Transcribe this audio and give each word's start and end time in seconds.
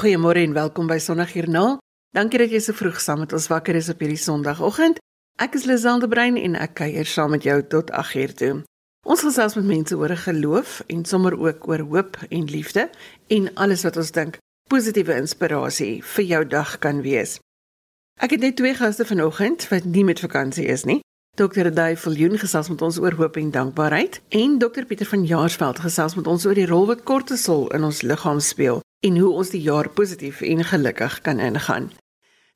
Goeiemôre 0.00 0.40
en 0.40 0.52
welkom 0.56 0.86
by 0.88 0.96
Sondagjoernaal. 0.96 1.74
Dankie 2.16 2.38
dat 2.40 2.52
jy 2.54 2.60
so 2.64 2.72
vroeg 2.72 3.02
saam 3.04 3.18
met 3.20 3.34
ons 3.36 3.50
wakker 3.52 3.76
is 3.76 3.90
op 3.92 4.00
hierdie 4.00 4.16
Sondagoggend. 4.16 4.96
Ek 5.36 5.58
is 5.58 5.66
Lizelde 5.68 6.08
Brein 6.08 6.38
en 6.40 6.56
ek 6.56 6.72
kuier 6.78 7.04
saam 7.04 7.34
met 7.36 7.44
jou 7.44 7.58
tot 7.74 7.92
8uur 7.92 8.32
toe. 8.38 8.48
Ons 9.04 9.26
gesels 9.26 9.58
met 9.58 9.68
mense 9.68 9.98
oor 10.00 10.16
geloof 10.16 10.80
en 10.88 11.04
sommer 11.04 11.36
ook 11.36 11.68
oor 11.68 11.84
hoop 11.92 12.16
en 12.30 12.48
liefde 12.48 12.88
en 13.28 13.52
alles 13.60 13.84
wat 13.84 14.00
ons 14.00 14.16
dink 14.16 14.40
positiewe 14.72 15.20
inspirasie 15.20 15.92
vir 16.16 16.28
jou 16.32 16.42
dag 16.48 16.78
kan 16.80 17.04
wees. 17.04 17.36
Ek 18.24 18.32
het 18.32 18.40
net 18.40 18.56
twee 18.56 18.72
gaste 18.80 19.04
vanoggend 19.04 19.68
wat 19.68 19.84
nie 19.84 20.08
met 20.08 20.24
vakansie 20.24 20.64
is 20.64 20.88
nie. 20.88 21.02
Dr. 21.36 21.68
Duifel 21.68 22.16
Joen 22.16 22.40
gesels 22.40 22.72
met 22.72 22.80
ons 22.80 23.04
oor 23.04 23.20
hoop 23.20 23.36
en 23.36 23.52
dankbaarheid 23.52 24.22
en 24.32 24.56
Dr. 24.64 24.88
Pieter 24.88 25.12
van 25.12 25.28
Jaarsveld 25.28 25.84
gesels 25.84 26.16
met 26.16 26.24
ons 26.26 26.48
oor 26.48 26.56
die 26.56 26.70
rol 26.72 26.88
wat 26.88 27.04
kortisol 27.04 27.68
in 27.76 27.84
ons 27.84 28.00
liggaam 28.00 28.40
speel 28.40 28.80
en 29.00 29.16
hoe 29.18 29.32
ons 29.32 29.50
die 29.50 29.62
jaar 29.64 29.88
positief 29.88 30.40
en 30.40 30.64
gelukkig 30.64 31.20
kan 31.20 31.38
ingaan. 31.40 31.90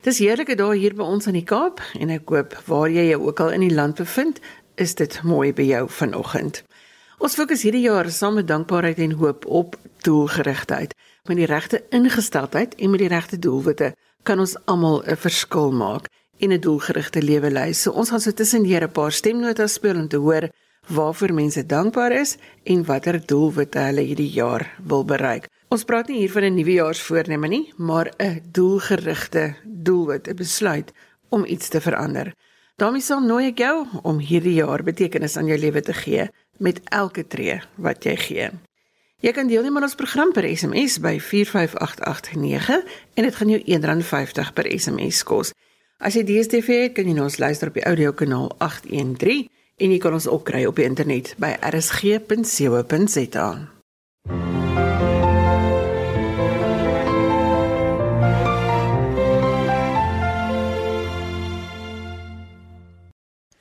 Dis 0.05 0.19
heerlike 0.21 0.55
dae 0.55 0.77
hier 0.77 0.93
by 0.93 1.05
ons 1.15 1.25
in 1.25 1.33
die 1.33 1.47
Kaap 1.47 1.81
en 1.97 2.11
ek 2.13 2.29
hoop 2.29 2.53
waar 2.67 2.91
jy 2.93 3.07
jou 3.09 3.23
ook 3.25 3.41
al 3.41 3.55
in 3.55 3.65
die 3.65 3.73
land 3.73 3.97
bevind, 3.97 4.41
is 4.77 4.93
dit 4.99 5.17
mooi 5.23 5.53
by 5.55 5.65
jou 5.65 5.85
vanoggend. 5.89 6.61
Ons 7.17 7.37
fokus 7.39 7.63
hierdie 7.65 7.85
jaar 7.87 8.11
saam 8.11 8.35
met 8.37 8.47
dankbaarheid 8.47 8.99
en 9.01 9.15
hoop 9.17 9.47
op 9.47 9.79
doelgerigtheid. 10.05 10.93
Met 11.25 11.39
die 11.39 11.49
regte 11.49 11.81
ingesteldheid 11.89 12.75
en 12.75 12.93
met 12.93 13.01
die 13.01 13.09
regte 13.09 13.39
doelwitte 13.39 13.95
kan 14.23 14.39
ons 14.39 14.57
almal 14.65 15.01
'n 15.01 15.17
verskil 15.17 15.71
maak 15.71 16.09
en 16.37 16.51
'n 16.51 16.59
doelgerigte 16.59 17.21
lewe 17.21 17.49
lei. 17.49 17.73
So 17.73 17.91
ons 17.91 18.09
gaan 18.09 18.21
so 18.21 18.31
tussen 18.31 18.63
hier 18.63 18.83
'n 18.83 18.91
paar 18.91 19.11
stemnotas 19.11 19.73
speel 19.73 19.95
om 19.95 20.07
te 20.07 20.17
hoor 20.17 20.49
waarvoor 20.87 21.33
mense 21.33 21.65
dankbaar 21.65 22.11
is 22.11 22.37
en 22.63 22.85
watter 22.85 23.25
doelwitte 23.25 23.79
hulle 23.79 24.01
hierdie 24.01 24.29
jaar 24.29 24.75
wil 24.83 25.05
bereik. 25.05 25.47
Ons 25.73 25.83
praat 25.83 26.07
nie 26.07 26.19
hier 26.19 26.31
van 26.31 26.43
'n 26.43 26.55
nuwejaarsvoorneme 26.55 27.47
nie, 27.47 27.73
maar 27.77 28.13
'n 28.17 28.41
doelgerigte 28.51 29.55
doelwit, 29.63 30.27
'n 30.27 30.35
besluit 30.35 30.91
om 31.29 31.45
iets 31.45 31.67
te 31.67 31.81
verander. 31.81 32.33
daarmee 32.75 33.01
sal 33.01 33.21
nooi 33.23 33.45
ek 33.47 33.57
jou 33.57 33.85
om 34.03 34.17
hierdie 34.19 34.53
jaar 34.53 34.83
betekenis 34.83 35.37
aan 35.37 35.45
jou 35.45 35.59
lewe 35.59 35.81
te 35.81 35.93
gee 35.93 36.29
met 36.57 36.81
elke 36.83 37.27
tree 37.27 37.61
wat 37.75 38.03
jy 38.03 38.15
gee. 38.15 38.49
Jy 39.23 39.31
kan 39.31 39.47
deelneem 39.47 39.77
aan 39.77 39.87
ons 39.87 39.95
program 39.95 40.31
per 40.35 40.43
SMS 40.57 40.99
by 40.99 41.19
45889 41.19 42.83
en 43.13 43.23
dit 43.23 43.35
gaan 43.35 43.49
jou 43.49 43.61
R1.50 43.63 44.53
per 44.53 44.79
SMS 44.79 45.23
kos. 45.23 45.53
As 45.97 46.13
jy 46.13 46.23
DStv 46.27 46.67
het, 46.67 46.93
kan 46.99 47.07
jy 47.07 47.15
ons 47.19 47.39
luister 47.39 47.67
op 47.71 47.79
die 47.79 47.87
audiokanaal 47.87 48.51
813 48.59 49.47
en 49.77 49.91
jy 49.91 49.99
kan 50.03 50.13
ons 50.13 50.27
ook 50.27 50.43
kry 50.51 50.65
op 50.67 50.75
die 50.75 50.85
internet 50.85 51.33
by 51.39 51.55
rsg.co.za. 51.63 53.47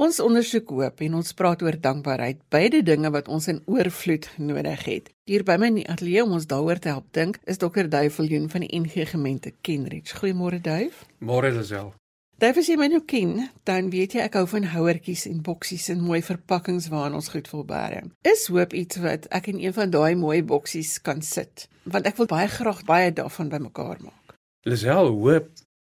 Ons 0.05 0.19
ondersoek 0.21 0.69
hoop 0.75 0.99
en 1.07 1.15
ons 1.17 1.35
praat 1.39 1.63
oor 1.65 1.77
dankbaarheid, 1.81 2.41
beide 2.53 2.83
dinge 2.85 3.09
wat 3.15 3.29
ons 3.33 3.47
in 3.49 3.63
oorvloed 3.71 4.27
nodig 4.37 4.83
het. 4.85 5.07
Hier 5.31 5.45
by 5.49 5.55
my 5.61 5.71
in 5.71 5.79
die 5.79 5.87
ateljee 5.89 6.25
om 6.27 6.35
ons 6.37 6.49
daaroor 6.51 6.81
te 6.83 6.91
help 6.93 7.07
dink, 7.17 7.39
is 7.49 7.61
Dr. 7.63 7.87
Duifeljoen 7.89 8.51
van 8.53 8.67
die 8.67 8.81
NG 8.83 9.07
Gemeente 9.15 9.55
Kenridge. 9.65 10.19
Goeiemôre 10.19 10.61
Duif. 10.61 11.07
Môre 11.25 11.55
Lisel. 11.55 11.95
Duif 12.43 12.61
as 12.61 12.69
jy 12.69 12.77
my 12.77 12.91
nou 12.93 13.01
ken, 13.09 13.47
dan 13.65 13.89
weet 13.95 14.19
jy 14.19 14.27
ek 14.27 14.37
hou 14.37 14.45
van 14.51 14.69
houertjies 14.75 15.25
en 15.31 15.41
boksies 15.47 15.89
en 15.95 16.05
mooi 16.05 16.21
verpakkings 16.27 16.91
waarin 16.93 17.17
ons 17.17 17.33
goed 17.33 17.49
wil 17.55 17.65
bære. 17.71 18.05
Is 18.29 18.51
hoop 18.53 18.77
iets 18.77 19.01
wat 19.01 19.31
ek 19.33 19.49
in 19.55 19.63
een 19.63 19.77
van 19.79 19.95
daai 19.95 20.19
mooi 20.21 20.43
boksies 20.45 20.99
kan 21.07 21.25
sit, 21.25 21.71
want 21.89 22.11
ek 22.11 22.21
wil 22.21 22.29
baie 22.29 22.51
graag 22.51 22.85
baie 22.85 23.15
daarvan 23.15 23.49
bymekaar 23.55 24.05
maak. 24.05 24.37
Lisel, 24.69 25.15
hoop 25.17 25.49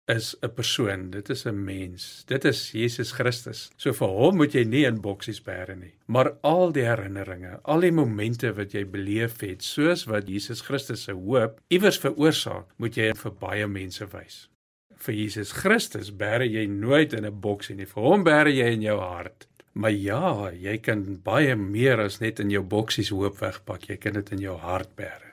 is 0.06 0.34
'n 0.42 0.50
persoon, 0.54 1.10
dit 1.10 1.28
is 1.28 1.46
'n 1.46 1.64
mens. 1.64 2.24
Dit 2.26 2.44
is 2.44 2.70
Jesus 2.70 3.12
Christus. 3.12 3.70
So 3.76 3.92
vir 3.92 4.08
hom 4.08 4.36
moet 4.36 4.52
jy 4.52 4.64
nie 4.64 4.84
in 4.84 5.00
boksies 5.00 5.40
bære 5.40 5.76
nie, 5.76 5.94
maar 6.06 6.34
al 6.42 6.72
die 6.72 6.84
herinneringe, 6.84 7.60
al 7.62 7.80
die 7.80 7.92
momente 7.92 8.52
wat 8.52 8.72
jy 8.72 8.84
beleef 8.84 9.40
het, 9.40 9.62
soos 9.62 10.04
wat 10.04 10.28
Jesus 10.28 10.60
Christus 10.60 11.02
se 11.02 11.12
hoop 11.12 11.60
iewers 11.68 11.98
veroorsaak, 11.98 12.66
moet 12.76 12.94
jy 12.96 13.12
vir 13.14 13.32
baie 13.32 13.66
mense 13.66 14.06
wys. 14.06 14.48
Vir 14.96 15.14
Jesus 15.14 15.52
Christus 15.52 16.10
bære 16.10 16.46
jy 16.50 16.66
nooit 16.66 17.12
in 17.12 17.24
'n 17.24 17.40
boksie 17.40 17.76
nie. 17.76 17.86
Vir 17.86 18.02
hom 18.02 18.24
bære 18.24 18.50
jy 18.50 18.72
in 18.72 18.82
jou 18.82 18.98
hart. 18.98 19.46
Maar 19.74 19.90
ja, 19.90 20.50
jy 20.50 20.78
kan 20.78 21.20
baie 21.24 21.56
meer 21.56 22.00
as 22.00 22.20
net 22.20 22.40
in 22.40 22.50
jou 22.50 22.62
boksies 22.62 23.08
hoop 23.08 23.40
wegpak. 23.40 23.88
Jy 23.88 23.96
kan 23.96 24.12
dit 24.12 24.32
in 24.32 24.38
jou 24.38 24.56
hart 24.56 24.96
bære. 24.96 25.32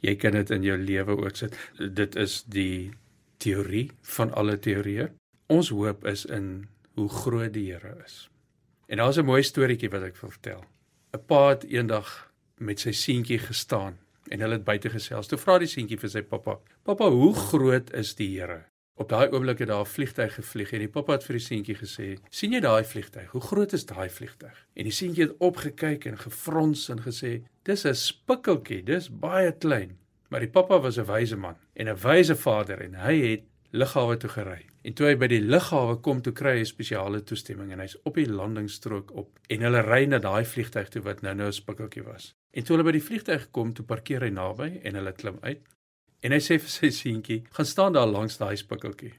Jy 0.00 0.14
kan 0.14 0.32
dit 0.32 0.50
in 0.50 0.62
jou 0.62 0.76
lewe 0.76 1.16
ook 1.16 1.36
sit. 1.36 1.56
Dit 1.78 2.16
is 2.16 2.42
die 2.42 2.92
teorie 3.44 3.88
van 4.16 4.32
alle 4.32 4.58
teorieë. 4.58 5.10
Ons 5.52 5.70
hoop 5.74 6.06
is 6.08 6.24
in 6.24 6.68
hoe 6.96 7.08
groot 7.08 7.52
die 7.52 7.66
Here 7.72 7.96
is. 8.04 8.28
En 8.88 8.96
daar's 8.98 9.18
'n 9.18 9.24
mooi 9.24 9.42
storieetjie 9.42 9.90
wat 9.90 10.02
ek 10.02 10.16
wil 10.16 10.30
vertel. 10.30 10.64
'n 11.12 11.24
Pa 11.26 11.48
het 11.48 11.64
eendag 11.64 12.32
met 12.58 12.80
sy 12.80 12.92
seentjie 12.92 13.38
gestaan 13.38 13.98
en 14.28 14.40
hulle 14.40 14.56
het 14.58 14.64
buite 14.64 14.90
gesels. 14.90 15.26
Toe 15.26 15.38
vra 15.38 15.58
die 15.58 15.68
seentjie 15.68 15.98
vir 15.98 16.10
sy 16.10 16.22
pappa: 16.22 16.58
"Pappa, 16.82 17.10
hoe 17.10 17.34
groot 17.34 17.92
is 17.92 18.14
die 18.14 18.38
Here?" 18.38 18.64
Op 18.96 19.08
daai 19.08 19.28
oomblik 19.30 19.58
het 19.58 19.68
daar 19.68 19.80
'n 19.80 19.94
vliegtyg 19.96 20.34
gevlieg 20.34 20.72
en 20.72 20.78
die 20.78 20.88
pappa 20.88 21.12
het 21.12 21.24
vir 21.24 21.36
die 21.36 21.44
seentjie 21.44 21.74
gesê: 21.74 22.18
"Sien 22.30 22.52
jy 22.52 22.60
daai 22.60 22.84
vliegtyg? 22.84 23.30
Hoe 23.30 23.40
groot 23.40 23.72
is 23.72 23.86
daai 23.86 24.08
vliegtyg?" 24.08 24.66
En 24.74 24.84
die 24.84 24.92
seentjie 24.92 25.24
het 25.24 25.36
opgekyk 25.38 26.04
en 26.04 26.18
gefrons 26.18 26.88
en 26.88 27.00
gesê: 27.00 27.42
"Dis 27.62 27.84
'n 27.84 27.94
spikkeltjie, 27.94 28.82
dis 28.82 29.08
baie 29.10 29.52
klein." 29.52 29.98
Maar 30.28 30.40
die 30.40 30.50
pappa 30.50 30.80
was 30.80 30.98
'n 30.98 31.06
wyse 31.06 31.36
man 31.36 31.56
en 31.74 31.88
'n 31.88 31.96
wyse 31.96 32.36
vader 32.36 32.80
en 32.80 32.94
hy 32.94 33.16
het 33.30 33.42
lughawe 33.70 34.16
toe 34.16 34.30
gery. 34.30 34.66
En 34.82 34.92
toe 34.92 35.06
hy 35.06 35.14
by 35.16 35.26
die 35.26 35.40
lughawe 35.40 35.96
kom, 36.00 36.20
toe 36.22 36.32
kry 36.32 36.58
hy 36.58 36.64
spesiale 36.64 37.22
toestemming 37.26 37.72
en 37.72 37.80
hy's 37.80 37.96
op 38.04 38.14
die 38.14 38.28
landingsstrook 38.30 39.10
op 39.18 39.38
en 39.48 39.60
hulle 39.60 39.82
ry 39.82 40.04
na 40.06 40.18
daai 40.18 40.44
vliegtyg 40.44 40.88
toe 40.88 41.02
wat 41.02 41.22
nou-nou 41.22 41.48
'n 41.48 41.52
spikkeltjie 41.52 42.04
was. 42.04 42.34
En 42.52 42.62
toe 42.62 42.76
hulle 42.76 42.86
by 42.86 42.92
die 42.92 43.06
vliegtyg 43.08 43.50
kom, 43.50 43.72
toe 43.74 43.84
parkeer 43.84 44.22
hy 44.22 44.30
naby 44.30 44.80
en 44.84 44.94
hulle 44.94 45.12
klim 45.12 45.38
uit. 45.42 45.60
En 46.22 46.32
hy 46.32 46.38
sê 46.38 46.58
vir 46.60 46.70
sy 46.70 46.90
seentjie, 46.90 47.42
"Gaan 47.50 47.66
staan 47.66 47.92
daar 47.92 48.06
langs 48.06 48.38
daai 48.38 48.56
spikkeltjie." 48.56 49.12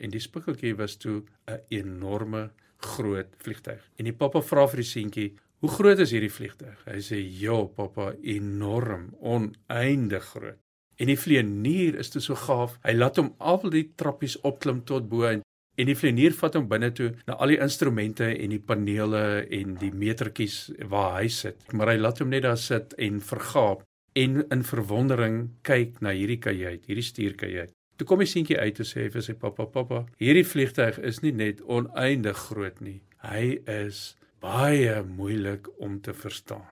En 0.00 0.10
die 0.10 0.20
spikkeltjie 0.20 0.74
was 0.76 0.96
toe 0.96 1.22
'n 1.46 1.60
enorme 1.70 2.50
groot 2.78 3.34
vliegtyg. 3.38 3.80
En 3.98 4.04
die 4.04 4.12
pappa 4.12 4.40
vra 4.40 4.66
vir 4.66 4.76
die 4.76 4.90
seentjie, 4.90 5.34
Hoe 5.64 5.72
groot 5.72 6.00
is 6.02 6.10
hierdie 6.12 6.28
vliegtuig? 6.28 6.80
Hy 6.84 6.98
sê, 7.00 7.18
"Ja, 7.40 7.56
pappa, 7.64 8.12
enorm, 8.20 9.14
oneindig 9.20 10.24
groot." 10.34 10.58
En 11.00 11.06
die 11.06 11.16
vlieënier 11.16 11.94
is 11.98 12.10
te 12.10 12.20
so 12.20 12.34
gaaf. 12.34 12.76
Hy 12.84 12.92
laat 12.92 13.16
hom 13.16 13.34
al 13.38 13.70
die 13.70 13.92
trappies 13.96 14.36
opklim 14.42 14.84
tot 14.84 15.08
bo 15.08 15.24
en 15.24 15.40
en 15.78 15.86
die 15.86 15.94
vlieënier 15.94 16.32
vat 16.32 16.54
hom 16.54 16.68
binne 16.68 16.90
toe 16.92 17.14
na 17.26 17.34
al 17.34 17.48
die 17.48 17.58
instrumente 17.58 18.26
en 18.38 18.50
die 18.50 18.58
panele 18.58 19.46
en 19.50 19.74
die 19.74 19.90
metertjies 19.90 20.70
waar 20.88 21.22
hy 21.22 21.28
sit. 21.28 21.72
Maar 21.72 21.88
hy 21.88 21.96
laat 21.96 22.18
hom 22.18 22.28
net 22.28 22.42
daar 22.42 22.58
sit 22.58 22.92
en 22.98 23.20
vergaap 23.20 23.82
en 24.14 24.44
in 24.50 24.62
verwondering 24.62 25.48
kyk 25.62 26.00
na 26.00 26.10
hierdie 26.10 26.38
kajuit, 26.38 26.84
hierdie 26.86 27.02
stuurkajuit. 27.02 27.70
Toe 27.96 28.06
kom 28.06 28.18
die 28.18 28.26
seentjie 28.26 28.58
uit 28.58 28.78
en 28.78 28.84
sê 28.84 29.10
vir 29.10 29.22
sy 29.22 29.32
pappa, 29.32 29.64
"Pappa, 29.64 30.04
hierdie 30.18 30.44
vliegtuig 30.44 30.98
is 30.98 31.22
nie 31.22 31.32
net 31.32 31.62
oneindig 31.62 32.36
groot 32.36 32.80
nie. 32.80 33.00
Hy 33.22 33.60
is 33.66 34.14
baie 34.44 35.02
moeilik 35.08 35.68
om 35.80 36.00
te 36.00 36.14
verstaan. 36.14 36.68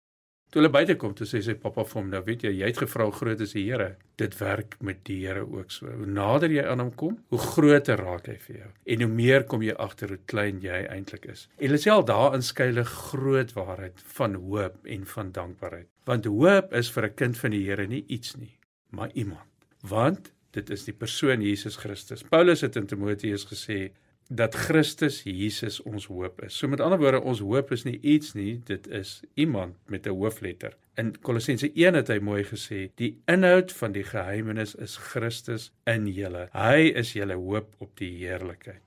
Toe 0.52 0.60
hulle 0.60 0.72
buite 0.72 0.98
kom, 1.00 1.14
toe 1.16 1.24
sê 1.24 1.40
sy 1.40 1.54
pappa 1.56 1.80
vir 1.88 1.96
hom, 1.96 2.08
"Nou 2.10 2.20
weet 2.26 2.42
jy, 2.44 2.50
jy 2.58 2.66
het 2.68 2.80
gevra 2.82 3.10
groot 3.10 3.40
is 3.40 3.52
die 3.52 3.64
Here. 3.70 3.96
Dit 4.18 4.36
werk 4.38 4.76
met 4.82 5.02
die 5.04 5.26
Here 5.26 5.46
ook 5.46 5.70
so. 5.70 5.86
Hoe 5.86 6.06
nader 6.06 6.50
jy 6.50 6.64
aan 6.66 6.78
hom 6.78 6.94
kom, 6.94 7.24
hoe 7.28 7.38
groter 7.38 7.96
raak 7.96 8.26
hy 8.26 8.36
vir 8.36 8.56
jou. 8.56 8.68
En 8.86 9.00
hoe 9.00 9.08
meer 9.08 9.44
kom 9.44 9.62
jy 9.62 9.72
agter 9.72 10.08
hoe 10.08 10.18
klein 10.26 10.60
jy 10.60 10.86
eintlik 10.90 11.24
is." 11.24 11.48
En 11.58 11.68
hulle 11.68 11.78
sê 11.78 11.90
al 11.90 12.04
daarin 12.04 12.42
skuil 12.42 12.78
'n 12.78 12.84
groot 12.84 13.52
waarheid 13.52 14.00
van 14.18 14.34
hoop 14.34 14.86
en 14.86 15.06
van 15.06 15.32
dankbaarheid. 15.32 15.86
Want 16.04 16.24
hoop 16.24 16.74
is 16.74 16.90
vir 16.90 17.04
'n 17.04 17.14
kind 17.14 17.38
van 17.38 17.50
die 17.50 17.64
Here 17.64 17.86
nie 17.86 18.04
iets 18.08 18.36
nie, 18.36 18.58
maar 18.90 19.10
iemand. 19.14 19.48
Want 19.80 20.32
dit 20.50 20.70
is 20.70 20.84
die 20.84 20.94
persoon 20.94 21.40
Jesus 21.40 21.76
Christus. 21.76 22.22
Paulus 22.22 22.60
het 22.60 22.76
in 22.76 22.86
Timoteus 22.86 23.46
gesê, 23.46 23.90
dat 24.36 24.54
Christus 24.54 25.22
Jesus 25.24 25.80
ons 25.82 26.06
hoop 26.08 26.40
is. 26.46 26.56
So 26.56 26.68
met 26.68 26.80
ander 26.80 27.00
woorde, 27.00 27.20
ons 27.20 27.42
hoop 27.44 27.72
is 27.74 27.84
nie 27.84 27.98
iets 28.00 28.32
nie, 28.38 28.60
dit 28.68 28.86
is 28.88 29.20
iemand 29.34 29.76
met 29.86 30.06
'n 30.06 30.16
hoofletter. 30.16 30.76
In 30.96 31.14
Kolossense 31.20 31.70
1 31.74 31.94
het 31.94 32.08
hy 32.08 32.18
mooi 32.18 32.44
gesê, 32.44 32.90
die 32.94 33.16
inhoud 33.26 33.72
van 33.72 33.92
die 33.92 34.04
geheimenis 34.04 34.74
is 34.74 34.96
Christus 34.96 35.72
in 35.84 36.06
julle. 36.06 36.48
Hy 36.52 36.92
is 36.94 37.12
julle 37.12 37.34
hoop 37.34 37.74
op 37.78 37.96
die 37.96 38.10
heerlikheid. 38.18 38.80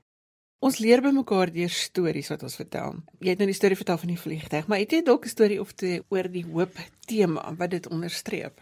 Ons 0.60 0.80
leer 0.80 1.02
by 1.02 1.12
mekaar 1.14 1.52
deur 1.54 1.70
stories 1.70 2.30
wat 2.30 2.44
ons 2.44 2.56
vertel. 2.56 2.96
Jy 3.20 3.30
het 3.30 3.38
nou 3.38 3.48
die 3.48 3.58
storie 3.58 3.76
vertel 3.76 3.98
van 3.98 4.08
die 4.08 4.22
vliegtyg, 4.22 4.68
maar 4.68 4.80
het 4.80 4.92
jy 4.92 5.02
dalk 5.02 5.26
'n 5.26 5.30
storie 5.30 5.60
of 5.62 5.74
twee 5.74 6.02
oor 6.10 6.32
die 6.32 6.46
hoop 6.46 6.74
tema 7.08 7.54
wat 7.58 7.70
dit 7.70 7.88
onderstreep? 7.88 8.62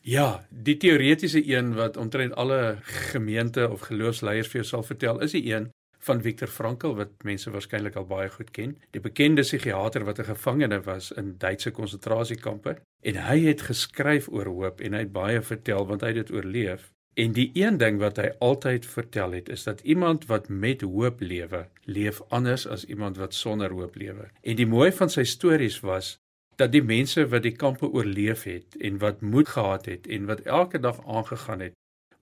Ja, 0.00 0.46
die 0.48 0.76
teoretiese 0.76 1.42
een 1.44 1.74
wat 1.74 1.96
omtrent 1.96 2.34
alle 2.34 2.78
gemeente 2.82 3.68
of 3.70 3.80
geloofsleiers 3.80 4.48
vir 4.48 4.60
jou 4.60 4.64
sal 4.64 4.82
vertel, 4.82 5.20
is 5.20 5.32
die 5.32 5.52
een 5.52 5.70
van 6.06 6.22
Viktor 6.22 6.48
Frankl 6.48 6.94
wat 6.98 7.24
mense 7.24 7.50
waarskynlik 7.50 7.96
al 7.96 8.06
baie 8.08 8.28
goed 8.32 8.50
ken. 8.56 8.76
Die 8.90 9.02
bekende 9.04 9.42
psigiater 9.42 10.04
wat 10.04 10.18
'n 10.18 10.30
gevangene 10.32 10.80
was 10.80 11.12
in 11.12 11.34
Duitse 11.38 11.70
konsentrasiekampe 11.70 12.76
en 13.00 13.16
hy 13.26 13.38
het 13.40 13.60
geskryf 13.60 14.28
oor 14.28 14.46
hoop 14.46 14.80
en 14.80 14.92
hy 14.92 14.98
het 14.98 15.12
baie 15.12 15.42
vertel 15.42 15.86
want 15.86 16.00
hy 16.00 16.06
het 16.06 16.26
dit 16.26 16.32
oorleef. 16.32 16.90
En 17.14 17.32
die 17.32 17.50
een 17.54 17.76
ding 17.76 17.98
wat 17.98 18.16
hy 18.16 18.30
altyd 18.38 18.86
vertel 18.86 19.32
het 19.32 19.48
is 19.48 19.64
dat 19.64 19.80
iemand 19.80 20.26
wat 20.26 20.48
met 20.48 20.80
hoop 20.80 21.20
lewe, 21.20 21.66
leef 21.84 22.22
anders 22.28 22.66
as 22.66 22.84
iemand 22.84 23.16
wat 23.16 23.34
sonder 23.34 23.70
hoop 23.70 23.94
lewe. 23.94 24.30
En 24.42 24.56
die 24.56 24.66
mooi 24.66 24.92
van 24.92 25.10
sy 25.10 25.24
stories 25.24 25.80
was 25.80 26.18
dat 26.56 26.72
die 26.72 26.84
mense 26.84 27.26
wat 27.32 27.42
die 27.42 27.56
kampe 27.56 27.88
oorleef 27.88 28.44
het 28.48 28.76
en 28.76 28.98
wat 28.98 29.20
moed 29.20 29.48
gehad 29.48 29.86
het 29.86 30.06
en 30.06 30.26
wat 30.28 30.40
elke 30.40 30.78
dag 30.78 31.00
aangegaan 31.06 31.60
het, 31.60 31.74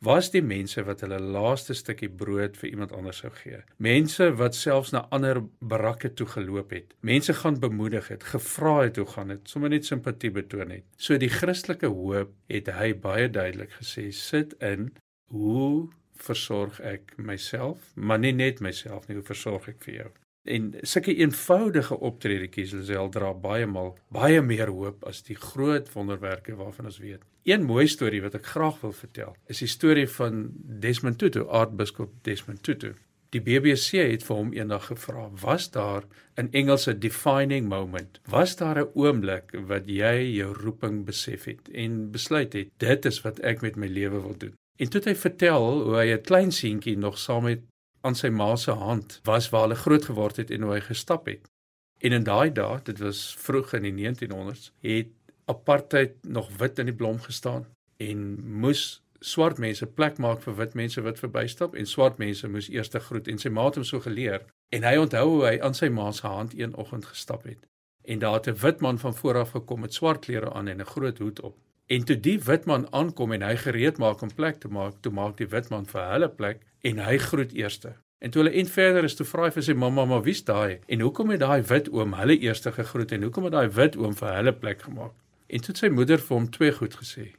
was 0.05 0.31
die 0.31 0.43
mense 0.43 0.83
wat 0.87 1.03
hulle 1.03 1.19
laaste 1.19 1.75
stukkie 1.75 2.11
brood 2.21 2.56
vir 2.61 2.71
iemand 2.71 2.93
anders 2.95 3.23
sou 3.23 3.31
gee. 3.35 3.62
Mense 3.83 4.31
wat 4.39 4.55
selfs 4.55 4.93
na 4.95 5.05
ander 5.15 5.43
barakke 5.59 6.12
toe 6.15 6.27
geloop 6.27 6.71
het. 6.77 6.95
Mense 7.00 7.35
gaan 7.35 7.59
bemoedig 7.61 8.09
het, 8.12 8.25
gevra 8.33 8.77
het 8.85 8.97
hoe 8.97 9.06
gaan 9.06 9.35
dit, 9.35 9.50
sommer 9.50 9.73
net 9.75 9.87
simpatie 9.87 10.31
betoon 10.31 10.71
het. 10.71 10.87
So 10.97 11.19
die 11.19 11.33
Christelike 11.33 11.91
hoop 11.91 12.35
het 12.53 12.71
hy 12.79 12.93
baie 12.95 13.29
duidelik 13.31 13.75
gesê 13.81 14.09
sit 14.15 14.55
in 14.62 14.93
hoe 15.35 15.89
versorg 16.19 16.81
ek 16.81 17.15
myself, 17.17 17.93
maar 17.94 18.19
nie 18.19 18.35
net 18.35 18.62
myself 18.65 19.06
nie, 19.09 19.19
hoe 19.19 19.27
versorg 19.27 19.69
ek 19.71 19.83
vir 19.87 19.94
jou? 19.94 20.11
En 20.49 20.71
sulke 20.81 21.12
eenvoudige 21.15 21.99
optredetjies 22.09 22.71
sal 22.89 23.11
dra 23.12 23.35
baie 23.37 23.67
maal 23.69 23.91
baie 24.15 24.41
meer 24.43 24.71
hoop 24.73 25.05
as 25.11 25.21
die 25.27 25.37
groot 25.37 25.91
wonderwerke 25.93 26.56
waarvan 26.56 26.89
ons 26.89 27.00
weet. 27.03 27.27
Een 27.49 27.67
mooi 27.69 27.85
storie 27.89 28.23
wat 28.25 28.39
ek 28.39 28.49
graag 28.55 28.81
wil 28.81 28.95
vertel, 28.97 29.37
is 29.53 29.61
die 29.65 29.69
storie 29.69 30.09
van 30.17 30.49
Desmond 30.85 31.19
Tutu, 31.21 31.45
aartsbiskop 31.49 32.17
Desmond 32.25 32.62
Tutu. 32.65 32.95
Die 33.37 33.43
BBC 33.45 34.00
het 34.09 34.25
vir 34.25 34.39
hom 34.39 34.55
eendag 34.56 34.87
gevra, 34.89 35.29
"Was 35.43 35.71
daar 35.71 36.05
'n 36.41 36.49
Engelse 36.53 36.99
defining 36.99 37.69
moment? 37.69 38.21
Was 38.25 38.56
daar 38.56 38.79
'n 38.81 38.91
oomblik 38.94 39.53
wat 39.67 39.85
jy 39.87 40.33
jou 40.41 40.53
roeping 40.53 41.05
besef 41.05 41.44
het 41.44 41.69
en 41.73 42.11
besluit 42.11 42.53
het 42.53 42.69
dit 42.77 43.05
is 43.05 43.21
wat 43.21 43.41
ek 43.41 43.61
met 43.61 43.77
my 43.77 43.87
lewe 43.87 44.21
wil 44.21 44.37
doen?" 44.39 44.55
En 44.77 44.89
toe 44.89 45.01
het 45.01 45.09
hy 45.11 45.15
vertel 45.15 45.83
hoe 45.83 45.97
hy 45.97 46.12
'n 46.12 46.23
klein 46.23 46.53
seentjie 46.53 46.97
nog 46.97 47.19
saam 47.19 47.43
met 47.43 47.61
aan 48.00 48.15
sy 48.15 48.29
ma 48.29 48.56
se 48.56 48.71
hand 48.71 49.21
was 49.25 49.49
waar 49.50 49.67
hulle 49.67 49.75
groot 49.75 50.05
geword 50.05 50.37
het 50.37 50.50
en 50.50 50.62
hoe 50.62 50.73
hy 50.73 50.81
gestap 50.81 51.27
het. 51.27 51.49
En 51.99 52.12
in 52.12 52.25
daai 52.25 52.53
dae, 52.53 52.81
dit 52.85 52.99
was 52.99 53.37
vroeg 53.39 53.73
in 53.73 53.89
die 53.89 53.95
1900s, 53.97 54.71
het 54.87 55.11
apartheid 55.45 56.15
nog 56.23 56.50
wit 56.56 56.79
in 56.79 56.91
die 56.91 56.95
blom 56.95 57.21
gestaan 57.21 57.67
en 57.97 58.25
moes 58.61 59.03
swart 59.21 59.59
mense 59.59 59.87
plek 59.87 60.19
maak 60.23 60.43
vir 60.45 60.55
wit 60.61 60.75
mense 60.79 61.03
wat 61.03 61.19
verbystap 61.19 61.75
en 61.75 61.89
swart 61.91 62.21
mense 62.23 62.49
moes 62.49 62.69
eers 62.71 62.93
te 62.93 63.00
groet. 63.00 63.29
En 63.29 63.41
sy 63.43 63.50
ma 63.50 63.65
het 63.67 63.81
hom 63.81 63.87
so 63.87 64.01
geleer 64.05 64.44
en 64.75 64.85
hy 64.87 64.94
onthou 65.01 65.25
hoe 65.29 65.47
hy 65.47 65.56
aan 65.65 65.75
sy 65.75 65.89
ma 65.91 66.11
se 66.12 66.27
hand 66.27 66.55
een 66.55 66.77
oggend 66.77 67.09
gestap 67.09 67.49
het. 67.49 67.59
En 68.05 68.19
daar 68.23 68.39
het 68.39 68.49
'n 68.49 68.61
wit 68.62 68.81
man 68.81 68.99
van 68.99 69.15
voor 69.15 69.39
af 69.39 69.51
gekom 69.51 69.81
met 69.81 69.94
swart 69.94 70.21
klere 70.25 70.53
aan 70.53 70.69
en 70.69 70.81
'n 70.81 70.93
groot 70.94 71.19
hoed 71.19 71.41
op. 71.41 71.56
En 71.87 72.05
toe 72.05 72.21
die 72.21 72.39
wit 72.41 72.65
man 72.65 72.93
aankom 72.93 73.33
en 73.33 73.43
hy 73.43 73.56
gereed 73.56 73.99
maak 73.99 74.21
om 74.23 74.35
plek 74.35 74.61
te 74.61 74.69
maak 74.69 74.94
toe 75.01 75.12
maak 75.12 75.37
die 75.37 75.49
wit 75.49 75.69
man 75.71 75.87
vir 75.87 76.11
hulle 76.12 76.29
plek 76.29 76.61
en 76.81 76.99
hy 76.99 77.19
groet 77.19 77.53
eerste. 77.53 77.97
En 78.19 78.31
toe 78.31 78.43
hulle 78.43 78.57
en 78.57 78.67
verder 78.67 79.05
is 79.05 79.15
toe 79.15 79.27
vra 79.27 79.47
hy 79.47 79.51
vir 79.55 79.63
sy 79.63 79.73
mamma, 79.73 80.05
"Maar 80.05 80.23
wie's 80.23 80.45
daai? 80.45 80.79
En 80.89 81.01
hoekom 81.01 81.31
het 81.31 81.41
daai 81.41 81.63
wit 81.63 81.89
oom 81.89 82.13
hulle 82.13 82.39
eerste 82.39 82.73
gegroet 82.73 83.13
en 83.13 83.23
hoekom 83.23 83.45
het 83.45 83.53
daai 83.53 83.69
wit 83.69 83.97
oom 83.97 84.15
vir 84.15 84.35
hulle 84.35 84.53
plek 84.53 84.83
gemaak?" 84.83 85.13
En 85.47 85.61
toe 85.61 85.69
het 85.69 85.79
sy 85.79 85.89
moeder 85.89 86.19
vir 86.19 86.37
hom 86.37 86.51
twee 86.51 86.73
goed 86.73 86.95
gesê. 86.95 87.35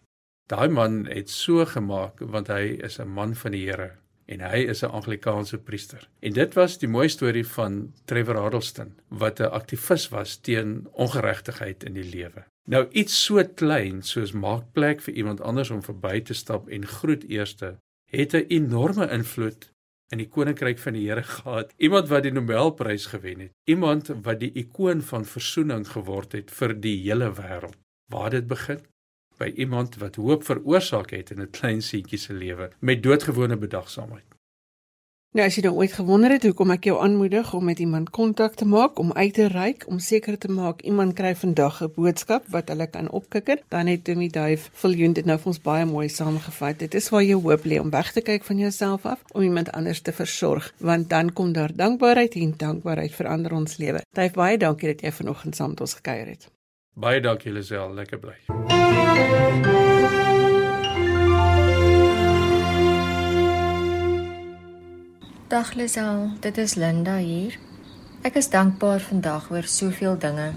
Daai 0.47 0.69
man 0.69 1.05
het 1.05 1.29
so 1.29 1.65
gemaak 1.65 2.19
want 2.19 2.47
hy 2.47 2.79
is 2.81 2.99
'n 2.99 3.07
man 3.07 3.35
van 3.35 3.51
die 3.51 3.65
Here 3.65 3.91
en 4.25 4.39
hy 4.39 4.59
is 4.69 4.83
'n 4.83 4.91
Anglikaanse 4.91 5.57
priester. 5.57 6.09
En 6.19 6.33
dit 6.33 6.53
was 6.53 6.77
die 6.77 6.87
mooi 6.87 7.09
storie 7.09 7.47
van 7.47 7.93
Trevor 8.05 8.41
Huddleston 8.43 8.93
wat 9.07 9.39
'n 9.39 9.51
aktivis 9.51 10.09
was 10.09 10.37
teen 10.37 10.87
ongeregtigheid 10.91 11.83
in 11.83 11.93
die 11.93 12.09
lewe. 12.15 12.43
Nou 12.67 12.87
iets 12.91 13.25
so 13.25 13.43
klein 13.55 14.01
soos 14.01 14.31
maak 14.31 14.63
plek 14.73 15.01
vir 15.01 15.13
iemand 15.13 15.41
anders 15.41 15.69
om 15.69 15.83
verby 15.83 16.21
te 16.21 16.33
stap 16.33 16.69
en 16.69 16.85
groet 16.85 17.29
eerste 17.29 17.77
het 18.09 18.33
'n 18.33 18.45
enorme 18.47 19.09
invloed 19.09 19.71
in 20.09 20.17
die 20.17 20.27
koninkryk 20.27 20.79
van 20.79 20.93
die 20.93 21.07
Here 21.07 21.23
gehad. 21.23 21.73
Iemand 21.77 22.07
wat 22.07 22.23
die 22.23 22.31
Nobelprys 22.31 23.05
gewen 23.05 23.39
het. 23.39 23.51
Iemand 23.63 24.07
wat 24.21 24.39
die 24.39 24.51
ikoon 24.53 25.01
van 25.01 25.25
versoening 25.25 25.87
geword 25.87 26.31
het 26.31 26.51
vir 26.51 26.73
die 26.81 26.97
hele 27.03 27.29
wêreld. 27.33 27.77
Waar 28.11 28.29
dit 28.29 28.47
begin? 28.47 28.81
By 29.37 29.53
iemand 29.55 29.95
wat 30.01 30.15
hoop 30.15 30.43
veroorsaak 30.43 31.09
het 31.09 31.29
in 31.31 31.41
'n 31.41 31.49
klein 31.49 31.81
seentjie 31.81 32.17
se 32.17 32.33
lewe 32.33 32.71
met 32.79 33.03
doodgewone 33.03 33.57
bedagsaamheid. 33.57 34.38
Nou 35.29 35.43
as 35.45 35.53
jy 35.59 35.61
dan 35.61 35.75
ooit 35.77 35.91
gewonder 35.93 36.31
het 36.33 36.45
hoekom 36.47 36.71
ek 36.73 36.87
jou 36.89 36.95
aanmoedig 37.05 37.51
om 37.53 37.67
met 37.69 37.77
iemand 37.79 38.07
kontak 38.09 38.55
te 38.57 38.65
maak 38.65 38.97
om 38.97 39.11
uit 39.13 39.33
te 39.37 39.45
reik 39.53 39.83
om 39.85 39.99
seker 40.01 40.39
te 40.41 40.49
maak 40.49 40.81
iemand 40.81 41.13
kry 41.19 41.35
vandag 41.37 41.83
'n 41.85 41.91
boodskap 41.93 42.47
wat 42.49 42.69
hulle 42.73 42.87
kan 42.89 43.11
opkikker, 43.11 43.61
dan 43.69 43.87
het 43.87 44.03
Tommy 44.03 44.27
Duif 44.27 44.69
viljoen 44.73 45.13
dit 45.13 45.25
nou 45.25 45.37
vir 45.37 45.47
ons 45.47 45.61
baie 45.61 45.85
mooi 45.85 46.09
saamgevat. 46.09 46.79
Dit 46.79 46.93
is 46.95 47.09
waar 47.09 47.23
jy 47.23 47.33
hoop 47.33 47.63
lê 47.63 47.79
om 47.79 47.89
weg 47.89 48.11
te 48.11 48.21
kyk 48.21 48.43
van 48.43 48.57
jouself 48.57 49.05
af 49.05 49.19
om 49.31 49.41
iemand 49.41 49.71
anders 49.71 50.01
te 50.01 50.11
versorg, 50.11 50.73
want 50.77 51.09
dan 51.09 51.33
kom 51.33 51.53
daar 51.53 51.75
dankbaarheid 51.75 52.35
en 52.35 52.53
dankbaarheid 52.57 53.11
verander 53.11 53.53
ons 53.53 53.77
lewe. 53.77 54.01
Duif 54.11 54.33
baie 54.33 54.57
dankie 54.57 54.87
dat 54.87 55.01
jy 55.01 55.11
vanoggend 55.11 55.55
saam 55.55 55.69
met 55.69 55.81
ons 55.81 55.93
gekuier 55.93 56.27
het. 56.27 56.49
Baie 56.95 57.21
dankie 57.21 57.51
Lisel, 57.51 57.93
lekker 57.93 58.19
bly. 58.19 58.35
Dag 65.49 65.73
Lisel, 65.73 66.29
dit 66.39 66.57
is 66.57 66.75
Linda 66.77 67.15
hier. 67.17 67.55
Ek 68.21 68.35
is 68.37 68.51
dankbaar 68.53 68.99
vandag 69.01 69.47
oor 69.49 69.65
soveel 69.65 70.13
dinge. 70.21 70.51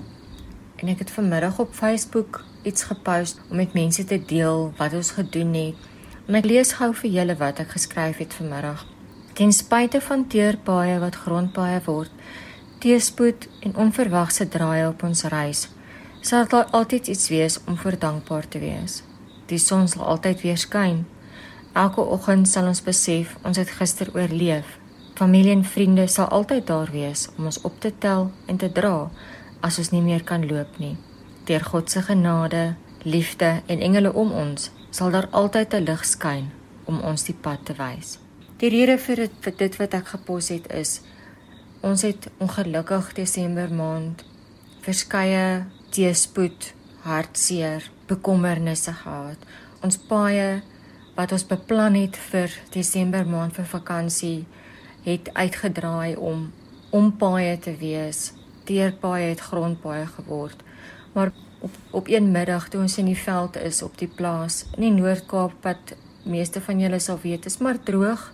En 0.76 0.88
ek 0.92 0.98
het 1.00 1.12
vanmiddag 1.14 1.56
op 1.64 1.70
Facebook 1.72 2.42
iets 2.68 2.84
gepost 2.90 3.38
om 3.48 3.56
met 3.56 3.72
mense 3.72 4.04
te 4.04 4.18
deel 4.20 4.66
wat 4.76 4.92
ons 4.92 5.14
gedoen 5.16 5.54
het. 5.56 5.86
En 6.28 6.36
ek 6.36 6.44
lees 6.44 6.74
gou 6.76 6.90
vir 6.98 7.08
julle 7.14 7.36
wat 7.40 7.62
ek 7.64 7.72
geskryf 7.72 8.20
het 8.20 8.36
vanmiddag. 8.36 8.82
Ten 9.32 9.54
spyte 9.56 10.02
van 10.04 10.26
teerpaaie 10.28 10.98
wat 11.00 11.16
grondpaaie 11.22 11.80
word, 11.88 12.12
teespoed 12.84 13.48
en 13.64 13.80
onverwagse 13.86 14.48
draaie 14.52 14.90
op 14.90 15.06
ons 15.08 15.24
reis, 15.32 15.70
sal 16.20 16.44
daar 16.52 16.68
altyd 16.68 17.08
iets 17.16 17.32
wees 17.32 17.56
om 17.64 17.80
vir 17.80 17.96
dankbaar 17.96 18.44
te 18.44 18.60
wees. 18.60 19.00
Die 19.48 19.62
son 19.70 19.88
sal 19.88 20.04
altyd 20.04 20.44
weer 20.44 20.60
skyn. 20.60 21.06
Elke 21.72 22.04
oggend 22.04 22.44
sal 22.52 22.68
ons 22.68 22.84
besef 22.84 23.38
ons 23.40 23.56
het 23.56 23.72
gister 23.80 24.12
oorleef 24.12 24.81
Familie 25.14 25.52
en 25.52 25.64
vriende 25.64 26.06
sal 26.06 26.28
altyd 26.28 26.66
daar 26.66 26.90
wees 26.90 27.28
om 27.36 27.44
ons 27.44 27.60
op 27.60 27.80
te 27.80 27.92
tel 27.98 28.30
en 28.46 28.56
te 28.56 28.72
dra 28.72 29.10
as 29.60 29.78
ons 29.78 29.92
nie 29.92 30.02
meer 30.02 30.24
kan 30.24 30.46
loop 30.48 30.78
nie. 30.78 30.96
Deur 31.44 31.64
God 31.64 31.90
se 31.90 32.02
genade, 32.02 32.74
liefde 33.02 33.62
en 33.66 33.81
engele 33.81 34.12
om 34.12 34.32
ons, 34.32 34.70
sal 34.90 35.10
daar 35.10 35.28
altyd 35.31 35.74
'n 35.74 35.84
lig 35.84 36.04
skyn 36.04 36.50
om 36.84 37.00
ons 37.00 37.24
die 37.24 37.34
pad 37.34 37.64
te 37.64 37.74
wys. 37.74 38.19
Die 38.56 38.70
rede 38.70 38.98
vir 38.98 39.16
dit, 39.16 39.32
vir 39.40 39.54
dit 39.56 39.76
wat 39.76 39.94
ek 39.94 40.06
gepos 40.06 40.48
het 40.48 40.72
is 40.72 41.00
ons 41.82 42.02
het 42.02 42.31
ongelukkig 42.38 43.12
Desember 43.12 43.72
maand 43.74 44.24
verskeie 44.82 45.64
teëspoed, 45.94 46.72
hartseer, 47.02 47.90
bekommernisse 48.06 48.92
gehad. 48.92 49.38
Ons 49.82 49.98
paaie 49.98 50.62
wat 51.16 51.32
ons 51.34 51.44
beplan 51.46 51.94
het 51.98 52.16
vir 52.31 52.54
Desember 52.74 53.26
maand 53.26 53.54
vir 53.58 53.66
vakansie 53.66 54.46
het 55.02 55.30
uitgedraai 55.32 56.16
om 56.16 56.52
ompaaie 56.90 57.58
te 57.58 57.76
wees. 57.76 58.32
Teerpaaie 58.64 59.28
het 59.28 59.40
grondpaaie 59.40 60.06
geword. 60.06 60.62
Maar 61.12 61.32
op 61.62 61.74
op 61.90 62.08
een 62.08 62.30
middag 62.30 62.68
toe 62.68 62.80
ons 62.80 62.98
in 62.98 63.10
die 63.10 63.18
veld 63.18 63.56
is 63.56 63.82
op 63.82 63.98
die 63.98 64.08
plaas 64.08 64.64
in 64.76 64.82
die 64.82 64.94
Noord-Kaap 64.96 65.52
wat 65.62 65.94
meeste 66.22 66.60
van 66.60 66.80
julle 66.80 66.98
sal 66.98 67.20
weet 67.22 67.46
is 67.46 67.58
maar 67.58 67.78
droog 67.82 68.24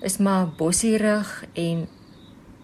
is 0.00 0.18
maar 0.18 0.48
bossierig 0.58 1.30
en 1.52 1.86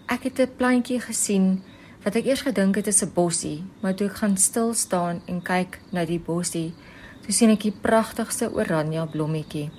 ek 0.05 0.29
het 0.29 0.39
'n 0.39 0.55
plantjie 0.57 0.99
gesien 1.01 1.63
wat 2.03 2.15
ek 2.15 2.25
eers 2.25 2.41
gedink 2.41 2.75
het 2.75 2.87
is 2.87 3.01
'n 3.03 3.13
bossie 3.13 3.63
maar 3.81 3.95
toe 3.95 4.07
ek 4.07 4.21
gaan 4.21 4.37
stil 4.37 4.73
staan 4.73 5.21
en 5.25 5.41
kyk 5.41 5.79
na 5.89 6.05
die 6.05 6.19
bossie 6.19 6.73
toe 7.21 7.33
sien 7.33 7.49
ek 7.49 7.61
die 7.61 7.77
pragtigste 7.81 8.53
oranje 8.53 9.07
blommetjie 9.07 9.71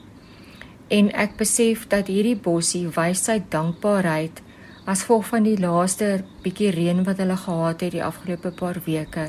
en 0.88 1.10
ek 1.12 1.36
besef 1.36 1.86
dat 1.92 2.08
hierdie 2.08 2.36
bossie 2.36 2.86
wys 2.96 3.24
sy 3.28 3.38
dankbaarheid 3.52 4.40
as 4.88 5.02
gevolg 5.04 5.26
van 5.28 5.44
die 5.44 5.58
laaste 5.60 6.22
bietjie 6.44 6.70
reën 6.72 7.02
wat 7.04 7.20
hulle 7.20 7.36
gehad 7.36 7.84
het 7.84 7.92
die 7.92 8.04
afgelope 8.04 8.54
paar 8.56 8.80
weke 8.86 9.28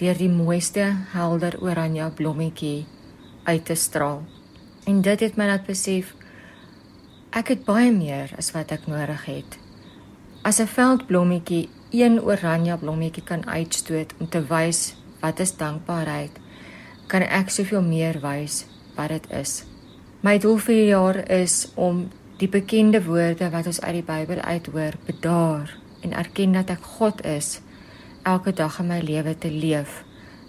deur 0.00 0.18
die 0.18 0.32
mooiste 0.32 0.86
helder 1.12 1.54
oranje 1.62 2.08
blommetjie 2.16 2.86
uit 3.44 3.64
te 3.64 3.74
straal. 3.74 4.22
En 4.88 5.02
dit 5.04 5.20
het 5.20 5.36
my 5.36 5.46
laat 5.50 5.66
besef 5.68 6.14
ek 7.36 7.52
het 7.54 7.64
baie 7.66 7.92
meer 7.94 8.32
as 8.40 8.50
wat 8.56 8.72
ek 8.74 8.88
nodig 8.90 9.24
het. 9.28 9.58
As 10.42 10.58
'n 10.58 10.66
veldblommetjie 10.66 11.68
een 11.90 12.20
oranje 12.20 12.78
blommetjie 12.78 13.22
kan 13.22 13.46
uitstoot 13.46 14.14
om 14.18 14.28
te 14.28 14.42
wys 14.46 14.94
wat 15.20 15.40
is 15.40 15.56
dankbaarheid, 15.56 16.32
kan 17.06 17.22
ek 17.22 17.50
soveel 17.50 17.82
meer 17.82 18.20
wys 18.20 18.64
wat 18.96 19.08
dit 19.08 19.30
is. 19.30 19.69
My 20.20 20.34
doel 20.36 20.58
vir 20.60 20.76
die 20.76 20.88
jaar 20.90 21.16
is 21.32 21.54
om 21.80 22.02
die 22.36 22.48
bekende 22.52 22.98
woorde 23.06 23.46
wat 23.54 23.70
ons 23.70 23.78
uit 23.80 23.94
die 23.94 24.04
Bybel 24.04 24.42
uithoor, 24.44 24.98
bedaar 25.06 25.70
en 26.04 26.12
erken 26.12 26.52
dat 26.52 26.68
ek 26.74 26.84
God 26.98 27.22
is 27.24 27.62
elke 28.28 28.52
dag 28.52 28.76
in 28.82 28.90
my 28.90 28.98
lewe 29.00 29.32
te 29.32 29.48
leef. 29.48 30.02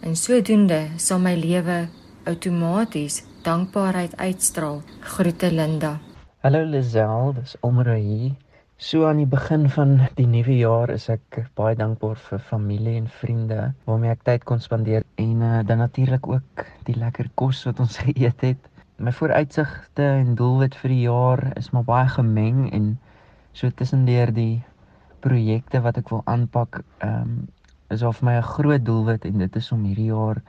En 0.03 0.19
sodoende 0.19 0.81
sal 0.99 1.23
my 1.23 1.37
lewe 1.39 1.85
outomaties 2.27 3.21
dankbaarheid 3.47 4.17
uitstraal. 4.19 4.81
Groete 5.13 5.53
Linda. 5.55 5.93
Hallo 6.43 6.65
Lisel, 6.67 7.31
dis 7.39 7.55
Omra 7.63 7.95
hier. 7.95 8.35
So 8.75 9.05
aan 9.07 9.23
die 9.23 9.29
begin 9.29 9.69
van 9.69 9.99
die 10.17 10.27
nuwe 10.27 10.57
jaar 10.57 10.91
is 10.91 11.07
ek 11.13 11.45
baie 11.55 11.77
dankbaar 11.79 12.19
vir 12.27 12.43
familie 12.51 12.97
en 12.99 13.07
vriende 13.21 13.71
waarmee 13.87 14.11
ek 14.17 14.27
tyd 14.27 14.43
kon 14.49 14.59
spandeer 14.59 15.07
en 15.21 15.43
uh, 15.45 15.59
dan 15.63 15.79
natuurlik 15.79 16.27
ook 16.27 16.65
die 16.87 16.97
lekker 16.99 17.31
kos 17.39 17.63
wat 17.69 17.79
ons 17.79 18.01
geëet 18.03 18.47
het. 18.49 18.70
My 19.01 19.11
vooruitsigte 19.17 20.05
en 20.05 20.35
doelwit 20.37 20.75
vir 20.77 20.91
die 20.93 21.03
jaar 21.07 21.41
is 21.57 21.71
maar 21.73 21.87
baie 21.87 22.09
gemeng 22.13 22.67
en 22.69 22.91
so 23.57 23.69
tussendeur 23.69 24.29
die 24.35 24.61
projekte 25.25 25.81
wat 25.81 25.97
ek 25.97 26.11
wil 26.13 26.21
aanpak, 26.29 26.83
ehm 26.99 27.23
um, 27.23 27.47
is 27.91 28.03
of 28.07 28.21
my 28.21 28.37
'n 28.37 28.49
groot 28.55 28.85
doelwit 28.85 29.25
en 29.25 29.37
dit 29.37 29.55
is 29.55 29.71
om 29.71 29.83
hierdie 29.83 30.11
jaar 30.13 30.41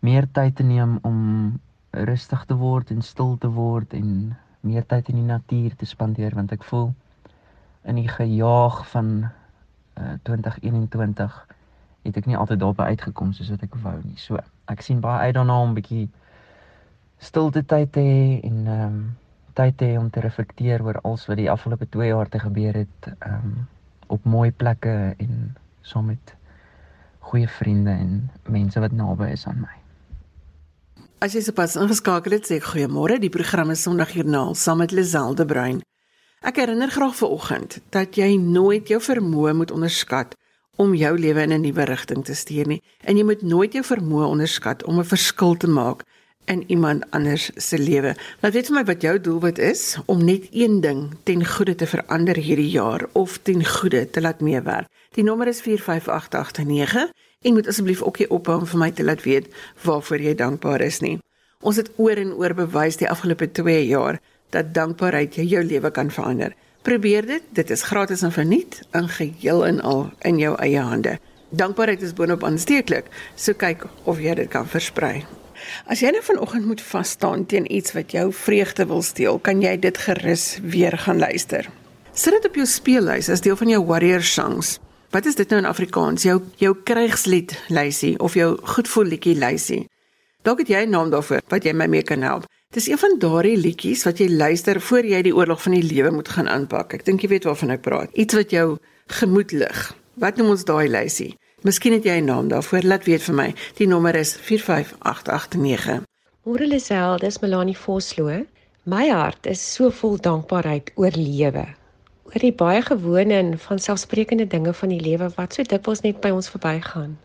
meer 0.00 0.26
tyd 0.32 0.54
te 0.56 0.62
neem 0.62 0.98
om 1.02 1.18
rustig 1.90 2.44
te 2.44 2.54
word 2.54 2.90
en 2.90 3.02
stil 3.02 3.36
te 3.38 3.50
word 3.52 3.92
en 3.94 4.36
meer 4.60 4.86
tyd 4.86 5.08
in 5.08 5.18
die 5.20 5.28
natuur 5.32 5.76
te 5.76 5.86
spandeer 5.86 6.34
want 6.34 6.52
ek 6.52 6.64
voel 6.64 6.94
in 7.84 8.00
die 8.00 8.08
gejaag 8.08 8.80
van 8.94 9.10
uh, 9.98 10.14
2021 10.22 11.36
het 12.02 12.16
ek 12.16 12.26
nie 12.26 12.36
altyd 12.36 12.62
daarby 12.62 12.82
uitgekom 12.94 13.32
soos 13.32 13.50
wat 13.50 13.62
ek 13.66 13.76
wou 13.82 13.98
nie. 14.04 14.16
So, 14.16 14.40
ek 14.72 14.80
sien 14.80 15.00
baie 15.04 15.26
uit 15.26 15.34
daarna 15.34 15.60
om 15.60 15.74
'n 15.74 15.78
bietjie 15.80 16.08
stilte 17.20 17.62
tyd 17.68 17.92
te 17.92 18.00
hê 18.00 18.40
en 18.48 18.66
ehm 18.66 18.86
um, 18.86 19.00
tyd 19.58 19.76
te 19.76 19.84
hê 19.84 19.98
om 19.98 20.08
te 20.10 20.22
reflekteer 20.24 20.82
oor 20.82 21.00
alles 21.02 21.26
wat 21.28 21.36
die 21.36 21.50
afgelope 21.50 21.88
2 21.92 22.06
jaar 22.08 22.28
te 22.28 22.40
gebeur 22.40 22.74
het 22.82 23.10
ehm 23.18 23.34
um, 23.34 23.66
op 24.10 24.24
mooi 24.24 24.50
plekke 24.50 25.14
en 25.18 25.34
saam 25.86 26.06
met 26.10 26.34
goeie 27.30 27.48
vriende 27.48 27.90
en 27.90 28.30
mense 28.50 28.80
wat 28.80 28.92
naby 28.92 29.28
is 29.36 29.46
aan 29.46 29.60
my. 29.60 29.76
As 31.20 31.36
jy 31.36 31.42
sopas 31.44 31.76
ingeskakel 31.76 32.32
het, 32.32 32.48
sê 32.48 32.56
ek 32.58 32.70
goeiemôre. 32.72 33.20
Die 33.20 33.30
program 33.30 33.70
is 33.70 33.82
Sondagjoernaal 33.84 34.54
saam 34.56 34.80
met 34.82 34.90
Liselde 34.96 35.44
Bruin. 35.46 35.82
Ek 36.40 36.56
herinner 36.56 36.90
graag 36.90 37.14
vanoggend 37.18 37.78
dat 37.92 38.16
jy 38.16 38.34
nooit 38.40 38.88
jou 38.88 38.98
vermoë 39.04 39.52
moet 39.60 39.74
onderskat 39.76 40.32
om 40.80 40.94
jou 40.96 41.12
lewe 41.18 41.42
in 41.44 41.52
'n 41.52 41.60
nuwe 41.60 41.84
rigting 41.84 42.24
te 42.24 42.34
stuur 42.34 42.66
nie 42.66 42.82
en 43.04 43.16
jy 43.16 43.24
moet 43.24 43.42
nooit 43.42 43.72
jou 43.72 43.84
vermoë 43.84 44.26
onderskat 44.26 44.84
om 44.84 44.98
'n 44.98 45.04
verskil 45.04 45.56
te 45.56 45.68
maak 45.68 46.04
in 46.50 46.64
iemand 46.66 47.04
anders 47.10 47.50
se 47.54 47.78
lewe. 47.78 48.14
Laat 48.42 48.52
weet 48.56 48.70
vir 48.70 48.76
my 48.80 48.84
wat 48.88 49.04
jou 49.06 49.14
doelwit 49.22 49.58
is 49.62 49.96
om 50.10 50.24
net 50.24 50.48
een 50.50 50.80
ding 50.82 51.06
ten 51.28 51.44
goeie 51.46 51.74
te 51.78 51.86
verander 51.86 52.36
hierdie 52.36 52.70
jaar 52.72 53.06
of 53.12 53.38
ten 53.46 53.62
goeie 53.64 54.04
te 54.10 54.20
laat 54.20 54.42
meewerk. 54.42 54.90
Die 55.14 55.24
nommer 55.26 55.50
is 55.50 55.62
45889 55.62 57.10
en 57.40 57.54
moet 57.56 57.70
asseblief 57.70 58.02
ook 58.02 58.18
hier 58.18 58.30
ophou 58.30 58.58
om 58.60 58.66
vir 58.66 58.82
my 58.82 58.90
te 58.90 59.06
laat 59.06 59.22
weet 59.22 59.48
waarvoor 59.86 60.26
jy 60.26 60.34
dankbaar 60.34 60.82
is 60.86 61.00
nie. 61.00 61.18
Ons 61.60 61.76
het 61.76 61.90
oor 61.96 62.18
en 62.18 62.34
oor 62.34 62.54
bewys 62.54 62.98
die 62.98 63.10
afgelope 63.10 63.50
2 63.52 63.86
jaar 63.86 64.20
dat 64.50 64.74
dankbaarheid 64.74 65.34
jou 65.34 65.64
lewe 65.64 65.90
kan 65.90 66.10
verander. 66.10 66.54
Probeer 66.82 67.26
dit, 67.26 67.42
dit 67.52 67.70
is 67.70 67.82
gratis 67.82 68.22
en 68.22 68.32
verniet, 68.32 68.80
in 68.96 69.08
geheel 69.08 69.66
en 69.66 69.80
al 69.80 70.08
in 70.24 70.38
jou 70.40 70.54
eie 70.58 70.80
hande. 70.80 71.18
Dankbaarheid 71.50 72.02
is 72.02 72.16
boonop 72.16 72.44
aansteeklik, 72.46 73.10
so 73.36 73.52
kyk 73.52 73.84
of 74.08 74.22
jy 74.22 74.34
dit 74.40 74.48
kan 74.48 74.66
versprei. 74.66 75.20
As 75.86 76.00
jy 76.00 76.10
nou 76.10 76.22
vanoggend 76.22 76.66
moet 76.66 76.82
vas 76.82 77.10
staan 77.10 77.46
teen 77.46 77.66
iets 77.72 77.92
wat 77.92 78.12
jou 78.12 78.32
vreugde 78.32 78.86
wil 78.86 79.02
steel, 79.02 79.38
kan 79.38 79.62
jy 79.62 79.76
dit 79.78 79.98
gerus 79.98 80.58
weer 80.62 80.98
gaan 80.98 81.18
luister. 81.18 81.68
Sit 82.12 82.32
dit 82.32 82.44
op 82.44 82.54
jou 82.54 82.66
speellys 82.66 83.28
as 83.28 83.40
deel 83.40 83.56
van 83.56 83.68
jou 83.68 83.84
warrior 83.86 84.22
songs. 84.22 84.78
Wat 85.10 85.26
is 85.26 85.34
dit 85.34 85.48
nou 85.50 85.60
in 85.62 85.66
Afrikaans? 85.66 86.22
Jou 86.22 86.40
jou 86.56 86.74
krygslied 86.84 87.56
lysie 87.68 88.18
of 88.18 88.34
jou 88.34 88.56
goedvoel 88.62 89.04
liedjie 89.14 89.34
lysie. 89.38 89.84
Dalk 90.42 90.58
het 90.58 90.68
jy 90.68 90.86
'n 90.86 90.90
naam 90.90 91.10
daarvoor 91.10 91.40
wat 91.48 91.64
jy 91.64 91.72
my 91.72 91.86
mee 91.86 92.02
kan 92.02 92.22
help. 92.22 92.46
Dis 92.70 92.86
een 92.86 92.98
van 92.98 93.18
daardie 93.18 93.56
liedjies 93.56 94.04
wat 94.04 94.18
jy 94.18 94.28
luister 94.28 94.80
voor 94.80 95.04
jy 95.04 95.22
die 95.22 95.34
oorlog 95.34 95.62
van 95.62 95.72
die 95.72 95.82
lewe 95.82 96.10
moet 96.10 96.28
gaan 96.28 96.48
aanpak. 96.48 96.94
Ek 96.94 97.04
dink 97.04 97.20
jy 97.20 97.28
weet 97.28 97.44
waarvan 97.44 97.70
ek 97.70 97.80
praat. 97.82 98.10
Iets 98.12 98.34
wat 98.34 98.50
jou 98.50 98.78
gemoed 99.06 99.52
lig. 99.52 99.96
Wat 100.14 100.36
noem 100.36 100.48
ons 100.50 100.64
daai 100.64 100.88
lysie? 100.88 101.36
Miskien 101.62 101.92
het 101.92 102.04
jy 102.04 102.20
'n 102.20 102.24
naam 102.24 102.48
daarvoor. 102.48 102.82
Laat 102.82 103.04
weet 103.04 103.22
vir 103.22 103.34
my. 103.34 103.54
Die 103.74 103.86
nommer 103.86 104.14
is 104.14 104.36
45889. 104.36 106.02
Môre 106.44 106.66
Lisel, 106.66 107.18
dis 107.18 107.38
Melanie 107.38 107.76
Vosloo. 107.76 108.46
My 108.84 109.08
hart 109.08 109.46
is 109.46 109.72
so 109.74 109.90
vol 109.90 110.16
dankbaarheid 110.16 110.92
oor 110.94 111.12
lewe. 111.14 111.66
Oor 112.24 112.40
die 112.40 112.52
baie 112.52 112.82
gewone 112.82 113.34
en 113.34 113.58
van 113.58 113.78
selfsprekende 113.78 114.46
dinge 114.46 114.74
van 114.74 114.88
die 114.88 115.00
lewe 115.00 115.30
wat 115.36 115.54
so 115.54 115.62
dikwels 115.62 116.00
net 116.00 116.20
by 116.20 116.30
ons 116.30 116.48
verbygaan. 116.48 117.18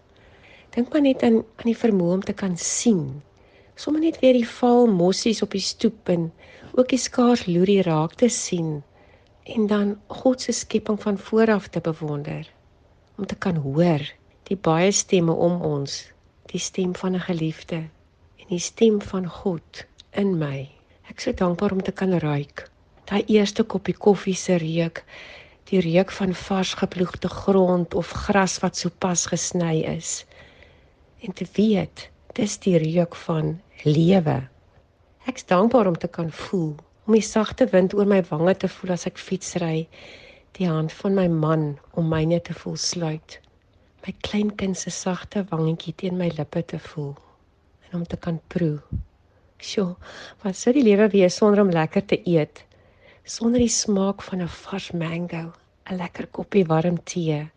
Dink 0.70 0.92
maar 0.92 1.02
net 1.02 1.24
aan 1.24 1.36
aan 1.36 1.72
die 1.72 1.78
vermoë 1.78 2.14
om 2.14 2.24
te 2.24 2.34
kan 2.34 2.58
sien 2.58 3.22
sommer 3.76 4.02
net 4.02 4.20
weer 4.24 4.36
die 4.38 4.48
val 4.48 4.88
mossies 4.88 5.42
op 5.44 5.52
die 5.56 5.64
stoep 5.64 6.10
en 6.12 6.30
ook 6.76 6.90
die 6.92 7.00
skaars 7.00 7.46
loerie 7.48 7.82
raak 7.84 8.16
te 8.20 8.30
sien 8.32 8.84
en 9.56 9.68
dan 9.68 9.96
God 10.08 10.42
se 10.42 10.56
skepping 10.56 11.00
van 11.02 11.18
vooraf 11.18 11.68
te 11.68 11.82
bewonder 11.84 12.48
om 13.18 13.26
te 13.26 13.36
kan 13.36 13.60
hoor 13.68 14.04
die 14.46 14.58
baie 14.58 14.92
stemme 14.92 15.34
om 15.34 15.62
ons 15.66 16.02
die 16.52 16.62
stem 16.62 16.96
van 16.96 17.16
'n 17.16 17.28
geliefde 17.28 17.80
en 18.40 18.48
die 18.50 18.60
stem 18.60 19.02
van 19.02 19.26
God 19.30 19.86
in 20.12 20.38
my. 20.38 20.70
Ek 21.10 21.20
so 21.20 21.32
dankbaar 21.34 21.72
om 21.72 21.82
te 21.82 21.92
kan 21.92 22.14
ruik. 22.20 22.70
Daai 23.06 23.24
eerste 23.28 23.64
koppie 23.64 23.98
koffie 23.98 24.36
se 24.36 24.58
reuk 24.58 25.04
die 25.70 25.80
reuk 25.82 26.12
van 26.12 26.34
vars 26.34 26.74
geploegde 26.74 27.30
grond 27.30 27.94
of 27.94 28.12
gras 28.12 28.60
wat 28.62 28.78
sopas 28.78 29.26
gesny 29.26 29.82
is. 29.98 30.26
En 31.22 31.34
te 31.34 31.46
weet 31.56 32.10
dis 32.38 32.58
die 32.58 32.78
reuk 32.78 33.16
van 33.16 33.62
lewe. 33.84 34.44
Ek's 35.26 35.46
dankbaar 35.46 35.88
om 35.88 35.98
te 35.98 36.08
kan 36.08 36.30
voel, 36.32 36.76
om 37.06 37.14
die 37.14 37.26
sagte 37.26 37.66
wind 37.72 37.96
oor 37.98 38.06
my 38.06 38.22
wange 38.30 38.54
te 38.62 38.70
voel 38.70 38.94
as 38.94 39.08
ek 39.10 39.18
fietsry, 39.18 39.88
die 40.60 40.70
hand 40.70 40.94
van 40.94 41.18
my 41.18 41.26
man 41.28 41.66
om 41.98 42.10
myne 42.10 42.42
te 42.46 42.54
voel 42.54 42.78
sluit, 42.78 43.40
my 44.06 44.14
kleinkind 44.22 44.78
se 44.78 44.92
sagte 44.94 45.42
wangetjie 45.50 45.94
teen 45.98 46.18
my 46.18 46.28
lippe 46.38 46.62
te 46.70 46.78
voel 46.80 47.16
en 47.88 48.00
om 48.00 48.04
te 48.06 48.18
kan 48.22 48.38
proe. 48.54 48.78
Sjoe, 49.58 49.96
wat 50.44 50.58
sou 50.60 50.74
die 50.76 50.84
lewe 50.86 51.08
wees 51.10 51.38
sonder 51.40 51.64
om 51.64 51.72
lekker 51.74 52.06
te 52.06 52.20
eet, 52.30 52.62
sonder 53.24 53.64
die 53.64 53.72
smaak 53.72 54.22
van 54.22 54.44
'n 54.46 54.52
vars 54.62 54.92
mango, 54.92 55.54
'n 55.90 55.98
lekker 55.98 56.28
koppie 56.28 56.66
warm 56.66 56.98
tee, 57.04 57.40
'n 57.42 57.50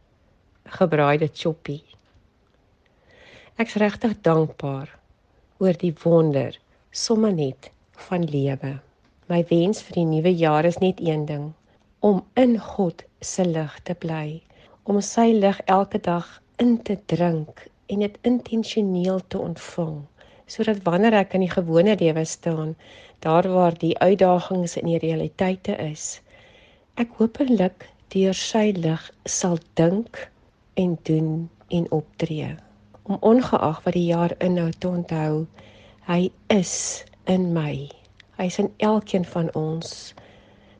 gebraaide 0.79 1.29
choppie. 1.35 1.85
Ek's 3.59 3.75
regtig 3.75 4.17
dankbaar 4.23 4.89
oor 5.61 5.77
die 5.85 5.95
wonder 6.05 6.57
sommer 6.91 7.33
net 7.33 7.71
van 8.09 8.25
lewe. 8.25 8.81
My 9.29 9.45
wens 9.51 9.83
vir 9.83 9.95
die 9.95 10.05
nuwe 10.05 10.33
jaar 10.33 10.65
is 10.65 10.79
net 10.79 11.01
een 11.01 11.27
ding: 11.27 11.53
om 12.01 12.25
in 12.35 12.59
God 12.59 13.05
se 13.21 13.45
lig 13.45 13.81
te 13.83 13.95
bly, 13.95 14.41
om 14.89 15.01
sy 15.05 15.27
lig 15.37 15.59
elke 15.69 16.01
dag 16.01 16.29
in 16.65 16.79
te 16.83 16.97
drink 17.13 17.67
en 17.93 18.05
dit 18.05 18.15
intentioneel 18.29 19.21
te 19.29 19.39
ontvang, 19.39 19.99
sodat 20.49 20.81
wanneer 20.87 21.17
ek 21.21 21.37
in 21.37 21.45
die 21.45 21.53
gewone 21.53 21.97
lewe 22.01 22.25
staan, 22.25 22.73
daar 23.25 23.49
waar 23.53 23.77
die 23.79 23.93
uitdagings 24.01 24.79
en 24.81 24.89
die 24.89 25.01
realiteite 25.03 25.77
is, 25.85 26.23
ek 26.97 27.13
hopelik 27.21 27.85
deur 28.15 28.37
sy 28.37 28.71
lig 28.79 29.05
sal 29.29 29.61
dink 29.77 30.25
en 30.81 30.97
doen 31.11 31.35
en 31.69 31.85
optree 31.93 32.55
om 33.09 33.21
ongeag 33.21 33.83
wat 33.85 33.97
die 33.97 34.09
jaar 34.09 34.33
inhou 34.45 34.71
te 34.73 34.89
onthou 34.89 35.45
hy 36.09 36.29
is 36.53 37.05
in 37.29 37.53
my. 37.53 37.89
Hy's 38.37 38.59
in 38.61 38.69
elkeen 38.85 39.25
van 39.29 39.49
ons 39.57 40.15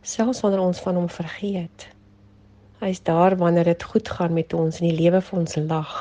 selfs 0.05 0.41
wanneer 0.45 0.65
ons 0.65 0.81
van 0.85 0.97
hom 1.01 1.09
vergeet 1.13 1.89
hy's 2.81 3.03
daar 3.03 3.37
wanneer 3.37 3.65
dit 3.65 3.83
goed 3.83 4.09
gaan 4.09 4.33
met 4.33 4.55
ons 4.55 4.81
en 4.81 4.89
die 4.89 4.99
lewe 5.01 5.21
vir 5.31 5.39
ons 5.39 5.57
lag 5.71 5.95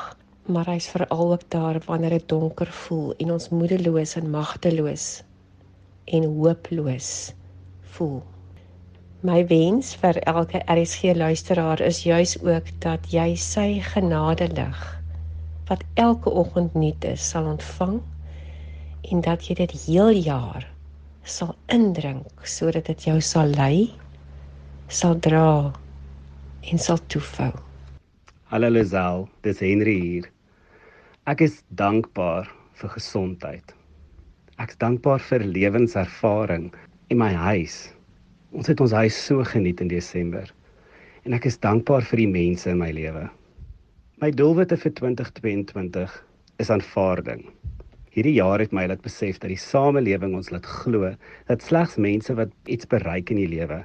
maar 0.48 0.68
hy's 0.70 0.88
veral 0.88 1.32
ook 1.32 1.44
daar 1.52 1.78
wanneer 1.86 2.10
dit 2.16 2.28
donker 2.28 2.70
voel 2.72 3.14
en 3.18 3.32
ons 3.34 3.48
moedeloos 3.52 4.14
en 4.16 4.30
magteloos 4.30 5.06
en 6.04 6.24
hooploos 6.24 7.08
voel. 7.96 8.22
My 9.20 9.42
wens 9.50 9.90
vir 10.00 10.20
elke 10.30 10.62
RSG 10.72 11.12
luisteraar 11.18 11.80
is 11.84 12.02
juis 12.02 12.36
ook 12.40 12.70
dat 12.84 13.10
jy 13.12 13.34
sy 13.36 13.80
genade 13.90 14.48
lig 14.54 14.84
wat 15.68 15.84
elke 16.00 16.30
oggend 16.30 16.74
nuut 16.74 17.04
is, 17.04 17.20
sal 17.28 17.44
ontvang 17.44 17.98
en 19.12 19.20
dat 19.20 19.44
jy 19.48 19.58
dit 19.58 19.74
heel 19.84 20.14
jaar 20.30 20.64
sal 21.28 21.52
indrink 21.66 22.46
sodat 22.46 22.88
dit 22.88 23.04
jou 23.10 23.18
sal 23.20 23.52
lei, 23.58 23.90
sal 24.88 25.18
dra 25.20 25.74
en 26.66 26.78
sal 26.78 26.98
toefou. 27.06 27.52
Hallo 28.50 28.68
Lisel, 28.70 29.26
dis 29.46 29.60
Henry 29.62 29.94
hier. 30.00 30.26
Ek 31.30 31.42
is 31.44 31.60
dankbaar 31.78 32.48
vir 32.80 32.90
gesondheid. 32.96 33.74
Ek's 34.58 34.78
dankbaar 34.82 35.22
vir 35.28 35.44
lewenservaring 35.46 36.70
in 37.12 37.20
my 37.20 37.30
huis. 37.32 37.92
Ons 38.50 38.70
het 38.72 38.80
ons 38.82 38.96
huis 38.96 39.14
so 39.14 39.44
geniet 39.46 39.80
in 39.84 39.92
Desember. 39.92 40.48
En 41.28 41.36
ek 41.36 41.46
is 41.46 41.60
dankbaar 41.62 42.02
vir 42.10 42.24
die 42.24 42.32
mense 42.32 42.68
in 42.70 42.80
my 42.80 42.90
lewe. 42.96 43.28
My 44.18 44.32
doelwitte 44.34 44.80
vir 44.80 44.96
2022 44.98 46.18
is 46.58 46.72
aanvaarding. 46.74 47.46
Hierdie 48.16 48.34
jaar 48.40 48.58
het 48.58 48.74
my 48.74 48.88
laat 48.90 49.04
besef 49.04 49.38
dat 49.38 49.52
die 49.52 49.62
samelewing 49.62 50.34
ons 50.34 50.50
laat 50.50 50.66
glo 50.66 51.12
dat 51.46 51.62
slegs 51.62 51.94
mense 52.00 52.34
wat 52.34 52.50
iets 52.66 52.88
bereik 52.90 53.30
in 53.30 53.44
die 53.44 53.50
lewe 53.52 53.84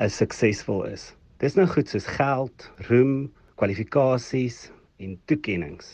is 0.00 0.16
suksesvol 0.16 0.86
is. 0.88 1.10
Dis 1.40 1.54
nou 1.56 1.64
goed 1.64 1.88
soos 1.88 2.04
geld, 2.04 2.66
roem, 2.90 3.30
kwalifikasies 3.56 4.66
en 5.00 5.14
toekenninge. 5.24 5.86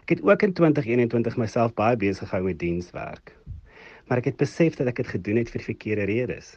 Ek 0.00 0.16
het 0.16 0.22
ook 0.26 0.42
in 0.42 0.54
2021 0.58 1.36
myself 1.38 1.70
baie 1.78 1.94
besig 1.94 2.26
gehou 2.26 2.48
met 2.48 2.58
dienswerk. 2.58 3.30
Maar 4.10 4.18
ek 4.18 4.32
het 4.32 4.40
besef 4.40 4.74
dat 4.80 4.90
ek 4.90 4.98
dit 4.98 5.12
gedoen 5.12 5.38
het 5.38 5.52
vir 5.54 5.62
verkeerde 5.62 6.08
redes. 6.10 6.56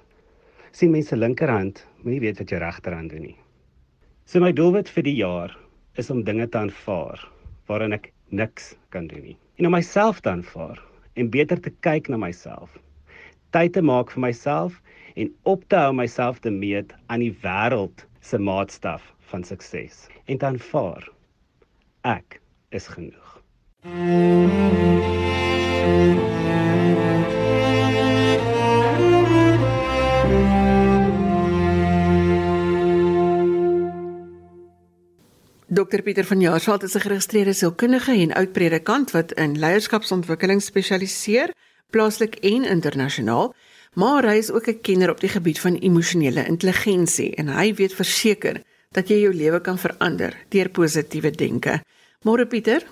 Sien 0.74 0.96
mense 0.96 1.14
linkerhand, 1.14 1.84
moenie 2.02 2.24
weet 2.24 2.42
wat 2.42 2.56
jou 2.56 2.64
regterhand 2.64 3.14
doen 3.14 3.28
nie. 3.28 3.38
So 4.26 4.42
my 4.42 4.50
doelwit 4.50 4.90
vir 4.90 5.06
die 5.06 5.18
jaar 5.20 5.54
is 6.02 6.10
om 6.10 6.26
dinge 6.26 6.50
te 6.50 6.64
aanvaar 6.64 7.22
waarin 7.70 7.94
ek 7.94 8.10
niks 8.34 8.74
kan 8.90 9.06
doen 9.14 9.28
nie. 9.28 9.38
En 9.62 9.70
om 9.70 9.78
myself 9.78 10.26
te 10.26 10.34
aanvaar 10.34 10.82
en 11.22 11.30
beter 11.30 11.62
te 11.62 11.70
kyk 11.86 12.10
na 12.10 12.18
myself. 12.18 12.74
Tyd 13.54 13.78
te 13.78 13.86
maak 13.86 14.10
vir 14.18 14.26
myself 14.26 14.82
en 15.16 15.32
op 15.44 15.64
te 15.68 15.76
hou 15.80 15.94
myself 15.96 16.40
te 16.44 16.52
meet 16.52 16.94
aan 17.06 17.24
die 17.24 17.34
wêreld 17.44 18.06
se 18.20 18.38
maatstaf 18.38 19.14
van 19.32 19.44
sukses 19.44 20.08
en 20.26 20.38
te 20.38 20.46
aanvaar 20.46 21.08
ek 22.06 22.40
is 22.76 22.88
genoeg. 22.92 23.32
Dr 35.76 36.02
Pieter 36.02 36.26
van 36.26 36.40
Jaarsveld 36.40 36.84
is 36.84 36.96
'n 36.96 37.00
geregistreerde 37.00 37.54
sielkundige 37.54 38.12
en 38.12 38.34
oud-predikant 38.34 39.12
wat 39.12 39.32
in 39.32 39.60
leierskapsontwikkeling 39.60 40.62
spesialiseer, 40.62 41.54
plaaslik 41.90 42.36
en 42.36 42.64
internasionaal. 42.64 43.54
Maar 43.96 44.28
hy 44.28 44.38
is 44.38 44.52
ook 44.52 44.68
'n 44.68 44.82
kenner 44.82 45.10
op 45.10 45.20
die 45.20 45.30
gebied 45.30 45.60
van 45.60 45.76
emosionele 45.76 46.46
intelligensie 46.46 47.36
en 47.36 47.48
hy 47.48 47.74
weet 47.74 47.94
verseker 47.94 48.62
dat 48.92 49.08
jy 49.08 49.20
jou 49.22 49.34
lewe 49.34 49.62
kan 49.62 49.78
verander 49.78 50.36
deur 50.50 50.70
positiewe 50.70 51.32
denke. 51.32 51.82
Môre 52.24 52.46
Pieter, 52.46 52.84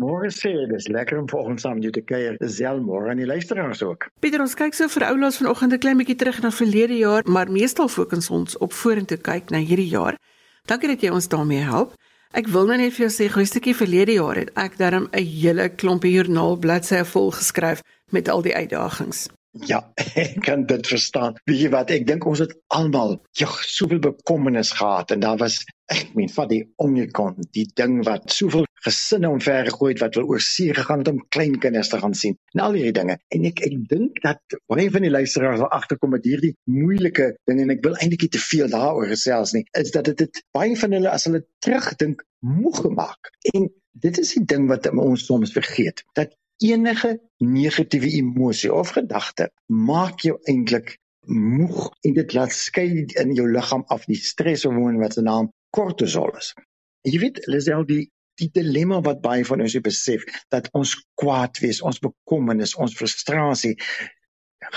Môre 0.00 0.30
sê 0.30 0.52
dis 0.70 0.86
lekker 0.88 1.18
om 1.18 1.28
volgens 1.28 1.62
saam 1.62 1.80
jou 1.82 1.90
te 1.92 2.00
kuier. 2.00 2.36
Dis 2.40 2.56
selmôre 2.56 3.10
aan 3.10 3.18
die 3.20 3.26
luisteraars 3.26 3.82
ook. 3.82 4.06
Pieter, 4.20 4.40
ons 4.40 4.54
kyk 4.54 4.74
so 4.74 4.88
vir 4.88 5.04
oulaas 5.04 5.36
vanoggend 5.36 5.72
'n 5.72 5.78
klein 5.78 5.98
bietjie 5.98 6.16
terug 6.16 6.40
na 6.42 6.50
verlede 6.50 6.96
jaar, 6.96 7.22
maar 7.26 7.50
meestal 7.50 7.88
fokus 7.88 8.30
ons 8.30 8.56
op 8.58 8.72
vorentoe 8.72 9.18
kyk 9.18 9.50
na 9.50 9.58
hierdie 9.58 9.90
jaar. 9.90 10.16
Dankie 10.64 10.88
dat 10.88 11.02
jy 11.02 11.10
ons 11.10 11.28
daarmee 11.28 11.64
help. 11.66 11.92
Ek 12.32 12.46
wil 12.46 12.66
nou 12.66 12.76
net 12.76 12.92
vir 12.92 13.08
jou 13.08 13.10
sê, 13.10 13.28
goeiestukkie 13.32 13.74
verlede 13.74 14.12
jaar 14.12 14.36
het 14.36 14.50
ek 14.54 14.78
darm 14.78 15.08
'n 15.12 15.24
hele 15.24 15.68
klompie 15.68 16.12
joernaal 16.12 16.56
bladsye 16.56 17.04
vol 17.04 17.30
geskryf 17.30 17.82
met 18.10 18.28
al 18.28 18.42
die 18.42 18.54
uitdagings. 18.54 19.28
Ja, 19.50 19.80
ek 20.14 20.36
kan 20.46 20.62
dit 20.70 20.86
verstaan. 20.86 21.34
Weet 21.48 21.60
jy 21.64 21.68
wat, 21.74 21.90
ek 21.90 22.06
dink 22.06 22.26
ons 22.28 22.42
het 22.44 22.52
almal 22.70 23.16
jog 23.34 23.56
soveel 23.66 23.98
bekommernis 24.04 24.70
gehad 24.78 25.10
en 25.10 25.24
daar 25.24 25.40
was 25.40 25.64
ek 25.90 26.12
meen 26.14 26.30
van 26.30 26.46
die 26.52 26.60
Omicron, 26.78 27.40
die 27.56 27.66
ding 27.74 27.96
wat 28.06 28.30
soveel 28.30 28.68
gesinne 28.84 29.28
omver 29.28 29.66
gegooi 29.66 29.90
het 29.92 30.02
wat 30.04 30.14
wil 30.16 30.30
oor 30.30 30.44
see 30.44 30.70
gegaan 30.76 31.02
het 31.02 31.10
om 31.10 31.18
klein 31.34 31.58
kinders 31.60 31.90
te 31.90 31.98
gaan 32.00 32.14
sien. 32.14 32.38
En 32.54 32.62
al 32.64 32.78
hierdie 32.78 32.94
dinge. 32.96 33.18
En 33.34 33.48
ek 33.50 33.64
ek 33.66 33.74
dink 33.90 34.22
dat 34.24 34.56
baie 34.70 34.86
van 34.94 35.04
die 35.04 35.12
luisteraars 35.12 35.60
sal 35.60 35.74
agterkom 35.80 36.14
met 36.14 36.30
hierdie 36.30 36.54
moeilike 36.70 37.32
ding 37.50 37.60
en 37.64 37.74
ek 37.74 37.82
wil 37.84 37.98
eintlik 37.98 38.28
nie 38.28 38.32
te 38.38 38.44
veel 38.46 38.70
daaroor 38.70 39.10
gesels 39.10 39.56
nie. 39.56 39.66
Is 39.82 39.90
dat 39.96 40.08
dit 40.12 40.24
dit 40.24 40.42
baie 40.56 40.78
van 40.78 40.94
hulle 40.96 41.10
as 41.10 41.26
hulle 41.28 41.42
terugdink 41.66 42.22
moeg 42.46 42.84
gemaak. 42.86 43.34
En 43.52 43.66
dit 44.00 44.22
is 44.22 44.36
die 44.38 44.46
ding 44.46 44.70
wat 44.70 44.86
ons 44.94 45.26
soms 45.26 45.52
vergeet. 45.58 46.06
Dat 46.14 46.38
enige 46.60 47.14
negatiewe 47.40 48.10
emosie 48.20 48.72
of 48.72 48.92
gedagte 48.96 49.50
maak 49.66 50.20
jou 50.26 50.36
eintlik 50.50 50.96
moeg 51.30 51.88
en 52.06 52.16
dit 52.16 52.32
laat 52.36 52.52
skei 52.52 53.04
in 53.22 53.34
jou 53.36 53.46
liggaam 53.50 53.84
af 53.94 54.06
die 54.10 54.18
streshormoon 54.18 55.00
wat 55.00 55.16
se 55.16 55.24
naam 55.24 55.50
kortisol 55.76 56.32
is. 56.36 56.52
Jy 57.06 57.20
weet, 57.22 57.44
Lisel, 57.46 57.84
die 57.88 58.08
die 58.40 58.48
dilemma 58.56 59.02
wat 59.04 59.20
baie 59.20 59.44
van 59.44 59.60
ons 59.60 59.74
besef 59.84 60.22
dat 60.48 60.70
ons 60.76 60.94
kwaad 61.20 61.58
wees, 61.60 61.82
ons 61.84 61.98
bekommernis, 62.00 62.72
ons 62.80 62.94
frustrasie 62.96 63.74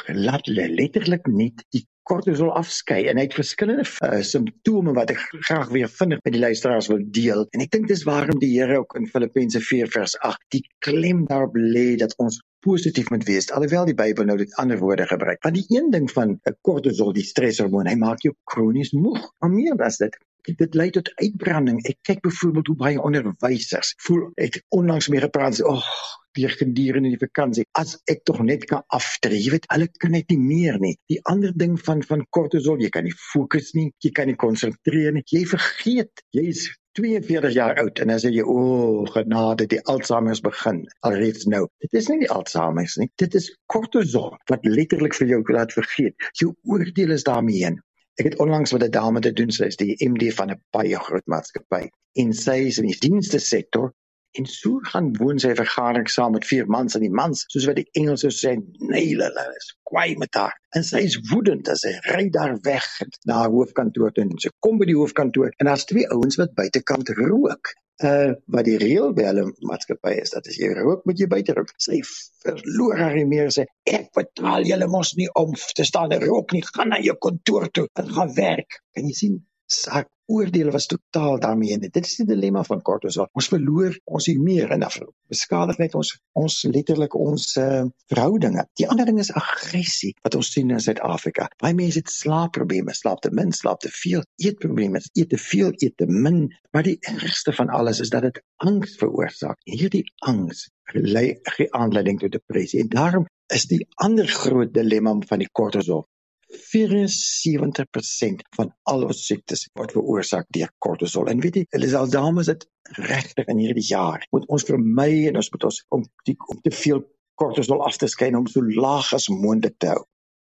laat 0.08 0.48
letterlik 0.48 1.28
net 1.28 1.66
die 1.76 1.86
kortisol 2.08 2.52
afskei 2.52 3.06
en 3.08 3.20
hy 3.20 3.26
het 3.28 3.36
verskillende 3.38 3.86
uh, 4.04 4.20
simptome 4.28 4.94
wat 4.98 5.14
ek 5.14 5.22
graag 5.48 5.70
weer 5.72 5.92
vinnig 5.92 6.20
met 6.26 6.36
die 6.36 6.42
luisteraars 6.42 6.90
wil 6.92 7.04
deel. 7.18 7.46
En 7.56 7.64
ek 7.64 7.72
dink 7.76 7.88
dis 7.92 8.04
waarom 8.08 8.42
die 8.42 8.52
Here 8.54 8.82
ook 8.82 8.98
in 9.00 9.08
Filippense 9.12 9.62
4 9.64 9.92
vers 9.94 10.18
8 10.20 10.44
die 10.58 10.64
klem 10.84 11.24
daarop 11.30 11.56
lê 11.56 11.94
dat 12.00 12.16
ons 12.24 12.42
positief 12.64 13.10
moet 13.12 13.24
wees 13.28 13.50
alhoewel 13.52 13.88
die 13.88 13.96
Bybel 14.00 14.28
nou 14.28 14.38
dit 14.40 14.52
ander 14.60 14.80
woorde 14.80 15.08
gebruik. 15.08 15.42
Want 15.44 15.60
die 15.60 15.78
een 15.78 15.90
ding 15.96 16.10
van 16.12 16.36
'n 16.36 16.58
kortisol, 16.62 17.14
die 17.16 17.28
streshormoon, 17.28 17.88
hy 17.88 17.96
maak 18.00 18.24
jou 18.24 18.36
kronies 18.44 18.92
moeg. 18.92 19.20
Maar 19.40 19.52
meer 19.52 19.84
as 19.84 19.98
dit, 20.04 20.16
dit 20.48 20.76
lei 20.76 20.90
tot 20.96 21.12
uitbranding. 21.22 21.80
Ek 21.90 22.00
kyk 22.08 22.22
byvoorbeeld 22.26 22.72
hoe 22.72 22.80
baie 22.80 23.02
onderwysers 23.02 23.94
voel 24.08 24.28
ek 24.42 24.62
onlangs 24.76 25.10
meer 25.14 25.28
gepraat, 25.28 25.62
ag, 25.62 25.88
oh, 25.88 26.20
die 26.38 26.48
gedurende 26.50 27.12
die 27.14 27.22
vakansie 27.22 27.66
as 27.78 27.96
ek 28.10 28.24
tog 28.28 28.42
net 28.46 28.66
kan 28.70 28.84
aftree. 28.98 29.40
Jy 29.40 29.54
weet, 29.56 29.68
hulle 29.74 29.90
kan 30.02 30.16
net 30.16 30.32
nie 30.34 30.40
meer 30.42 30.80
nie. 30.82 30.96
Die 31.12 31.20
ander 31.30 31.54
ding 31.56 31.76
van 31.88 32.02
van 32.08 32.26
kortisol, 32.36 32.82
jy 32.82 32.90
kan 32.94 33.06
nie 33.08 33.16
fokus 33.32 33.74
nie, 33.78 33.92
jy 34.04 34.14
kan 34.18 34.32
nie 34.32 34.40
konsentreer 34.40 35.14
nie. 35.14 35.26
Jy 35.30 35.44
vergeet, 35.54 36.26
jy 36.36 36.48
is 36.54 36.66
42 36.98 37.56
jaar 37.56 37.80
oud 37.82 38.00
en 38.04 38.14
as 38.14 38.26
jy 38.26 38.44
o 38.46 38.54
oh, 38.54 38.98
genade 39.14 39.66
die 39.70 39.82
Alzheimer 39.90 40.38
begin 40.46 40.84
alreeds 41.08 41.48
nou. 41.50 41.64
Dit 41.82 41.98
is 41.98 42.10
nie 42.12 42.20
die 42.22 42.30
Alzheimer 42.34 42.90
nie. 43.02 43.10
Dit 43.22 43.38
is 43.40 43.50
kortisol 43.74 44.36
wat 44.52 44.68
letterlik 44.68 45.18
vir 45.18 45.32
jou 45.36 45.42
laat 45.56 45.74
vergeet. 45.74 46.30
Jou 46.38 46.54
oordeel 46.70 47.16
is 47.18 47.26
daarmee 47.30 47.66
heen. 47.66 47.82
Ek 48.22 48.28
het 48.30 48.40
onlangs 48.40 48.72
met 48.72 48.84
'n 48.84 48.92
dame 48.92 49.20
te 49.20 49.34
doen, 49.34 49.52
sy 49.52 49.66
is 49.72 49.76
die 49.76 49.96
MD 50.10 50.34
van 50.38 50.52
'n 50.52 50.62
baie 50.76 50.98
groot 51.06 51.26
maatskappy 51.26 51.90
en 52.22 52.34
sy 52.34 52.58
is 52.70 52.78
in 52.78 52.86
die 52.86 53.00
dienste 53.06 53.40
sektor 53.40 53.94
en 54.38 54.46
so 54.46 54.80
gaan 54.92 55.08
woon 55.18 55.40
sy 55.40 55.54
vergadering 55.58 56.10
saam 56.10 56.32
met 56.36 56.46
vier 56.46 56.68
mans 56.76 56.96
en 56.98 57.02
die 57.06 57.16
mans 57.22 57.44
soos 57.54 57.66
wat 57.70 57.80
die 57.82 57.90
Engelse 58.02 58.30
sê 58.38 58.54
nee 58.92 59.10
hulle 59.14 59.46
is 59.58 59.68
kwaai 59.90 60.16
met 60.18 60.34
haar. 60.34 60.54
En 60.78 60.86
sy 60.90 61.02
is 61.10 61.18
woedend 61.32 61.70
as 61.74 61.82
sy 61.86 61.94
ry 62.16 62.30
daar 62.38 62.56
weg 62.70 62.88
na 63.30 63.42
haar 63.42 63.54
hoofkantoor 63.56 64.14
toe 64.14 64.26
en 64.26 64.34
sy 64.46 64.54
kom 64.66 64.78
by 64.82 64.90
die 64.90 64.98
hoofkantoor 64.98 65.54
en 65.58 65.70
daar's 65.70 65.86
twee 65.86 66.10
ouens 66.18 66.38
wat 66.42 66.54
buitekant 66.62 67.10
rook 67.18 67.74
uh 68.02 68.34
wat 68.50 68.66
die 68.66 68.78
reël 68.82 69.14
by 69.14 69.28
hulle 69.28 69.44
maatskappy 69.70 70.16
is 70.22 70.34
dat 70.34 70.48
as 70.50 70.58
jy 70.58 70.72
rook 70.74 71.04
moet 71.06 71.20
jy 71.20 71.28
buite 71.30 71.54
rook 71.54 71.70
sy 71.78 72.00
verloor 72.44 72.98
haar 72.98 73.20
meer 73.30 73.52
sê 73.54 73.68
ek 73.86 74.10
betaal 74.18 74.66
julle 74.66 74.88
mos 74.90 75.14
nie 75.20 75.30
om 75.40 75.54
te 75.54 75.86
staan 75.86 76.12
en 76.12 76.26
rook 76.26 76.56
nie. 76.56 76.64
Gaan 76.74 76.90
na 76.90 77.00
jou 77.04 77.16
kantoor 77.22 77.70
toe 77.70 77.88
en 78.00 78.10
gaan 78.18 78.34
werk. 78.38 78.82
Kan 78.96 79.06
jy 79.10 79.16
sien 79.20 79.38
sak 79.70 80.10
oordeele 80.26 80.72
was 80.72 80.86
totaal 80.86 81.40
daarmee 81.40 81.70
in. 81.76 81.80
Dit 81.80 82.06
is 82.06 82.16
die 82.16 82.26
dilemma 82.28 82.64
van 82.64 82.82
kortisol. 82.82 83.28
Ons 83.34 83.50
verloor 83.52 83.96
ons 84.06 84.28
hier 84.30 84.40
meer 84.40 84.72
en 84.72 84.86
dan 84.86 85.10
beskadig 85.32 85.80
net 85.82 85.96
ons 85.98 86.14
ons 86.40 86.56
letterlik 86.70 87.16
ons 87.16 87.46
uh, 87.62 87.84
verhoudinge. 88.12 88.66
Die 88.80 88.88
ander 88.90 89.06
ding 89.10 89.20
is 89.22 89.32
aggressie 89.34 90.14
wat 90.26 90.38
ons 90.40 90.52
sien 90.54 90.72
in 90.74 90.82
Suid-Afrika. 90.84 91.50
Baie 91.62 91.76
mense 91.78 92.02
het 92.02 92.12
slaapprobleme, 92.14 92.96
slaap 92.98 93.22
te 93.26 93.32
min, 93.32 93.54
slaap 93.54 93.84
te 93.86 93.92
veel, 93.94 94.24
eetprobleme, 94.42 95.02
eet 95.14 95.30
te 95.34 95.42
veel, 95.42 95.74
eet 95.78 95.98
te 95.98 96.08
min. 96.10 96.48
Maar 96.74 96.88
die 96.88 96.98
ergste 97.10 97.54
van 97.54 97.70
alles 97.70 98.02
is 98.04 98.14
dat 98.14 98.28
dit 98.30 98.42
angs 98.66 98.98
veroorsaak. 99.02 99.60
Hierdie 99.70 100.06
angs 100.26 100.70
lei 100.94 101.40
aanleiding 101.72 102.20
tot 102.20 102.32
depressie. 102.32 102.82
En 102.84 102.90
daarom 102.92 103.28
is 103.54 103.68
die 103.70 103.84
ander 104.02 104.28
groot 104.28 104.74
dilemma 104.74 105.14
van 105.30 105.44
die 105.44 105.52
kortisol 105.52 106.08
74% 106.54 108.44
van 108.58 108.72
al 108.90 109.06
ons 109.08 109.26
siektes 109.28 109.66
word 109.80 109.92
veroorsaak 109.96 110.48
deur 110.56 110.72
kortisol. 110.86 111.30
En 111.32 111.42
weet 111.44 111.56
jy, 111.56 111.66
hulle 111.76 111.90
is 111.90 111.98
al 111.98 112.10
dames 112.10 112.50
dit 112.52 112.66
regtig 113.00 113.50
in 113.52 113.62
hierdie 113.62 113.88
jaar. 113.88 114.26
Moet 114.32 114.48
ons 114.48 114.66
vermy 114.68 115.28
en 115.30 115.40
ons 115.42 115.52
moet 115.54 115.68
ons 115.70 115.80
om 115.98 116.06
die 116.30 116.38
om 116.48 116.62
te 116.62 116.72
veel 116.72 117.04
kortisol 117.42 117.84
af 117.86 117.98
te 117.98 118.08
skyn 118.12 118.38
om 118.38 118.48
so 118.48 118.62
laag 118.62 119.14
as 119.18 119.30
moontlik 119.30 119.78
te 119.82 119.94
hou. 119.94 120.04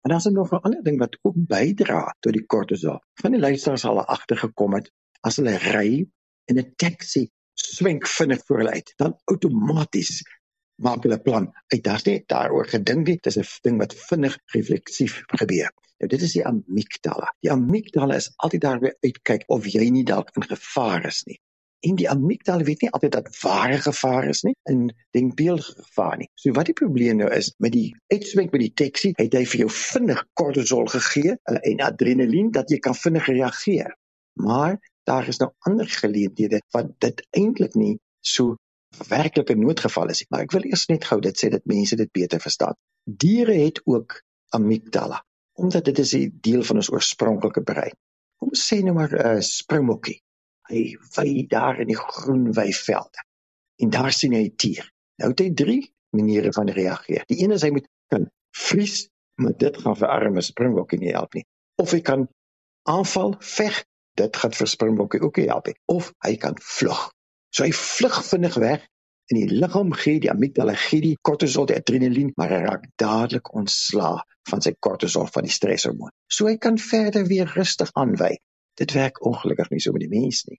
En 0.04 0.14
dan 0.14 0.18
is 0.18 0.24
daar 0.24 0.32
nog 0.32 0.52
'n 0.52 0.64
ander 0.64 0.82
ding 0.82 0.98
wat 0.98 1.18
ook 1.22 1.36
bydra 1.36 2.14
tot 2.20 2.32
die 2.32 2.46
kortisol. 2.46 2.98
Van 3.20 3.30
die 3.32 3.40
luisteraars 3.40 3.84
al 3.84 4.04
agtergekom 4.04 4.74
het 4.74 4.90
as 5.20 5.36
hulle 5.36 5.58
ry 5.58 6.06
in 6.46 6.58
'n 6.58 6.72
taxi 6.76 7.28
swenk 7.54 8.06
vinnig 8.06 8.40
voor 8.46 8.56
hulle 8.56 8.70
uit, 8.70 8.92
dan 8.96 9.18
outomaties 9.24 10.22
maak 10.80 11.02
hulle 11.02 11.20
plan. 11.20 11.52
Uit 11.66 11.84
daar's 11.84 12.04
net 12.04 12.28
daaroor 12.28 12.66
gedink 12.66 13.06
nie. 13.06 13.18
Dis 13.22 13.36
'n 13.36 13.44
ding 13.62 13.78
wat 13.78 13.94
vinnig 13.94 14.38
refleksief 14.54 15.22
gebeur. 15.26 15.70
Nou 16.00 16.08
dit 16.08 16.22
is 16.24 16.32
die 16.32 16.46
amygdala. 16.48 17.28
Die 17.44 17.50
amygdala 17.52 18.16
is 18.16 18.30
altyd 18.40 18.62
daar 18.64 18.78
weer 18.80 18.96
uitkyk 19.04 19.42
of 19.52 19.66
jy 19.68 19.90
nie 19.92 20.04
dalk 20.08 20.30
in 20.40 20.46
gevaar 20.48 21.04
is 21.10 21.20
nie. 21.28 21.36
En 21.84 21.98
die 22.00 22.08
amygdala 22.08 22.64
weet 22.64 22.84
nie 22.84 22.90
altyd 22.96 23.12
dat 23.18 23.28
ware 23.42 23.76
gevaar 23.84 24.28
is 24.32 24.40
nie 24.48 24.54
en 24.72 24.86
denkbeeldige 25.16 25.76
gevaar 25.82 26.16
nie. 26.22 26.30
So 26.40 26.56
wat 26.56 26.72
die 26.72 26.76
probleem 26.80 27.20
nou 27.20 27.28
is 27.36 27.52
met 27.58 27.76
die 27.76 27.90
uitswenk 28.12 28.52
by 28.52 28.62
die 28.64 28.72
taxi, 28.82 29.12
het 29.20 29.36
hy 29.36 29.44
vir 29.52 29.64
jou 29.66 29.68
vinnig 29.76 30.24
kortisol 30.40 30.88
gegee 30.94 31.36
en 31.52 31.84
adrenalien 31.84 32.50
dat 32.56 32.72
jy 32.72 32.80
kan 32.88 32.96
vinnig 32.96 33.28
reageer. 33.28 33.92
Maar 34.40 34.78
daar 35.08 35.28
is 35.28 35.40
nou 35.44 35.52
ander 35.68 35.88
geleenthede 36.00 36.64
wat 36.76 36.92
dit 37.04 37.24
eintlik 37.36 37.76
nie 37.76 37.94
so 38.24 38.56
werklike 39.08 39.56
noodgeval 39.56 40.16
is. 40.16 40.24
Maar 40.32 40.48
ek 40.48 40.56
wil 40.56 40.68
eers 40.72 40.88
net 40.88 41.04
gou 41.12 41.20
dit 41.20 41.36
sê 41.36 41.52
dat 41.52 41.68
mense 41.68 41.96
dit 41.96 42.12
beter 42.12 42.40
verstaan. 42.40 42.76
Diere 43.04 43.60
het 43.66 43.84
ook 43.84 44.22
amygdala 44.56 45.20
omdat 45.61 45.85
dit 45.85 45.99
is 45.99 46.14
'n 46.16 46.38
deel 46.40 46.62
van 46.62 46.77
ons 46.77 46.90
oorspronklike 46.90 47.62
brein. 47.62 47.96
Kom 48.40 48.53
sê 48.57 48.83
nou 48.83 48.94
maar 48.94 49.12
'n 49.12 49.37
uh, 49.37 49.40
springbokkie. 49.40 50.18
Hy 50.70 50.96
vy 51.16 51.46
daar 51.49 51.81
in 51.81 51.87
die 51.87 52.01
groen 52.01 52.53
weivelde. 52.53 53.20
En 53.83 53.90
daar 53.90 54.12
sien 54.12 54.33
hy 54.33 54.44
'n 54.49 54.57
tier. 54.57 54.90
Nou 55.16 55.31
het 55.31 55.40
hy 55.40 55.51
drie 55.55 55.94
maniere 56.16 56.53
van 56.53 56.68
reageer. 56.68 57.25
Die 57.27 57.42
een 57.42 57.53
is 57.53 57.62
hy 57.62 57.70
moet 57.70 57.88
kan 58.09 58.31
vries, 58.57 59.09
maar 59.35 59.57
dit 59.57 59.77
gaan 59.77 59.96
vir 59.96 60.09
arme 60.09 60.40
springbokkie 60.40 60.99
nie 60.99 61.12
help 61.12 61.35
nie. 61.35 61.46
Of 61.77 61.90
hy 61.90 62.01
kan 62.01 62.29
aanval, 62.88 63.35
veg, 63.38 63.85
dit 64.14 64.37
gaan 64.37 64.53
vir 64.53 64.66
springbokkie 64.66 65.20
ook 65.20 65.37
nie 65.37 65.49
help 65.49 65.66
nie. 65.66 65.77
Of 65.85 66.12
hy 66.27 66.37
kan 66.37 66.57
vlug. 66.59 67.11
So 67.55 67.64
hy 67.64 67.73
vlug 67.73 68.25
vinnig 68.25 68.55
weg 68.55 68.88
en 69.30 69.38
die 69.38 69.58
liggaam 69.62 69.92
gee 69.94 70.18
die 70.22 70.30
amygdala 70.32 70.74
gee 70.88 71.02
die 71.04 71.16
kortisol, 71.26 71.68
die 71.70 71.78
adrenalien, 71.78 72.32
maar 72.40 72.50
hy 72.50 72.60
raak 72.64 72.86
dadelik 72.98 73.52
ontslae 73.54 74.18
van 74.50 74.64
sy 74.64 74.72
kortisol 74.82 75.28
van 75.30 75.46
die 75.46 75.54
streshormoon. 75.54 76.10
So 76.26 76.48
hy 76.50 76.56
kan 76.58 76.80
verder 76.82 77.28
weer 77.28 77.50
rustig 77.54 77.92
aanwy. 78.00 78.34
Dit 78.80 78.94
werk 78.96 79.20
ongelukkig 79.26 79.70
nie 79.70 79.82
so 79.84 79.94
met 79.94 80.02
die 80.02 80.10
mens 80.10 80.42
nie. 80.48 80.58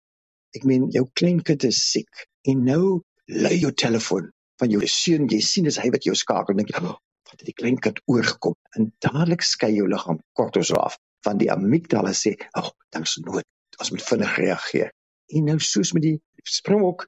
Ek 0.55 0.67
meen 0.67 0.87
jou 0.95 1.03
kleinkind 1.19 1.65
is 1.67 1.81
siek 1.91 2.25
en 2.47 2.63
nou 2.67 3.01
lui 3.31 3.57
jou 3.59 3.71
telefoon 3.75 4.31
van 4.61 4.71
jou 4.71 4.81
seun, 4.87 5.27
jy 5.31 5.39
sien 5.43 5.67
dis 5.67 5.79
hy 5.81 5.89
wat 5.91 6.05
jou 6.07 6.15
skakel, 6.15 6.55
dink 6.55 6.71
jy, 6.71 6.83
oh, 6.85 6.97
wat 7.27 7.39
het 7.39 7.47
die 7.49 7.57
kleinkind 7.57 8.01
oorgekom? 8.11 8.55
En 8.77 8.91
dadelik 9.03 9.43
skei 9.47 9.73
jou 9.75 9.87
liggaam 9.89 10.21
kortisol 10.37 10.79
af 10.83 10.99
van 11.25 11.39
die 11.41 11.51
amygdala 11.53 12.13
sê, 12.17 12.35
"Ag, 12.53 12.71
oh, 12.71 12.87
dan's 12.93 13.17
nood. 13.25 13.45
Ons 13.79 13.91
moet 13.91 14.03
vinnig 14.03 14.37
reageer." 14.37 14.91
En 15.35 15.43
nou 15.45 15.59
soos 15.59 15.93
met 15.93 16.03
die 16.03 16.19
springbok 16.43 17.07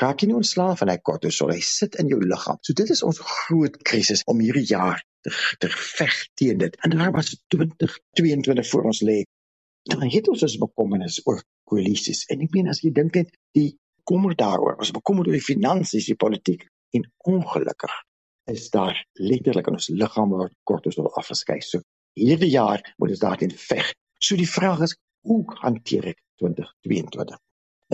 raak 0.00 0.22
jy 0.22 0.30
nie 0.30 0.38
ontslaaf 0.38 0.80
van 0.82 0.90
hy 0.90 0.96
kortisol, 1.06 1.52
hy 1.54 1.62
sit 1.64 1.98
in 2.02 2.10
jou 2.10 2.18
liggaam. 2.22 2.58
So 2.66 2.76
dit 2.76 2.90
is 2.90 3.02
ons 3.06 3.20
groot 3.20 3.76
krisis 3.86 4.24
om 4.30 4.42
hierdie 4.42 4.66
jaar 4.66 5.02
te, 5.22 5.32
te 5.62 5.70
veg 5.70 6.16
teen 6.40 6.60
dit. 6.62 6.76
En 6.82 6.96
daar 6.96 7.12
was 7.14 7.34
2022 7.54 8.70
voor 8.70 8.90
ons 8.90 9.02
lê. 9.06 9.22
Dan 9.90 10.06
het 10.10 10.28
ons 10.32 10.42
ons 10.42 10.58
bekommernis 10.62 11.20
oor 11.28 11.42
koalisies. 11.70 12.24
En 12.32 12.42
ek 12.44 12.54
meen 12.56 12.70
as 12.72 12.82
jy 12.82 12.90
dink 12.96 13.16
net 13.20 13.30
die 13.56 13.74
kommer 14.08 14.34
daaroor, 14.36 14.78
ons 14.80 14.92
bekommer 14.96 15.28
oor 15.28 15.36
die 15.36 15.44
finansies, 15.44 16.08
die 16.10 16.18
politiek 16.20 16.66
en 16.94 17.06
ongelukkig 17.30 17.94
is 18.52 18.68
daar 18.70 18.98
letterlik 19.16 19.70
in 19.70 19.78
ons 19.78 19.88
liggaam 19.88 20.32
waar 20.34 20.50
kortisol 20.68 21.08
afgeskei. 21.16 21.60
So 21.64 21.80
hierdie 22.18 22.50
jaar 22.52 22.82
moet 22.98 23.14
ons 23.14 23.22
daarteen 23.22 23.54
veg. 23.56 23.92
So 24.20 24.36
die 24.36 24.48
vraag 24.48 24.84
is, 24.88 24.96
hoe 25.24 25.40
hanteer 25.62 26.10
ek 26.12 26.20
2022? 26.42 27.40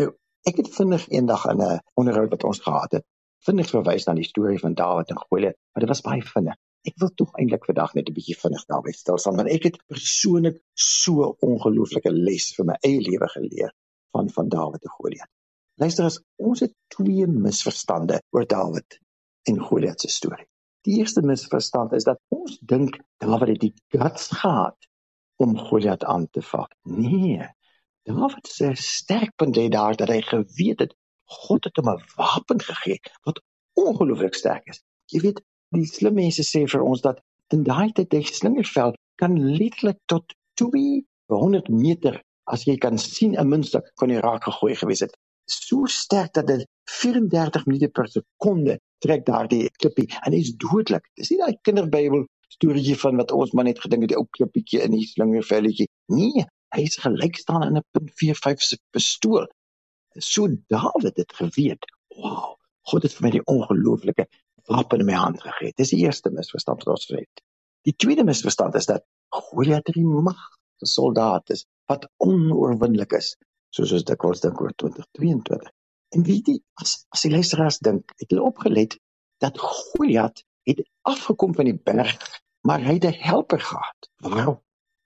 Nou, 0.01 0.09
ek 0.49 0.57
het 0.57 0.71
vinnig 0.75 1.09
eendag 1.09 1.45
in 1.53 1.63
'n 1.63 1.81
onderhoud 1.95 2.31
wat 2.31 2.45
ons 2.45 2.61
gehad 2.61 2.93
het, 2.93 3.05
vinnig 3.47 3.71
verwys 3.71 4.07
na 4.07 4.15
die 4.15 4.29
storie 4.29 4.59
van 4.59 4.75
Dawid 4.75 5.11
en 5.11 5.19
Goliat, 5.19 5.57
maar 5.73 5.85
dit 5.85 5.89
was 5.89 6.05
baie 6.05 6.23
vinnig. 6.23 6.57
Ek 6.89 6.97
wil 6.97 7.11
tog 7.15 7.35
eintlik 7.37 7.65
vandag 7.69 7.95
net 7.95 8.09
'n 8.09 8.17
bietjie 8.17 8.37
vinnig 8.41 8.65
daarby 8.73 8.93
stil 8.97 9.19
staan 9.19 9.37
want 9.37 9.53
ek 9.53 9.65
het 9.69 9.77
persoonlik 9.87 10.63
so 10.75 11.37
ongelooflike 11.49 12.11
les 12.11 12.55
vir 12.57 12.67
my 12.71 12.77
eie 12.81 13.01
lewe 13.01 13.29
geleer 13.29 13.73
van 14.13 14.31
van 14.31 14.49
Dawid 14.49 14.83
en 14.83 14.95
Goliat. 14.97 15.31
Luister 15.81 16.05
as 16.05 16.21
ons 16.37 16.61
het 16.61 16.73
twee 16.89 17.27
misverstande 17.27 18.21
oor 18.31 18.47
Dawid 18.47 18.99
en 19.49 19.61
Goliat 19.61 20.01
se 20.01 20.09
storie. 20.09 20.47
Die 20.89 20.99
eerste 20.99 21.23
misverstand 21.23 21.93
is 21.93 22.05
dat 22.05 22.21
ons 22.29 22.59
dink 22.59 22.99
Dawid 23.19 23.49
het 23.49 23.61
die 23.61 23.75
guts 23.89 24.29
gehad 24.41 24.89
om 25.37 25.59
Goliat 25.59 26.05
aan 26.05 26.29
te 26.31 26.43
val. 26.43 26.69
Nee. 26.83 27.49
Dawid 28.09 28.47
se 28.49 28.71
sterkpunt 28.75 29.57
lê 29.57 29.69
daar 29.69 29.97
dat 29.97 30.09
hy 30.09 30.21
geweet 30.25 30.81
het 30.85 30.93
God 31.31 31.65
het 31.65 31.77
hom 31.77 31.89
'n 31.93 32.05
wapen 32.17 32.61
gegee 32.69 32.99
wat 33.27 33.43
ongelooflik 33.83 34.35
sterk 34.35 34.67
is. 34.73 34.81
Jy 35.13 35.21
weet, 35.25 35.43
die 35.77 35.87
slim 35.87 36.15
mense 36.15 36.45
sê 36.47 36.65
vir 36.73 36.83
ons 36.83 37.01
dat 37.07 37.21
in 37.55 37.63
daai 37.63 37.93
tyd 37.93 38.11
die 38.11 38.25
slingervel 38.25 38.95
kan 39.23 39.37
letterlik 39.59 39.99
tot 40.13 40.35
200 40.63 41.69
meter 41.69 42.23
as 42.55 42.65
jy 42.69 42.77
kan 42.85 42.99
sien 42.99 43.37
'n 43.37 43.49
muntstuk 43.53 43.93
kon 43.95 44.11
hy 44.11 44.19
raak 44.27 44.45
gegooi 44.49 44.75
gewees 44.83 45.05
het. 45.07 45.15
So 45.47 45.87
sterk 45.87 46.33
dat 46.33 46.47
dit 46.47 46.67
34 47.01 47.67
minute 47.67 47.89
per 47.89 48.09
sekonde 48.09 48.79
trek 49.05 49.27
daardie 49.27 49.71
klippie 49.81 50.09
en 50.27 50.33
hy's 50.33 50.55
dodelik 50.65 51.05
dis 51.17 51.31
nie 51.31 51.41
daai 51.43 51.57
kinderbybel 51.63 52.25
storieetjie 52.57 52.99
van 53.05 53.17
wat 53.17 53.33
ons 53.33 53.53
maar 53.53 53.69
net 53.69 53.79
gedink 53.85 54.03
het 54.03 54.15
die 54.15 54.19
ou 54.19 54.27
klippietjie 54.37 54.81
in 54.87 54.97
die 54.97 55.07
slingervelletjie. 55.07 55.89
Nee 56.07 56.47
hy's 56.77 56.99
gelyk 57.03 57.37
staan 57.37 57.67
in 57.67 57.77
'n 57.79 57.85
.45 58.23 58.63
se 58.69 58.79
pistool 58.91 59.47
so 60.19 60.49
Dawid 60.69 61.17
het 61.17 61.33
geweet 61.33 61.85
wow 62.17 62.57
God 62.91 63.03
het 63.03 63.15
vir 63.15 63.27
my 63.27 63.31
die 63.31 63.45
ongelooflike 63.45 64.27
wapen 64.71 65.03
in 65.03 65.07
my 65.07 65.19
hand 65.19 65.41
gegee. 65.43 65.73
Dis 65.77 65.93
die 65.95 66.03
eerste 66.05 66.31
misverstand 66.35 66.85
wat 66.85 66.95
ons 66.97 67.11
het. 67.15 67.43
Die 67.89 67.95
tweede 67.97 68.25
misverstand 68.25 68.75
is 68.75 68.89
dat 68.91 69.05
Goliat 69.35 69.87
die 69.95 70.05
magte 70.05 70.89
soldaat 70.89 71.53
is 71.55 71.67
wat 71.91 72.09
onoorwinnelik 72.23 73.13
is, 73.19 73.35
soos 73.75 73.93
ons 73.97 74.07
kos 74.19 74.43
dink 74.45 74.61
oor 74.61 74.75
2022. 74.83 75.71
En 76.17 76.27
weet 76.27 76.51
jy, 76.51 76.57
as 76.83 77.05
as 77.15 77.25
die 77.27 77.33
luisteraars 77.35 77.79
dink, 77.87 78.11
het 78.19 78.33
hulle 78.33 78.47
opgelet 78.47 78.99
dat 79.43 79.59
Goliat 79.59 80.43
het 80.69 80.83
afgekom 81.09 81.55
van 81.55 81.71
die 81.71 81.79
berg, 81.79 82.17
maar 82.67 82.83
hy 82.85 82.99
het 82.99 83.07
'n 83.07 83.23
helper 83.23 83.61
gehad. 83.61 84.11
Waarom? 84.23 84.59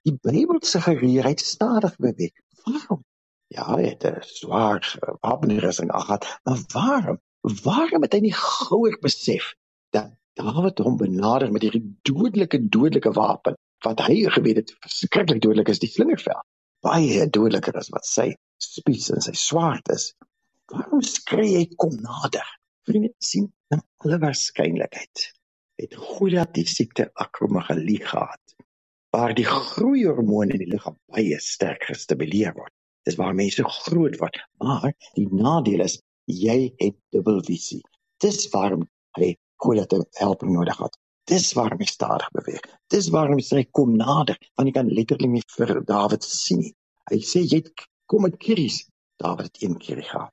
Die 0.04 0.12
Bybel 0.20 0.58
suggereer 0.60 1.24
hy 1.24 1.30
het 1.32 1.42
stadig 1.42 1.94
beweeg. 1.96 2.34
Waarom? 2.64 3.04
Ja, 3.54 3.76
het 3.78 4.04
'n 4.04 4.20
swaar 4.20 4.84
wapenrusting 5.20 5.92
gehad, 5.92 6.26
maar 6.44 6.60
waarom? 6.72 7.18
Waarom 7.62 8.02
het 8.02 8.12
hy 8.12 8.20
nie 8.20 8.34
gouer 8.36 8.98
besef 9.00 9.54
dat 9.96 10.12
Dawid 10.34 10.78
hom 10.78 10.96
benader 10.96 11.52
met 11.52 11.62
hierdie 11.62 11.96
dodelike 12.02 12.60
dodelike 12.68 13.12
wapen 13.16 13.56
wat 13.86 14.00
hy 14.08 14.28
geweet 14.36 14.56
het 14.56 14.74
verskriklik 14.84 15.40
dodelik 15.40 15.68
is 15.72 15.80
die 15.80 15.88
slingervel. 15.88 16.40
Baie 16.84 17.30
dodeliker 17.30 17.76
as 17.80 17.88
wat 17.94 18.04
sy 18.04 18.28
spies 18.60 19.08
en 19.14 19.24
sy 19.24 19.32
swaard 19.32 19.88
is. 19.94 20.10
Waarom 20.72 21.02
skree 21.02 21.56
hy 21.56 21.66
kom 21.76 21.96
nader? 22.02 22.48
Vriende 22.84 23.14
sien 23.18 23.52
na 23.70 23.80
alle 24.04 24.18
waarskynlikheid 24.18 25.28
het 25.80 25.94
Goliat 25.96 26.52
die 26.54 26.66
siekte 26.68 27.08
akromegalie 27.14 28.02
gehad 28.04 28.43
waar 29.14 29.34
die 29.38 29.46
groeihormoon 29.46 30.50
in 30.50 30.62
die 30.64 30.70
liggaam 30.72 30.96
baie 31.14 31.36
sterk 31.42 31.86
gestimuleer 31.86 32.54
word. 32.56 32.72
Dis 33.06 33.18
waar 33.20 33.36
mense 33.38 33.62
groot 33.62 34.16
word, 34.18 34.40
maar 34.58 34.90
die 35.14 35.28
nadeel 35.30 35.84
is 35.84 36.00
jy 36.26 36.72
het 36.80 36.96
dubbelvisie. 37.14 37.82
Dis 38.24 38.48
waarom 38.54 38.88
hy 39.20 39.34
Goliat 39.62 39.94
help 40.18 40.42
nodig 40.48 40.80
het. 40.82 40.96
Dis 41.30 41.52
waarom 41.56 41.80
hy 41.80 41.86
stadig 41.88 42.26
beweeg. 42.34 42.64
Dis 42.90 43.06
waarom 43.14 43.38
hy 43.38 43.44
sê 43.46 43.62
kom 43.70 43.94
nader, 44.00 44.40
want 44.58 44.68
hy 44.68 44.74
kan 44.74 44.90
letterlik 44.90 45.30
nie 45.36 45.44
vir 45.54 45.78
Dawid 45.86 46.26
sien 46.26 46.64
nie. 46.64 46.72
Hy 47.12 47.20
sê 47.22 47.44
jy 47.44 47.62
kom 48.10 48.26
met 48.26 48.40
kieries. 48.42 48.82
Dawid 49.22 49.52
het 49.52 49.62
een 49.62 49.78
keer 49.78 50.02
gehad. 50.02 50.32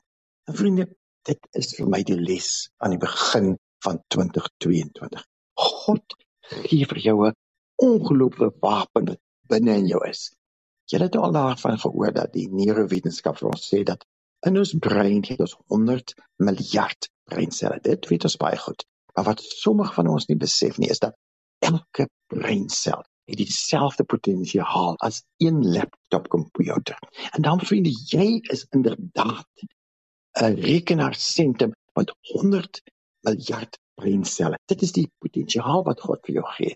En 0.49 0.57
vriende, 0.57 0.87
dit 1.29 1.47
is 1.59 1.75
vir 1.77 1.91
my 1.91 2.01
die 2.07 2.17
les 2.17 2.49
aan 2.81 2.95
die 2.95 3.03
begin 3.03 3.53
van 3.85 4.01
2022. 4.15 5.23
God 5.61 6.17
gee 6.65 6.89
vir 6.89 6.99
jou 7.05 7.17
'n 7.29 7.37
ongelooflike 7.81 8.57
wapen 8.61 9.15
binne 9.49 9.75
in 9.81 9.87
jou 9.89 10.01
is. 10.07 10.29
Jy 10.91 10.99
het 11.01 11.15
al 11.15 11.31
daarvan 11.31 11.79
gehoor 11.79 12.13
dat 12.13 12.33
die 12.33 12.47
neurowetenskap 12.51 13.37
vir 13.39 13.51
ons 13.53 13.67
sê 13.71 13.83
dat 13.87 14.05
In 14.47 14.57
ons 14.57 14.71
brein 14.81 15.21
het 15.27 15.41
ons 15.43 15.53
100 15.69 16.15
miljard 16.41 17.09
breinselle. 17.29 17.77
Dit 17.85 18.07
weet 18.09 18.23
ons 18.25 18.37
baie 18.41 18.57
goed. 18.57 18.85
Maar 19.13 19.27
wat 19.27 19.43
sommige 19.45 19.93
van 19.93 20.07
ons 20.09 20.25
nie 20.29 20.37
besef 20.41 20.79
nie, 20.81 20.89
is 20.89 21.01
dat 21.03 21.13
elke 21.61 22.07
breinsel 22.33 23.03
het 23.29 23.37
dieselfde 23.37 24.03
potensiaal 24.03 24.97
as 25.05 25.21
een 25.37 25.61
laptop 25.75 26.27
komputer. 26.33 26.97
En 27.37 27.45
dan 27.45 27.61
vriende, 27.61 27.93
jy 28.09 28.41
is 28.55 28.65
inderdaad 28.73 29.45
'n 30.41 30.57
rekenaarsentrum 30.65 31.75
met 31.93 32.15
100 32.33 32.81
miljard 33.21 33.77
breinselle. 33.93 34.57
Dit 34.65 34.81
is 34.81 34.91
die 34.91 35.11
potensiaal 35.19 35.83
wat 35.83 36.01
God 36.01 36.25
vir 36.25 36.33
jou 36.41 36.47
gee. 36.57 36.75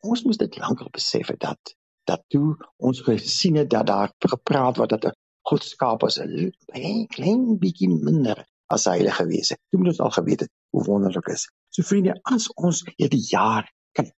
Ons 0.00 0.22
moet 0.24 0.38
dit 0.38 0.56
lankal 0.56 0.88
besef 0.96 1.30
dat 1.38 1.74
dat 2.08 2.22
toe 2.32 2.56
ons 2.76 3.00
gesien 3.06 3.56
het 3.60 3.68
dat 3.70 3.86
daar 3.86 4.12
gepraat 4.18 4.78
word 4.80 4.94
dat 4.96 5.16
God 5.48 5.64
skaap 5.64 6.04
as 6.06 6.18
'n 6.18 6.52
klein, 6.66 7.06
klein 7.06 7.58
bietjie 7.58 7.88
minder 7.88 8.44
as 8.74 8.84
heilige 8.84 9.26
wese. 9.26 9.56
Jy 9.70 9.78
moet 9.78 9.92
ons 9.92 10.00
al 10.06 10.14
geweet 10.16 10.40
het 10.46 10.52
hoe 10.70 10.84
wonderlik 10.84 11.28
is. 11.34 11.48
So 11.74 11.82
vriende, 11.82 12.14
as 12.22 12.48
ons 12.54 12.82
hierdie 12.96 13.22
jaar 13.30 13.68
kyk 13.98 14.12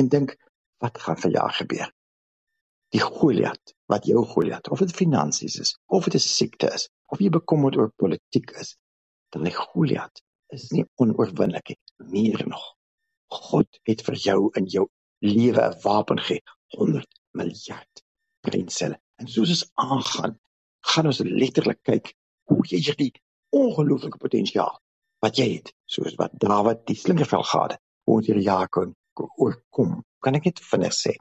en 0.00 0.08
dink 0.08 0.36
wat 0.84 0.98
gaan 0.98 1.18
vir 1.24 1.34
jaar 1.38 1.54
gebeur? 1.58 1.90
Die 2.94 3.02
Goliat, 3.02 3.74
wat 3.86 4.06
jou 4.10 4.24
Goliat, 4.26 4.68
of 4.70 4.78
dit 4.78 4.94
finansies 5.02 5.58
is, 5.64 5.76
of 5.86 6.04
dit 6.04 6.14
'n 6.14 6.26
siekte 6.26 6.70
is, 6.74 6.88
of 7.06 7.18
jy 7.20 7.30
bekommerd 7.30 7.76
oor 7.76 7.92
politiek 7.96 8.50
is, 8.60 8.76
dan 9.32 9.44
die 9.44 9.54
Goliat 9.54 10.22
is 10.48 10.70
nie 10.70 10.84
onoorwinnelik 10.96 11.68
nie, 11.68 11.78
meer 11.98 12.48
nog. 12.48 12.64
God 13.30 13.78
het 13.86 14.02
vir 14.02 14.14
jou 14.14 14.50
in 14.58 14.66
jou 14.66 14.88
lewe 15.20 15.62
'n 15.62 15.80
wapen 15.82 16.20
gegee, 16.20 16.42
100 16.76 17.20
miljard 17.30 18.04
breinselle. 18.40 19.00
En 19.16 19.28
soos 19.28 19.50
ons 19.50 19.70
aangaan 19.74 20.38
gaan 20.80 21.06
ons 21.06 21.18
letterlik 21.18 21.82
kyk 21.82 22.14
hoe 22.50 22.62
jy 22.66 22.80
hierdie 22.80 23.12
ongelooflike 23.50 24.18
potensiaal 24.18 24.80
wat 25.20 25.36
jy 25.36 25.48
het, 25.56 25.74
soos 25.84 26.14
wat 26.16 26.32
Dawid 26.40 26.86
die 26.88 26.96
slingervel 26.96 27.42
gehad 27.42 27.76
het, 27.76 27.82
hoe 28.08 28.22
jy 28.24 28.40
jaar 28.40 28.68
kon 28.68 28.94
oorkom. 29.20 30.00
Kan 30.24 30.38
ek 30.38 30.48
net 30.48 30.62
vinnig 30.64 30.94
sê? 30.96 31.14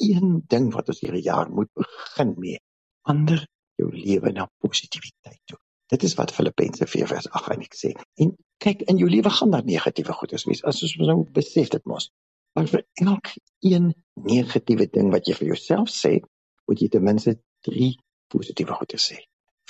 Een 0.00 0.40
ding 0.50 0.70
wat 0.74 0.88
ons 0.90 1.00
hierdie 1.00 1.22
jaar 1.22 1.50
moet 1.50 1.70
begin 1.78 2.34
mee, 2.38 2.58
ander 3.06 3.46
jou 3.78 3.90
lewe 3.94 4.32
na 4.32 4.48
positiwiteit 4.64 5.40
toe. 5.46 5.58
Dit 5.90 6.02
is 6.06 6.14
wat 6.18 6.32
Filippense 6.34 6.86
4 6.86 7.08
vers 7.10 7.28
8 7.30 7.52
eintlik 7.54 7.76
sê. 7.78 7.92
En 8.22 8.34
kyk, 8.62 8.84
in 8.90 9.00
jou 9.00 9.08
lewe 9.10 9.30
gaan 9.30 9.54
daar 9.54 9.66
negatiewe 9.66 10.14
goedes 10.14 10.46
wees. 10.46 10.62
As 10.64 10.82
ons 10.86 10.96
nou 11.02 11.24
besef 11.34 11.72
dit 11.72 11.86
mos. 11.90 12.10
Maar 12.56 12.68
vir 12.72 12.84
elke 13.04 13.40
een 13.60 13.92
negatiewe 14.26 14.86
ding 14.90 15.10
wat 15.14 15.28
jy 15.28 15.36
vir 15.38 15.52
jouself 15.52 15.92
sê, 15.94 16.18
moet 16.66 16.82
jy 16.82 16.88
ten 16.92 17.04
minste 17.06 17.36
3 17.68 17.92
positiewe 18.32 18.76
goedes 18.78 19.06
sê. 19.12 19.20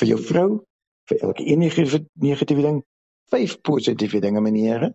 Vir 0.00 0.14
jou 0.14 0.20
vrou, 0.30 0.48
vir 1.10 1.24
elke 1.28 1.44
enige 1.44 2.04
negatiewe 2.24 2.66
ding, 2.66 2.82
5 3.34 3.60
positiewe 3.66 4.20
dinge 4.24 4.42
meneer. 4.44 4.90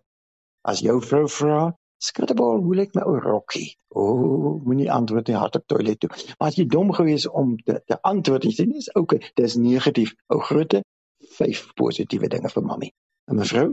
As 0.66 0.82
jou 0.82 0.98
vrou 1.00 1.26
vra, 1.30 1.60
Skatebal, 1.98 2.60
hoe 2.60 2.74
lyk 2.76 2.92
my 2.94 3.02
ou 3.08 3.16
rokkie? 3.24 3.70
O, 3.88 4.02
oh, 4.04 4.48
moenie 4.64 4.90
antwoord 4.92 5.30
nie, 5.30 5.36
hardop 5.40 5.64
toilet 5.70 6.00
toe. 6.02 6.10
Maar 6.36 6.50
as 6.50 6.58
jy 6.58 6.66
dom 6.68 6.92
gewees 6.92 7.24
om 7.28 7.54
te, 7.56 7.78
te 7.88 7.96
antwoord 8.10 8.44
en 8.44 8.52
sê 8.52 8.66
nee, 8.68 8.82
is 8.84 8.90
okay, 9.00 9.22
dis 9.40 9.56
negatief. 9.56 10.12
Ou 10.28 10.42
grootte 10.44 10.82
vyf 11.38 11.62
positiewe 11.80 12.28
dinge 12.32 12.52
vir 12.52 12.66
mami. 12.68 12.90
En 13.32 13.40
mevrou, 13.40 13.70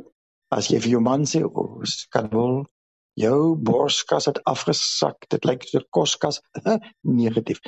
as 0.55 0.71
jy 0.71 0.79
vir 0.85 0.95
jou 0.95 1.03
man 1.03 1.27
sê, 1.27 1.43
o, 1.43 1.51
oh, 1.51 1.83
skatebal, 1.89 2.63
jou 3.13 3.55
borskas 3.55 4.25
het 4.25 4.43
afgesak, 4.43 5.27
dit 5.29 5.45
lyk 5.45 5.63
soos 5.63 5.83
'n 5.83 5.87
koskas, 5.89 6.41
negatief. 7.01 7.59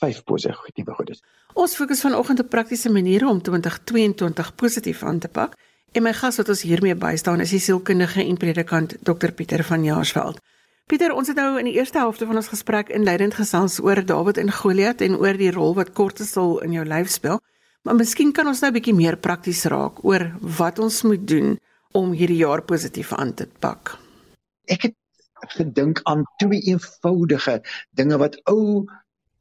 Vyf 0.00 0.24
positiewe 0.24 0.94
goedes. 0.94 1.22
Ons 1.54 1.76
fokus 1.76 2.00
vanoggend 2.00 2.40
op 2.40 2.48
praktiese 2.48 2.90
maniere 2.92 3.28
om 3.28 3.42
2022 3.42 4.54
positief 4.54 5.02
aan 5.02 5.18
te 5.18 5.28
pak. 5.28 5.54
En 5.92 6.02
my 6.02 6.12
gas 6.12 6.36
wat 6.36 6.48
ons 6.48 6.62
hiermee 6.62 6.94
bystaan 6.94 7.40
is 7.40 7.50
die 7.50 7.60
sielkundige 7.60 8.20
en 8.20 8.36
predikant 8.36 8.96
Dr 9.02 9.32
Pieter 9.32 9.64
van 9.64 9.84
Jaarsveld. 9.84 10.40
Pieter, 10.86 11.12
ons 11.12 11.28
het 11.28 11.36
nou 11.36 11.58
in 11.58 11.64
die 11.64 11.74
eerste 11.74 11.98
helfte 11.98 12.26
van 12.26 12.36
ons 12.36 12.48
gesprek 12.52 12.88
inleidend 12.88 13.34
gesels 13.34 13.80
oor 13.80 14.04
Dawid 14.04 14.36
en 14.36 14.52
Goliat 14.52 15.00
en 15.00 15.16
oor 15.16 15.36
die 15.36 15.50
rol 15.50 15.74
wat 15.74 15.92
kortisol 15.92 16.60
in 16.62 16.76
jou 16.76 16.84
lyf 16.84 17.08
speel. 17.08 17.40
Maar 17.82 17.94
miskien 17.94 18.32
kan 18.32 18.46
ons 18.46 18.60
nou 18.60 18.70
'n 18.70 18.74
bietjie 18.74 18.94
meer 18.94 19.16
prakties 19.16 19.64
raak 19.64 20.04
oor 20.04 20.32
wat 20.40 20.78
ons 20.78 21.02
moet 21.02 21.26
doen 21.28 21.58
om 21.92 22.12
hierdie 22.12 22.42
jaar 22.44 22.62
positief 22.62 23.12
aan 23.12 23.34
te 23.34 23.48
pak. 23.58 24.05
Ek 24.66 24.88
het 24.88 24.94
gedink 25.56 26.00
aan 26.04 26.24
twee 26.40 26.60
eenvoudige 26.60 27.60
dinge 27.90 28.18
wat 28.18 28.38
ou 28.50 28.86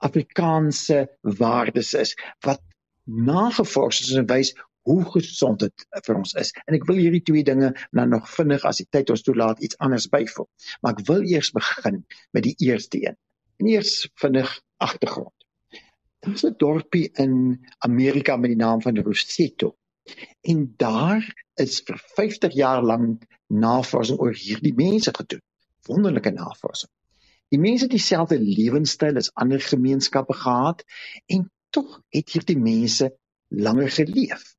Afrikaanse 0.06 1.06
waardes 1.22 1.94
is 1.94 2.14
wat 2.46 2.62
nagevors 3.06 4.02
is 4.02 4.16
en 4.20 4.28
wys 4.30 4.54
hoe 4.86 5.02
gesond 5.16 5.64
dit 5.64 5.86
vir 6.06 6.18
ons 6.20 6.34
is. 6.38 6.52
En 6.70 6.78
ek 6.78 6.86
wil 6.90 7.00
hierdie 7.02 7.24
twee 7.26 7.46
dinge 7.46 7.72
nou 7.98 8.06
nog 8.10 8.28
vinnig 8.30 8.66
as 8.70 8.82
die 8.84 8.90
tyd 8.94 9.10
ons 9.14 9.26
toelaat 9.26 9.64
iets 9.66 9.78
anders 9.82 10.06
byvoeg. 10.14 10.50
Maar 10.82 10.94
ek 10.94 11.08
wil 11.10 11.26
eers 11.26 11.50
begin 11.56 12.04
met 12.38 12.46
die 12.46 12.54
eerste 12.68 13.02
een. 13.02 13.18
En 13.62 13.72
eers 13.72 14.06
vinnig 14.22 14.52
agtergrond. 14.84 15.34
Daar's 16.26 16.46
'n 16.46 16.56
dorpie 16.58 17.10
in 17.22 17.66
Amerika 17.88 18.38
met 18.38 18.54
die 18.54 18.62
naam 18.62 18.82
van 18.82 18.98
Rossetto. 18.98 19.76
En 20.42 20.74
daar 20.78 21.26
is 21.56 21.82
vir 21.86 21.98
50 22.16 22.54
jaar 22.54 22.84
lank 22.84 23.26
navorsing 23.48 24.20
oor 24.20 24.34
hierdie 24.34 24.74
mense 24.76 25.14
gedoen. 25.16 25.44
Wonderlike 25.88 26.32
navorsing. 26.34 26.92
Die 27.54 27.62
mense 27.62 27.86
het 27.86 27.94
dieselfde 27.94 28.40
lewenstyl 28.42 29.18
as 29.22 29.32
ander 29.34 29.62
gemeenskappe 29.62 30.34
gehad 30.34 30.84
en 31.26 31.50
tog 31.70 32.02
het 32.10 32.32
hierdie 32.34 32.58
mense 32.58 33.12
langer 33.50 33.92
geleef 33.92 34.56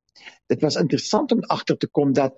dit 0.47 0.61
was 0.61 0.77
interessant 0.77 1.33
om 1.33 1.43
agter 1.53 1.77
te 1.77 1.89
kom 1.89 2.13
dat 2.13 2.35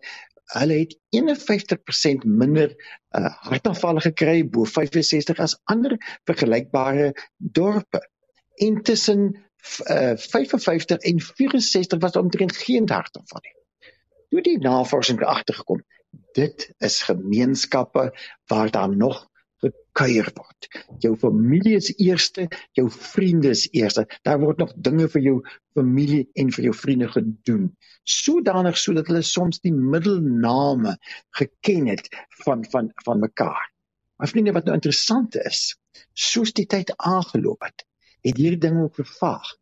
hulle 0.59 0.79
het 0.81 0.95
51% 1.17 2.25
minder 2.25 2.73
uh, 2.73 3.29
hartaanvalle 3.51 4.01
gekry 4.01 4.41
bo 4.49 4.65
65 4.65 5.43
as 5.45 5.59
ander 5.69 5.97
vergelykbare 6.29 7.11
dorpe. 7.37 8.01
Intussen 8.65 9.27
uh, 9.37 10.17
55 10.17 11.05
en 11.11 11.21
64 11.21 12.01
was 12.01 12.17
omtrent 12.17 12.57
geen 12.57 12.89
hartaanval 12.89 13.45
nie. 13.45 13.57
Toe 14.29 14.45
die 14.45 14.59
navorsing 14.61 15.21
agtergekom, 15.25 15.85
dit 16.39 16.69
is 16.85 17.03
gemeenskappe 17.09 18.11
waar 18.51 18.71
daar 18.71 18.97
nog 18.97 19.27
gekuier 19.63 20.29
word. 20.35 20.69
Jou 21.03 21.15
familie 21.19 21.77
is 21.79 21.91
eerste, 21.99 22.47
jou 22.79 22.87
vriende 22.91 23.51
is 23.55 23.67
eerste. 23.75 24.07
Daar 24.23 24.39
word 24.43 24.61
nog 24.63 24.75
dinge 24.77 25.09
vir 25.11 25.25
jou 25.25 25.37
familie 25.75 26.29
en 26.39 26.53
vir 26.55 26.69
jou 26.69 26.75
vriende 26.75 27.09
gedoen. 27.11 27.69
Sodanig 28.07 28.79
sodat 28.79 29.11
hulle 29.11 29.25
soms 29.27 29.61
die 29.65 29.75
middelname 29.75 30.97
geken 31.41 31.91
het 31.95 32.09
van 32.45 32.65
van 32.73 32.93
van 33.05 33.25
mekaar. 33.25 33.67
Maar 34.19 34.31
vriende, 34.31 34.53
wat 34.53 34.67
nou 34.67 34.75
interessant 34.75 35.37
is, 35.39 35.77
soos 36.15 36.53
die 36.55 36.67
tyd 36.67 36.91
aangeloop 36.97 37.63
het, 37.63 37.85
het 38.27 38.39
hierdie 38.39 38.63
dinge 38.63 38.89
ook 38.89 38.99
vervaag 38.99 39.53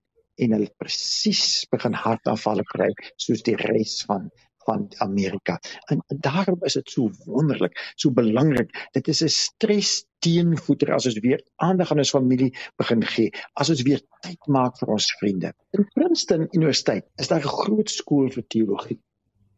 en 0.40 0.52
hulle 0.56 0.72
presies 0.80 1.64
begin 1.72 1.96
hartaanvalle 1.96 2.64
kry 2.68 2.88
soos 3.20 3.44
die 3.44 3.56
res 3.60 3.98
van 4.08 4.28
van 4.66 4.86
Amerika. 5.04 5.58
En 5.92 6.02
daarom 6.08 6.64
is 6.68 6.76
dit 6.78 6.90
so 6.90 7.10
wonderlik, 7.24 7.78
so 7.94 8.12
belangrik. 8.12 8.74
Dit 8.92 9.08
is 9.08 9.22
'n 9.22 9.32
stres 9.32 10.04
teenvoeter 10.18 10.92
as 10.94 11.06
ons 11.06 11.18
weer 11.24 11.42
aandag 11.56 11.90
aan 11.90 12.02
ons 12.02 12.10
familie 12.10 12.52
begin 12.76 13.02
gee, 13.14 13.32
as 13.54 13.70
ons 13.70 13.82
weer 13.82 14.02
tyd 14.20 14.46
maak 14.46 14.78
vir 14.78 14.88
ons 14.88 15.08
vriende. 15.20 15.52
In 15.70 15.88
Princeton 15.94 16.48
Universiteit 16.50 17.06
is 17.16 17.28
daar 17.28 17.44
'n 17.44 17.56
groot 17.62 17.90
skool 17.90 18.30
vir 18.30 18.46
teologie. 18.46 19.00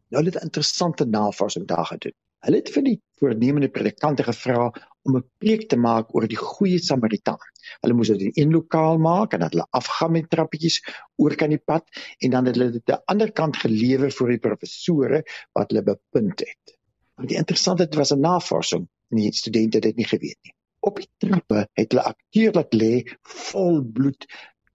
Nou 0.09 0.25
het 0.25 0.35
'n 0.35 0.45
interessante 0.49 1.05
navorsing 1.05 1.67
daar 1.67 1.85
gedoen. 1.85 2.15
Hulle 2.39 2.55
het 2.55 2.69
vir 2.71 2.83
die 2.83 3.01
voornemende 3.19 3.69
predikante 3.69 4.23
gevra 4.23 4.71
om 5.07 5.17
'n 5.17 5.25
preek 5.41 5.67
te 5.69 5.77
maak 5.77 6.15
oor 6.15 6.27
die 6.27 6.39
goeie 6.39 6.79
Samaritaan. 6.79 7.39
Hulle 7.83 7.93
moes 7.93 8.11
dit 8.11 8.21
in 8.27 8.31
een 8.35 8.51
lokaal 8.51 8.97
maak 8.97 9.33
en 9.33 9.39
dat 9.45 9.55
hulle 9.55 9.67
afgaan 9.79 10.11
met 10.11 10.29
trappietjies 10.29 10.79
oor 11.15 11.35
kan 11.35 11.49
die 11.49 11.61
pad 11.71 11.85
en 12.19 12.35
dan 12.35 12.45
het 12.45 12.55
hulle 12.55 12.71
dit 12.71 12.91
aan 12.91 12.97
die 12.97 13.11
ander 13.13 13.31
kant 13.31 13.57
gelewer 13.63 14.11
vir 14.19 14.35
die 14.35 14.43
professore 14.47 15.23
wat 15.57 15.71
hulle 15.71 15.83
bepunt 15.83 16.45
het. 16.45 16.77
Maar 17.15 17.27
die 17.27 17.37
interessante 17.37 17.85
dit 17.85 17.95
was 17.95 18.13
'n 18.13 18.21
navorsing 18.21 18.87
en 19.11 19.17
die 19.17 19.31
studente 19.33 19.77
het 19.77 19.87
dit 19.89 19.95
nie 19.95 20.09
geweet 20.11 20.39
nie. 20.43 20.53
Op 20.79 20.95
die 21.01 21.09
trappe 21.17 21.67
het 21.73 21.91
hulle 21.91 22.03
akteur 22.03 22.53
laat 22.53 22.73
lê 22.73 23.03
vol 23.21 23.81
bloed, 23.83 24.25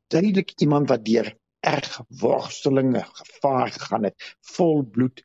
duidelik 0.09 0.53
iemand 0.61 0.89
wat 0.89 1.05
deur 1.05 1.33
erg 1.61 2.01
worstelinge 2.21 3.05
gevaar 3.05 3.73
gegaan 3.73 4.05
het, 4.05 4.37
vol 4.57 4.83
bloed, 4.85 5.23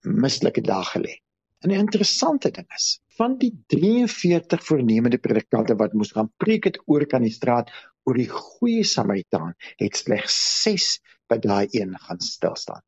mislike 0.00 0.62
dae 0.62 0.84
gelê. 0.84 1.18
En 1.60 1.72
die 1.72 1.78
interessante 1.78 2.50
ding 2.56 2.66
is, 2.76 3.00
van 3.20 3.36
die 3.40 3.50
43 3.68 4.62
voornemende 4.64 5.18
predikante 5.20 5.76
wat 5.76 5.92
moes 5.92 6.14
gaan 6.16 6.30
preek 6.40 6.70
het 6.70 6.78
oor 6.88 7.04
kan 7.06 7.26
die 7.26 7.34
straat 7.34 7.68
oor 8.08 8.16
die 8.16 8.30
goeie 8.32 8.84
Samaritaan, 8.88 9.52
het 9.82 9.98
slegs 10.00 10.38
6 10.62 10.86
by 11.28 11.36
daai 11.44 11.68
een 11.76 11.92
gaan 12.00 12.20
stil 12.24 12.56
staan. 12.56 12.80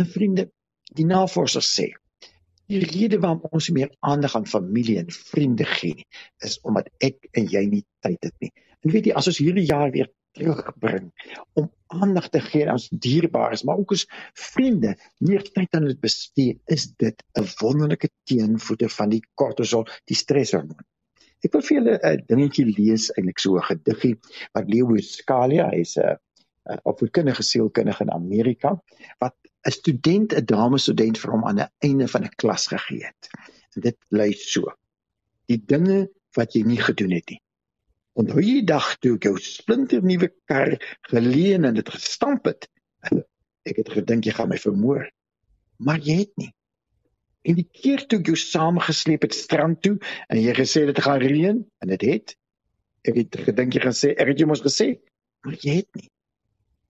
En 0.00 0.08
vriende, 0.08 0.48
die 0.96 1.04
navorsers 1.04 1.68
sê, 1.76 1.90
die 2.66 2.80
rede 2.82 3.20
waarom 3.22 3.44
ons 3.52 3.68
meer 3.70 3.92
aandag 4.00 4.34
aan 4.38 4.48
familie 4.48 4.96
en 5.02 5.12
vriende 5.12 5.68
gee, 5.76 6.06
is 6.44 6.56
omdat 6.66 6.88
ek 7.04 7.28
en 7.36 7.50
jy 7.52 7.66
nie 7.68 7.84
tyd 8.02 8.30
het 8.30 8.34
nie. 8.40 8.52
En 8.80 8.96
weet 8.96 9.10
jy, 9.10 9.16
as 9.18 9.28
ons 9.28 9.42
hierdie 9.44 9.68
jaar 9.68 9.92
weer 9.92 10.08
terugbring 10.36 11.10
om 11.60 11.70
aandag 11.86 12.28
te 12.34 12.40
gee 12.40 12.66
aan 12.66 12.76
ons 12.76 12.88
dierbares, 12.90 13.64
maar 13.64 13.80
ook 13.80 13.94
ons 13.96 14.04
vriende, 14.34 14.96
meer 15.24 15.44
tyd 15.54 15.78
aan 15.78 15.88
dit 15.88 16.00
bestee, 16.02 16.58
is 16.72 16.88
dit 17.02 17.22
'n 17.38 17.46
wonderlike 17.60 18.10
teenvoeter 18.28 18.90
van 18.98 19.10
die 19.14 19.22
kortisol, 19.34 19.86
die 20.04 20.18
streshormoon. 20.18 20.84
Ek 21.44 21.52
wil 21.52 21.62
vir 21.62 21.76
julle 21.78 21.98
'n 22.02 22.24
dingetjie 22.26 22.66
lees, 22.66 23.10
eintlik 23.16 23.38
so 23.38 23.56
'n 23.56 23.68
gediggie 23.70 24.16
wat 24.54 24.68
Leo 24.68 24.96
Scalia, 25.00 25.68
hy's 25.70 25.96
'n 25.96 26.18
opvoedkundige 26.84 27.42
sielkundige 27.42 28.04
in 28.04 28.12
Amerika, 28.12 28.82
wat 29.20 29.36
'n 29.66 29.70
student, 29.70 30.34
'n 30.34 30.44
dame 30.44 30.78
student 30.78 31.18
vir 31.18 31.30
hom 31.30 31.44
aan 31.44 31.60
'n 31.60 31.70
einde 31.78 32.08
van 32.08 32.24
'n 32.24 32.36
klas 32.36 32.66
gegee 32.66 33.04
het. 33.04 33.30
En 33.74 33.80
dit 33.80 33.96
lui 34.08 34.32
so: 34.32 34.72
Die 35.46 35.62
dinge 35.66 36.08
wat 36.36 36.52
jy 36.52 36.62
nie 36.62 36.80
gedoen 36.80 37.10
het 37.10 37.30
nie. 37.30 37.40
Onthou 38.16 38.40
jy 38.40 38.60
die 38.62 38.68
dag 38.70 38.94
toe 39.04 39.16
ek 39.18 39.26
jou 39.28 39.36
splinter 39.44 40.04
nuwe 40.04 40.30
kar 40.48 40.72
geleen 41.10 41.68
en 41.68 41.76
dit 41.76 41.90
gestamp 41.92 42.48
het? 42.48 42.64
Ek 43.66 43.82
het 43.82 43.90
gedink 43.92 44.24
jy 44.24 44.32
gaan 44.38 44.48
my 44.48 44.58
vermoor. 44.62 45.04
Maar 45.84 46.00
jy 46.00 46.22
het 46.22 46.32
nie. 46.40 46.52
En 47.46 47.58
die 47.58 47.68
keer 47.68 48.06
toe 48.08 48.22
ek 48.22 48.32
jou 48.32 48.38
saamgesleep 48.40 49.26
het 49.26 49.36
strand 49.36 49.82
toe 49.84 49.94
en 50.32 50.40
jy 50.40 50.54
gesê 50.56 50.86
dit 50.88 51.02
gaan 51.04 51.20
reën 51.22 51.60
en 51.60 51.92
dit 51.92 52.06
het, 52.08 52.34
ek 53.06 53.20
het 53.20 53.38
gedink 53.50 53.76
jy 53.76 53.84
gaan 53.84 53.98
sê 54.00 54.14
ek 54.16 54.32
het 54.32 54.40
jou 54.42 54.48
mos 54.50 54.64
gesê, 54.64 54.96
maar 55.44 55.58
jy 55.62 55.82
het 55.82 56.00
nie. 56.00 56.08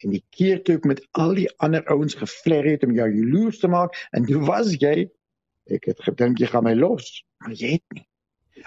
En 0.05 0.13
die 0.15 0.23
keer 0.37 0.63
toe 0.65 0.79
ek 0.79 0.87
met 0.89 1.03
al 1.19 1.35
die 1.37 1.49
ander 1.65 1.85
ouens 1.93 2.17
gefler 2.21 2.71
het 2.71 2.87
om 2.87 2.95
jou 2.97 3.09
jaloers 3.11 3.61
te 3.61 3.71
maak 3.73 3.99
en 4.17 4.29
jy 4.31 4.41
was 4.47 4.73
jy, 4.79 5.09
ek 5.75 5.91
het 5.91 6.07
gedink 6.07 6.41
jy 6.41 6.49
gaan 6.55 6.65
my 6.69 6.77
los, 6.79 7.11
maar 7.43 7.57
jy 7.57 7.77
het 7.77 7.99
nie. 7.99 8.07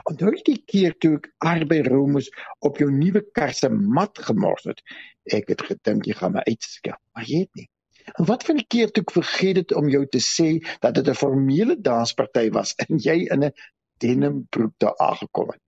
Onthou 0.07 0.31
jy 0.35 0.43
die 0.45 0.61
keer 0.71 0.95
toe 1.03 1.15
ek 1.17 1.27
arbei 1.39 1.81
romus 1.87 2.29
op 2.65 2.79
jou 2.79 2.89
nuwe 2.91 3.23
kar 3.35 3.53
se 3.53 3.69
mat 3.69 4.21
gemors 4.27 4.67
het? 4.69 4.81
Ek 5.35 5.51
het 5.51 5.61
gedink 5.67 6.07
jy 6.07 6.15
gaan 6.19 6.37
my 6.37 6.43
uitskel, 6.47 6.95
maar 7.13 7.27
jy 7.27 7.43
het 7.45 7.55
nie. 7.59 7.69
En 8.17 8.25
wat 8.25 8.45
van 8.47 8.57
die 8.57 8.67
keer 8.67 8.91
toe 8.91 9.03
ek 9.03 9.11
vergeet 9.17 9.59
het 9.61 9.73
om 9.77 9.89
jou 9.91 10.05
te 10.07 10.21
sê 10.23 10.49
dat 10.81 10.95
dit 10.95 11.07
'n 11.07 11.19
formele 11.21 11.75
dansparty 11.89 12.49
was 12.55 12.75
en 12.85 12.97
jy 12.97 13.27
in 13.33 13.43
'n 13.45 13.53
denimbroek 13.99 14.73
daar 14.77 14.97
aangekom 14.97 15.51
het. 15.51 15.61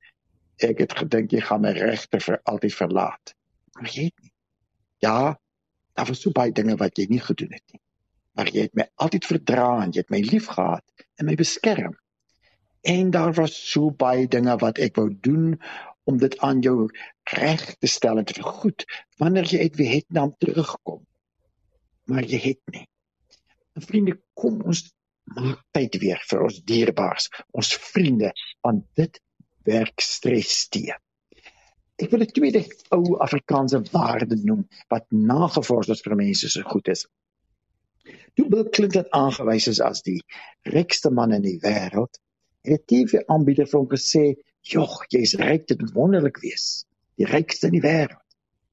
Ek 0.69 0.79
het 0.79 0.93
gedink 0.93 1.31
jy 1.31 1.41
gaan 1.41 1.61
my 1.61 1.71
regter 1.71 2.21
vir 2.21 2.39
altyd 2.43 2.73
verlaat. 2.73 3.33
Maar 3.75 3.89
jy 3.89 4.03
het 4.03 4.19
nie. 4.21 4.33
Ja, 5.01 5.39
daar 5.93 6.05
was 6.05 6.21
so 6.21 6.31
baie 6.31 6.51
dinge 6.51 6.75
wat 6.77 6.97
jy 6.97 7.05
nie 7.09 7.19
gedoen 7.19 7.51
het 7.51 7.63
nie. 7.73 7.81
Maar 8.37 8.47
jy 8.53 8.61
het 8.61 8.75
my 8.75 8.85
altyd 8.95 9.25
verdra 9.25 9.83
en 9.83 9.91
jy 9.91 10.03
het 10.03 10.13
my 10.13 10.21
liefgehad 10.21 10.83
en 11.19 11.25
my 11.25 11.35
beskerm. 11.35 11.97
En 12.81 13.11
daar 13.11 13.33
was 13.33 13.71
so 13.71 13.91
baie 13.91 14.27
dinge 14.27 14.57
wat 14.57 14.77
ek 14.77 14.95
wou 14.95 15.09
doen 15.21 15.61
om 16.09 16.17
dit 16.17 16.37
aan 16.39 16.61
jou 16.65 16.89
reg 17.37 17.75
te 17.77 17.87
stel 17.87 18.17
en 18.17 18.25
te 18.25 18.33
vergoed 18.33 18.85
wanneer 19.21 19.45
jy 19.45 19.59
uit 19.67 19.75
Vietnam 19.75 20.35
terugkom 20.37 21.05
maar 22.11 22.27
jy 22.27 22.39
het 22.43 22.73
nie. 22.73 22.87
En 23.77 23.85
vriende, 23.85 24.17
kom 24.37 24.59
ons 24.67 24.83
maak 25.37 25.61
tyd 25.75 25.95
weer 26.01 26.19
vir 26.27 26.43
ons 26.47 26.57
dierbaars, 26.67 27.29
ons 27.55 27.71
vriende, 27.91 28.33
want 28.65 28.83
dit 28.99 29.21
werk 29.67 30.03
stres 30.03 30.65
te. 30.73 30.89
Ek 32.01 32.09
wil 32.11 32.25
'n 32.25 32.33
tweede 32.33 32.63
ou 32.97 33.17
Afrikaanse 33.21 33.79
waarde 33.93 34.35
noem 34.43 34.65
wat 34.89 35.05
nagevors 35.11 35.91
is 35.93 36.01
vir 36.01 36.15
mense 36.15 36.49
so 36.49 36.61
goed 36.73 36.87
is. 36.87 37.05
Toe 38.35 38.47
Bill 38.49 38.69
Clinton 38.69 39.05
aangewys 39.11 39.67
is 39.67 39.79
as 39.79 40.01
die 40.01 40.19
rykste 40.65 41.11
man 41.11 41.31
in 41.31 41.45
die 41.45 41.59
wêreld, 41.61 42.17
'n 42.65 42.77
TV-aanbieder 42.91 43.67
vir 43.69 43.79
hom 43.79 43.89
gesê, 43.89 44.35
"Jogg, 44.61 45.05
jy's 45.09 45.33
ryk, 45.35 45.67
dit 45.67 45.79
moet 45.81 45.93
wonderlik 45.93 46.37
wees. 46.41 46.85
Die 47.17 47.25
rykste 47.25 47.67
in 47.67 47.79
die 47.79 47.85
wêreld." 47.85 48.27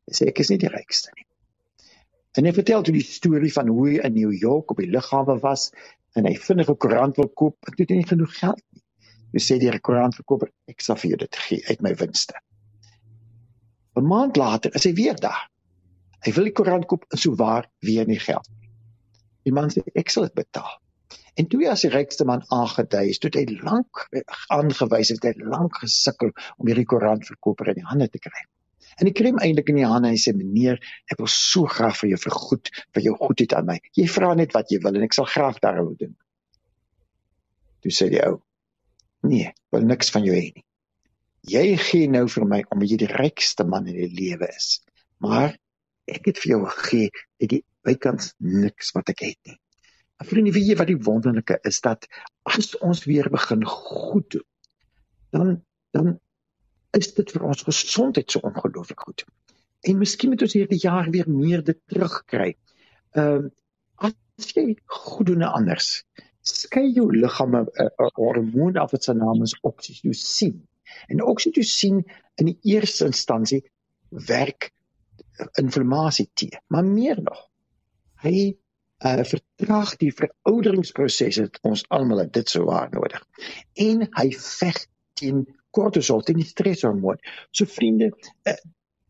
Hy 0.09 0.15
sê 0.15 0.29
ek 0.29 0.41
is 0.41 0.51
nie 0.51 0.59
die 0.59 0.73
rykste 0.73 1.11
nie. 1.17 1.27
En 2.37 2.45
hy 2.45 2.53
vertel 2.53 2.83
toe 2.83 2.95
die 2.95 3.05
storie 3.05 3.53
van 3.53 3.69
hoe 3.69 3.89
hy 3.89 4.01
in 4.05 4.15
New 4.15 4.33
York 4.33 4.71
op 4.71 4.77
die 4.77 4.91
lughawe 4.91 5.39
was 5.41 5.71
en 6.17 6.27
hy 6.27 6.35
vinnig 6.35 6.69
'n 6.69 6.77
koerant 6.77 7.17
wil 7.17 7.29
koop, 7.29 7.57
en 7.67 7.75
toe 7.75 7.85
het 7.85 7.91
hy 7.91 7.97
nie 7.97 8.13
genoeg 8.13 8.35
geld 8.39 8.63
nie. 8.73 8.83
Hy 9.33 9.41
sê 9.41 9.59
die 9.59 9.81
koerantverkoper, 9.81 10.51
ek 10.69 10.81
sal 10.81 10.97
vir 10.97 11.11
jou 11.11 11.19
dit 11.19 11.37
gee 11.37 11.63
uit 11.69 11.83
my 11.83 11.95
winste. 11.95 12.35
'n 13.97 14.07
Maand 14.07 14.37
later 14.37 14.75
is 14.75 14.85
hy 14.85 14.93
weer 14.93 15.17
daar. 15.17 15.49
Hy 16.25 16.33
wil 16.33 16.45
die 16.45 16.53
koerant 16.53 16.87
koop 16.87 17.05
en 17.13 17.19
sou 17.19 17.35
waar 17.35 17.67
weer 17.81 18.07
nie 18.07 18.19
geld 18.19 18.47
nie. 18.51 18.71
Die 19.45 19.53
man 19.53 19.71
sê 19.71 19.83
ek 19.95 20.11
sal 20.11 20.29
dit 20.29 20.35
betaal. 20.35 20.79
En 21.39 21.47
toe 21.47 21.61
hy 21.63 21.71
as 21.71 21.85
die 21.87 21.93
rykste 21.93 22.27
man 22.27 22.43
aangedui 22.55 23.09
is, 23.13 23.21
toe 23.23 23.31
hy 23.35 23.45
lank 23.63 24.07
aangewys 24.55 25.13
het, 25.15 25.27
hy 25.27 25.51
lank 25.53 25.77
gesukkel 25.85 26.33
om 26.57 26.71
hierdie 26.71 26.87
koerantverkoper 26.91 27.71
in 27.73 27.79
die 27.79 27.87
hande 27.87 28.09
te 28.11 28.21
kry. 28.23 28.43
En 28.99 29.07
ek 29.07 29.15
kry 29.21 29.31
hom 29.31 29.39
eintlik 29.45 29.69
in 29.71 29.79
die 29.79 29.87
hande 29.87 30.11
en 30.11 30.17
hy 30.17 30.19
sê 30.19 30.33
meneer, 30.35 30.81
ek 31.13 31.21
wil 31.23 31.31
so 31.31 31.71
graag 31.71 31.95
vir 32.01 32.11
jou 32.15 32.19
vergoed 32.25 32.73
vir 32.97 33.05
jou 33.05 33.15
goedheid 33.21 33.55
aan 33.55 33.69
my. 33.69 33.77
Jy 33.95 34.09
vra 34.11 34.33
net 34.41 34.57
wat 34.57 34.73
jy 34.75 34.81
wil 34.83 34.99
en 34.99 35.07
ek 35.07 35.15
sal 35.15 35.29
graag 35.31 35.61
daaroor 35.63 35.95
doen. 36.01 36.17
Toe 37.87 37.95
sê 37.95 38.09
die 38.11 38.25
ou: 38.27 38.41
"Nee, 39.31 39.53
wil 39.71 39.87
niks 39.87 40.11
van 40.15 40.27
jou 40.27 40.35
hê 40.35 40.49
nie. 40.51 40.67
Jy 41.55 41.65
gee 41.85 42.11
nou 42.11 42.25
vir 42.27 42.49
my 42.51 42.65
omdat 42.67 42.91
jy 42.91 42.99
die 43.05 43.13
rykste 43.15 43.69
man 43.69 43.87
in 43.87 44.01
die 44.01 44.11
lewe 44.11 44.51
is. 44.51 44.81
Maar 45.23 45.55
ek 46.11 46.33
het 46.33 46.43
vir 46.43 46.57
jou 46.57 46.61
gegee 46.67 47.15
uit 47.39 47.51
die 47.55 47.63
bykans 47.87 48.35
niks 48.43 48.91
wat 48.99 49.15
ek 49.15 49.23
het 49.29 49.39
nie." 49.47 49.61
En 50.19 50.27
vriende, 50.27 50.53
weet 50.53 50.67
jy 50.67 50.77
wat 50.79 50.91
die 50.91 51.01
wonderlike 51.07 51.59
is 51.69 51.81
dat 51.85 52.09
as 52.51 52.73
ons 52.85 53.05
weer 53.07 53.29
begin 53.31 53.65
goed 53.65 54.31
doen, 54.35 54.47
dan 55.31 55.53
dan 55.97 56.19
is 56.97 57.13
dit 57.15 57.31
vir 57.35 57.45
ons 57.49 57.63
gesondheid 57.67 58.31
so 58.31 58.43
ongelooflik 58.49 59.01
goed. 59.07 59.25
En 59.89 60.01
miskien 60.01 60.33
moet 60.33 60.43
ons 60.43 60.57
hierdie 60.57 60.81
jaar 60.83 61.11
weer 61.15 61.29
meer 61.31 61.63
dit 61.65 61.79
terugkry. 61.93 62.55
Ehm 63.17 63.49
uh, 63.49 64.11
as 64.39 64.53
jy 64.55 64.77
goed 64.87 65.27
doen 65.27 65.43
anders, 65.43 66.05
skei 66.47 66.85
jou 66.95 67.09
liggaam 67.15 67.57
'n 67.57 67.67
uh, 67.67 67.87
uh, 67.87 68.11
hormoon 68.15 68.77
af 68.77 68.93
wat 68.95 69.05
se 69.05 69.15
naam 69.15 69.43
is 69.43 69.57
oksitosien. 69.71 70.61
En 71.09 71.23
oksitosien 71.23 72.05
in 72.39 72.47
die 72.47 72.59
eerste 72.75 73.09
instansie 73.11 73.63
werk 74.11 74.71
inflammasie 75.59 76.31
te, 76.35 76.49
maar 76.67 76.85
meer 76.85 77.23
nog. 77.23 77.49
Hy 78.23 78.57
uh 79.07 79.23
vertraag 79.23 79.95
die 80.01 80.11
verouderingsproses 80.15 81.39
wat 81.39 81.59
ons 81.63 81.85
almal 81.95 82.25
dit 82.31 82.51
so 82.51 82.65
waar 82.67 82.89
nodig. 82.91 83.23
En 83.75 84.09
hy 84.19 84.29
veg 84.35 84.81
teen 85.21 85.45
kortisol, 85.71 86.23
teen 86.23 86.41
die 86.43 86.49
streshormoon. 86.49 87.21
So 87.51 87.71
vriende, 87.71 88.11
uh, 88.49 88.57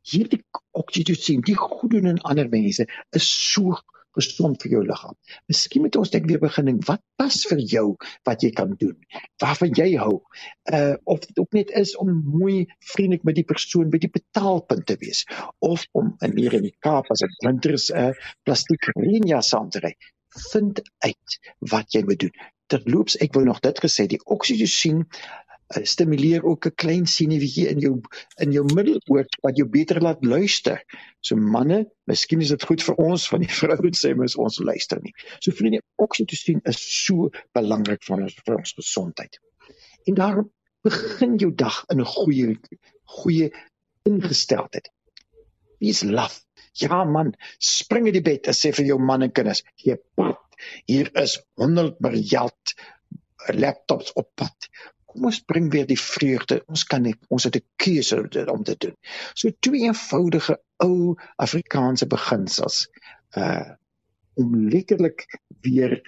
hierdie 0.08 0.42
oksitosien, 0.76 1.40
die 1.44 1.56
goed 1.56 1.90
doen 1.90 2.10
in 2.12 2.20
ander 2.28 2.48
mense, 2.52 2.88
is 3.16 3.28
so 3.52 3.78
gesond 4.18 4.60
vir 4.62 4.74
jou 4.76 4.82
liggaam. 4.86 5.16
Miskien 5.50 5.84
moet 5.84 5.96
ons 6.00 6.12
net 6.14 6.26
weer 6.30 6.42
begin 6.42 6.70
dink 6.70 6.84
wat 6.88 7.02
pas 7.20 7.38
vir 7.50 7.62
jou 7.72 7.86
wat 8.28 8.44
jy 8.44 8.50
kan 8.58 8.74
doen. 8.80 8.96
Waarvan 9.42 9.74
jy 9.78 9.88
hou. 10.02 10.18
Uh 10.72 10.96
of 11.04 11.22
dit 11.24 11.40
ook 11.42 11.56
net 11.56 11.72
is 11.82 11.94
om 11.96 12.12
mooi 12.12 12.66
vriendelik 12.92 13.24
met 13.28 13.38
die 13.38 13.46
persoon 13.48 13.90
by 13.94 14.02
die 14.02 14.12
betaalpunt 14.12 14.86
te 14.90 14.98
wees 15.00 15.24
of 15.64 15.86
om 15.98 16.14
in 16.26 16.36
hier 16.36 16.58
in 16.58 16.68
die 16.68 16.76
Kaap 16.84 17.10
as 17.14 17.24
'n 17.24 17.34
winters 17.46 17.90
'n 17.90 18.10
uh, 18.10 18.30
plastiek 18.44 18.92
reënjas 18.96 19.54
aan 19.54 19.70
te 19.70 19.82
ry. 19.84 19.94
Vind 20.52 20.82
uit 21.04 21.40
wat 21.72 21.92
jy 21.94 22.04
moet 22.04 22.20
doen. 22.20 22.34
Terloops, 22.68 23.16
ek 23.24 23.32
wou 23.34 23.44
nog 23.44 23.60
dit 23.64 23.78
gesê, 23.80 24.06
die 24.06 24.20
oksitosien 24.24 25.06
uh, 25.06 25.38
stimuleer 25.68 26.44
ook 26.44 26.66
'n 26.66 26.74
klein 26.74 27.06
senuweetjie 27.06 27.68
in 27.68 27.78
jou 27.78 28.00
in 28.40 28.52
jou 28.52 28.64
middeloor 28.74 29.26
wat 29.42 29.56
jou 29.56 29.68
beter 29.68 30.00
laat 30.00 30.24
luister. 30.24 30.82
So 31.20 31.36
manne, 31.36 31.90
miskien 32.04 32.40
is 32.40 32.48
dit 32.48 32.64
goed 32.64 32.82
vir 32.82 32.94
ons 32.94 33.28
van 33.28 33.40
die 33.40 33.52
vrouens 33.60 34.04
sê 34.04 34.14
mens 34.16 34.36
ons 34.36 34.58
luister 34.58 35.00
nie. 35.02 35.12
So 35.40 35.52
vriende, 35.52 35.82
oksitosien 35.96 36.60
is 36.64 36.80
so 37.04 37.30
belangrik 37.52 38.02
vir 38.02 38.22
ons 38.22 38.34
vir 38.46 38.56
ons 38.56 38.72
gesondheid. 38.72 39.38
En 40.06 40.14
daarom 40.14 40.50
begin 40.82 41.36
jou 41.36 41.52
dag 41.54 41.84
in 41.92 42.00
'n 42.00 42.04
goeie 42.04 42.58
goeie 43.04 43.52
ingesteldheid. 44.04 44.88
Wees 45.80 46.02
laf. 46.02 46.44
Ja 46.72 47.04
man, 47.04 47.34
spring 47.58 48.06
uit 48.06 48.14
die 48.14 48.22
bed 48.22 48.46
en 48.46 48.54
sê 48.54 48.72
vir 48.72 48.86
jou 48.86 48.98
man 48.98 49.22
en 49.22 49.32
kinders, 49.32 49.62
jy 49.76 49.96
pad. 50.14 50.38
Hier 50.86 51.10
is 51.14 51.38
100 51.54 52.00
miljard 52.00 52.74
laptops 53.54 54.12
op 54.12 54.30
pad 54.34 54.68
kom 55.18 55.28
ons 55.32 55.40
bring 55.50 55.68
weer 55.72 55.86
die 55.88 55.98
vreugde. 55.98 56.62
Ons 56.70 56.84
kan 56.86 57.02
nie 57.02 57.14
ons 57.34 57.44
het 57.44 57.56
'n 57.58 57.64
keuse 57.76 58.46
om 58.46 58.62
te 58.64 58.76
doen. 58.78 58.94
So 59.34 59.50
twee 59.60 59.86
eenvoudige 59.88 60.60
ou 60.78 61.16
Afrikaanse 61.36 62.06
beginsels 62.06 62.88
uh 63.36 63.74
om 64.38 64.54
letterlik 64.70 65.26
weer 65.60 65.98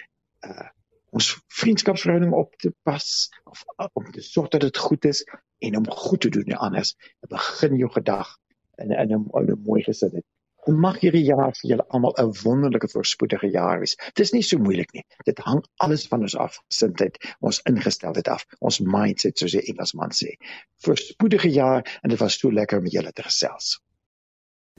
uh 0.47 0.69
ons 1.11 1.41
vriendskapsverhouding 1.47 2.31
op 2.33 2.55
te 2.55 2.71
pas 2.87 3.29
of 3.43 3.63
uh, 3.77 3.87
om 3.93 4.11
te 4.11 4.21
sorg 4.21 4.47
dat 4.49 4.61
dit 4.61 4.77
goed 4.77 5.05
is 5.05 5.25
en 5.59 5.75
om 5.77 5.89
goed 5.89 6.21
te 6.21 6.29
doen 6.29 6.47
nie 6.47 6.55
anders. 6.55 6.95
Begin 7.27 7.75
jou 7.75 7.91
gedag 7.91 8.37
in 8.77 8.91
in 8.91 9.11
'n 9.11 9.61
mooi 9.65 9.83
gesin. 9.83 10.23
En 10.69 10.77
mag 10.79 10.99
hierdie 11.01 11.23
jaar 11.25 11.55
vir 11.57 11.69
julle 11.69 11.85
almal 11.89 12.13
'n 12.21 12.33
wonderlike 12.43 12.89
voorspoedige 12.89 13.49
jaar 13.49 13.79
wees. 13.79 13.95
Dit 14.13 14.19
is 14.19 14.31
nie 14.31 14.43
so 14.43 14.57
moeilik 14.57 14.91
nie. 14.93 15.05
Dit 15.25 15.39
hang 15.39 15.65
alles 15.77 16.07
van 16.07 16.21
ons 16.21 16.35
af, 16.37 16.59
gesindheid, 16.69 17.17
ons 17.39 17.61
ingesteldheid 17.63 18.27
af, 18.27 18.45
ons 18.59 18.79
mindset 18.79 19.37
soos 19.37 19.51
die 19.51 19.65
Engelsman 19.73 20.11
sê. 20.11 20.37
Voorspoedige 20.85 21.49
jaar 21.49 21.99
en 22.01 22.09
dit 22.09 22.19
was 22.19 22.39
so 22.39 22.51
lekker 22.51 22.77
om 22.77 22.85
julle 22.85 23.11
te 23.11 23.23
gesels. 23.23 23.79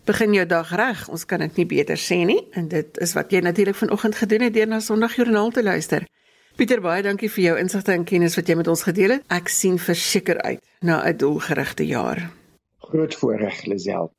Begin 0.04 0.32
jou 0.34 0.46
dag 0.46 0.70
reg. 0.74 1.08
Ons 1.08 1.24
kan 1.24 1.38
dit 1.38 1.56
nie 1.56 1.66
beter 1.66 1.96
sê 1.96 2.24
nie 2.26 2.40
en 2.52 2.68
dit 2.68 2.98
is 2.98 3.12
wat 3.14 3.30
jy 3.30 3.40
natuurlik 3.40 3.76
vanoggend 3.76 4.14
gedoen 4.14 4.40
het 4.40 4.54
deur 4.54 4.66
na 4.66 4.80
Sondagjoernaal 4.80 5.50
te 5.50 5.62
luister. 5.62 6.06
Pieter, 6.56 6.82
baie 6.84 7.02
dankie 7.02 7.30
vir 7.30 7.44
jou 7.44 7.54
insigte 7.58 7.92
en 7.92 8.04
kennis 8.04 8.36
wat 8.36 8.48
jy 8.48 8.58
met 8.58 8.68
ons 8.68 8.82
gedeel 8.82 9.16
het. 9.16 9.24
Ek 9.32 9.48
sien 9.48 9.78
verseker 9.78 10.42
uit 10.42 10.60
na 10.80 11.02
'n 11.06 11.16
doelgerigte 11.16 11.86
jaar. 11.86 12.30
Groot 12.78 13.14
voorreg, 13.14 13.64
Lisel. 13.64 14.12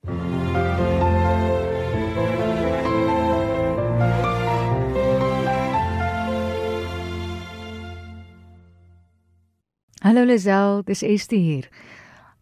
Hallo 10.03 10.25
Lisel, 10.25 10.81
dis 10.83 10.99
Estie 11.07 11.37
hier. 11.39 11.67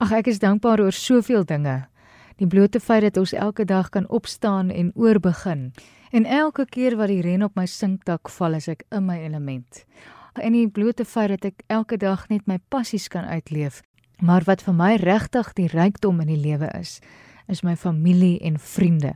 Ag 0.02 0.16
ek 0.18 0.32
is 0.32 0.40
dankbaar 0.42 0.82
oor 0.82 0.96
soveel 0.98 1.44
dinge. 1.46 1.76
Die 2.42 2.48
blote 2.50 2.82
feit 2.82 3.04
dat 3.06 3.20
ons 3.22 3.36
elke 3.38 3.68
dag 3.70 3.92
kan 3.94 4.08
opstaan 4.10 4.72
en 4.74 4.90
oorbegin. 4.98 5.68
En 6.10 6.26
elke 6.26 6.66
keer 6.66 6.98
wat 6.98 7.14
die 7.14 7.20
reën 7.22 7.46
op 7.46 7.54
my 7.54 7.68
sinkdak 7.70 8.34
val, 8.34 8.58
is 8.58 8.66
ek 8.66 8.82
in 8.90 9.06
my 9.06 9.20
element. 9.22 9.84
En 10.42 10.58
die 10.58 10.66
blote 10.74 11.06
feit 11.06 11.36
dat 11.36 11.46
ek 11.52 11.62
elke 11.70 12.02
dag 12.02 12.26
net 12.34 12.50
my 12.50 12.58
passies 12.74 13.06
kan 13.14 13.30
uitleef. 13.30 13.84
Maar 14.26 14.50
wat 14.50 14.66
vir 14.66 14.80
my 14.82 14.96
regtig 14.98 15.54
die 15.54 15.70
rykdom 15.70 16.26
in 16.26 16.34
die 16.34 16.42
lewe 16.42 16.74
is, 16.82 16.98
is 17.46 17.62
my 17.62 17.78
familie 17.78 18.40
en 18.42 18.58
vriende. 18.58 19.14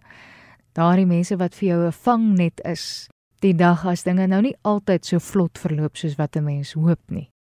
Daardie 0.78 1.10
mense 1.10 1.42
wat 1.42 1.58
vir 1.58 1.70
jou 1.74 1.86
'n 1.88 1.98
vangnet 2.06 2.62
is. 2.62 3.10
Die 3.42 3.58
dag 3.58 3.86
as 3.86 4.04
dinge 4.04 4.28
nou 4.28 4.42
nie 4.42 4.58
altyd 4.62 5.06
so 5.06 5.18
vlot 5.18 5.58
verloop 5.58 5.98
soos 5.98 6.16
wat 6.18 6.38
'n 6.38 6.44
mens 6.44 6.74
hoop 6.74 7.02
nie. 7.10 7.32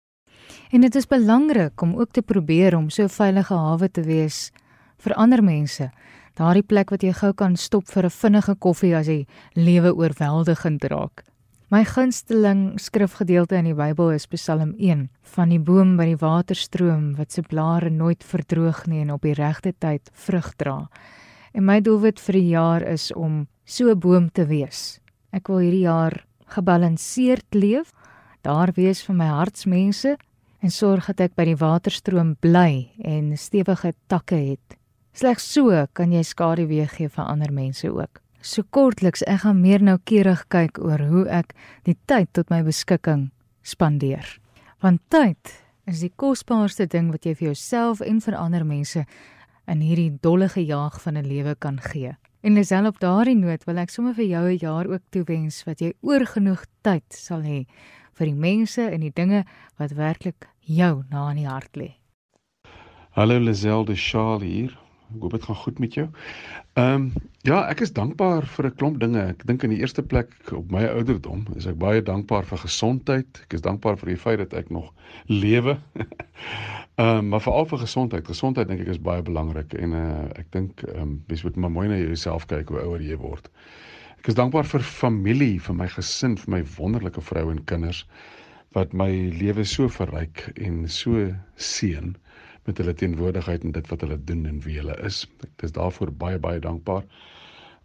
En 0.71 0.81
dit 0.81 0.95
is 0.95 1.07
belangrik 1.07 1.81
om 1.81 1.95
ook 1.95 2.11
te 2.11 2.21
probeer 2.21 2.75
om 2.75 2.89
so 2.89 3.07
veilige 3.07 3.53
hawe 3.53 3.89
te 3.89 4.01
wees 4.01 4.51
vir 4.97 5.13
ander 5.13 5.43
mense 5.43 5.91
Daardie 6.35 6.65
plek 6.67 6.89
wat 6.91 7.03
jy 7.05 7.13
gou 7.15 7.29
kan 7.31 7.53
stop 7.55 7.87
vir 7.87 8.05
'n 8.05 8.11
vinnige 8.11 8.55
koffie 8.59 8.95
as 8.95 9.07
die 9.07 9.25
lewe 9.55 9.95
oorweldigend 9.95 10.83
raak. 10.91 11.23
My 11.71 11.85
gunsteling 11.85 12.77
skrifgedeelte 12.77 13.55
in 13.55 13.65
die 13.65 13.73
Bybel 13.73 14.11
is 14.11 14.27
Psalm 14.27 14.75
1 14.77 15.09
van 15.23 15.49
die 15.49 15.59
boom 15.59 15.95
by 15.97 16.05
die 16.05 16.19
waterstroom 16.19 17.15
wat 17.15 17.31
se 17.31 17.41
blare 17.41 17.89
nooit 17.89 18.23
verdroog 18.23 18.85
nie 18.87 19.01
en 19.01 19.11
op 19.11 19.21
die 19.21 19.33
regte 19.33 19.73
tyd 19.79 20.11
vrug 20.13 20.53
dra. 20.57 20.89
En 21.53 21.65
my 21.65 21.79
doelwit 21.79 22.19
vir 22.19 22.33
die 22.33 22.49
jaar 22.49 22.81
is 22.81 23.13
om 23.13 23.47
so 23.63 23.89
'n 23.89 23.99
boom 23.99 24.29
te 24.29 24.45
wees. 24.45 24.99
Ek 25.31 25.47
wil 25.47 25.59
hierdie 25.59 25.87
jaar 25.87 26.25
gebalanseerd 26.47 27.53
leef, 27.53 27.93
daar 28.41 28.71
wees 28.75 29.01
vir 29.01 29.15
my 29.15 29.27
hartsmense 29.27 30.17
en 30.61 30.71
sorg 30.71 31.07
dat 31.07 31.19
ek 31.19 31.35
by 31.35 31.45
die 31.45 31.59
waterstroom 31.59 32.35
bly 32.41 32.91
en 33.03 33.37
stewige 33.37 33.93
takke 34.07 34.35
het. 34.35 34.77
Slegs 35.15 35.47
so 35.53 35.85
kan 35.93 36.11
jy 36.11 36.23
skaduwee 36.23 36.87
gee 36.87 37.09
vir 37.09 37.25
ander 37.25 37.51
mense 37.51 37.87
ook. 37.87 38.21
So 38.41 38.63
kortliks, 38.69 39.23
ek 39.25 39.41
gaan 39.41 39.61
meer 39.61 39.81
noukeurig 39.81 40.43
kyk 40.53 40.77
oor 40.77 41.01
hoe 41.01 41.23
ek 41.33 41.55
die 41.87 41.95
tyd 42.05 42.29
tot 42.33 42.51
my 42.53 42.61
beskikking 42.65 43.31
spandeer. 43.65 44.27
Want 44.83 45.01
tyd 45.09 45.55
is 45.89 46.03
die 46.03 46.11
kosbaarste 46.13 46.85
ding 46.89 47.09
wat 47.13 47.25
jy 47.25 47.33
vir 47.33 47.47
jouself 47.53 48.03
en 48.05 48.21
vir 48.21 48.37
ander 48.37 48.65
mense 48.65 49.05
in 49.65 49.81
hierdie 49.81 50.11
dolle 50.21 50.49
gejaag 50.49 51.01
van 51.01 51.17
'n 51.17 51.25
lewe 51.25 51.55
kan 51.55 51.79
gee. 51.81 52.13
En 52.45 52.53
Lisel 52.53 52.85
op 52.85 52.99
daardie 52.99 53.35
noot 53.35 53.63
wil 53.65 53.77
ek 53.77 53.89
sommer 53.89 54.13
vir 54.13 54.25
jou 54.25 54.45
'n 54.45 54.59
jaar 54.61 54.85
ook 54.87 55.01
toewens 55.09 55.63
wat 55.65 55.79
jy 55.81 55.93
oorgenoeg 56.01 56.65
tyd 56.83 57.03
sal 57.09 57.41
hê 57.41 57.65
vir 58.15 58.31
die 58.31 58.39
mense 58.39 58.87
en 58.87 59.03
die 59.03 59.13
dinge 59.13 59.43
wat 59.79 59.95
werklik 59.99 60.47
jou 60.65 61.03
na 61.11 61.29
in 61.33 61.43
die 61.43 61.49
hart 61.49 61.75
lê. 61.79 61.91
Hallo 63.15 63.39
Lisel 63.39 63.85
de 63.85 63.95
Charles 63.95 64.43
hier. 64.43 64.73
Ek 65.13 65.21
hoop 65.21 65.35
dit 65.35 65.43
gaan 65.47 65.55
goed 65.55 65.79
met 65.79 65.93
jou. 65.95 66.05
Ehm 66.75 66.95
um, 66.95 67.31
ja, 67.45 67.59
ek 67.69 67.83
is 67.85 67.93
dankbaar 67.93 68.47
vir 68.55 68.65
'n 68.65 68.75
klomp 68.75 68.99
dinge. 68.99 69.21
Ek 69.21 69.45
dink 69.45 69.63
in 69.63 69.69
die 69.69 69.79
eerste 69.79 70.03
plek 70.03 70.33
op 70.51 70.71
my 70.71 70.81
ouderdom 70.87 71.45
is 71.55 71.67
ek 71.69 71.77
baie 71.77 72.01
dankbaar 72.01 72.43
vir 72.49 72.57
gesondheid. 72.57 73.41
Ek 73.45 73.53
is 73.53 73.61
dankbaar 73.61 73.97
vir 74.01 74.09
die 74.09 74.17
feit 74.17 74.39
dat 74.39 74.53
ek 74.53 74.69
nog 74.69 74.91
lewe. 75.27 75.77
Ehm 76.95 77.07
um, 77.19 77.29
maar 77.29 77.41
veral 77.41 77.65
vir 77.65 77.79
gesondheid. 77.85 78.27
Gesondheid 78.27 78.67
dink 78.67 78.81
ek 78.81 78.93
is 78.95 79.01
baie 79.01 79.21
belangrik 79.21 79.73
en 79.73 79.93
uh, 79.93 80.25
ek 80.39 80.51
dink 80.51 80.83
ehm 80.83 81.01
um, 81.01 81.23
mens 81.27 81.43
moet 81.43 81.55
maar 81.55 81.71
mooi 81.71 81.87
na 81.87 81.97
jouself 81.97 82.47
kyk 82.47 82.69
hoe 82.69 82.81
ouer 82.81 83.01
jy 83.01 83.17
word. 83.17 83.51
Ek 84.25 84.31
is 84.31 84.37
dankbaar 84.39 84.65
vir 84.65 84.81
familie, 84.81 85.59
vir 85.61 85.75
my 85.77 85.85
gesin, 85.93 86.33
vir 86.41 86.49
my 86.49 86.59
wonderlike 86.79 87.21
vrou 87.21 87.43
en 87.51 87.59
kinders 87.69 87.99
wat 88.73 88.95
my 88.97 89.05
lewe 89.37 89.61
so 89.69 89.85
verryk 89.85 90.41
en 90.55 90.79
so 90.89 91.27
seën 91.61 92.15
met 92.65 92.81
hulle 92.81 92.95
teenwoordigheid 92.97 93.69
en 93.69 93.75
dit 93.77 93.93
wat 93.93 94.01
hulle 94.01 94.17
doen 94.31 94.41
en 94.49 94.57
wie 94.65 94.79
hulle 94.79 94.97
is. 95.05 95.21
Ek 95.45 95.67
is 95.69 95.77
daarvoor 95.77 96.15
baie 96.25 96.41
baie 96.41 96.57
dankbaar. 96.65 97.05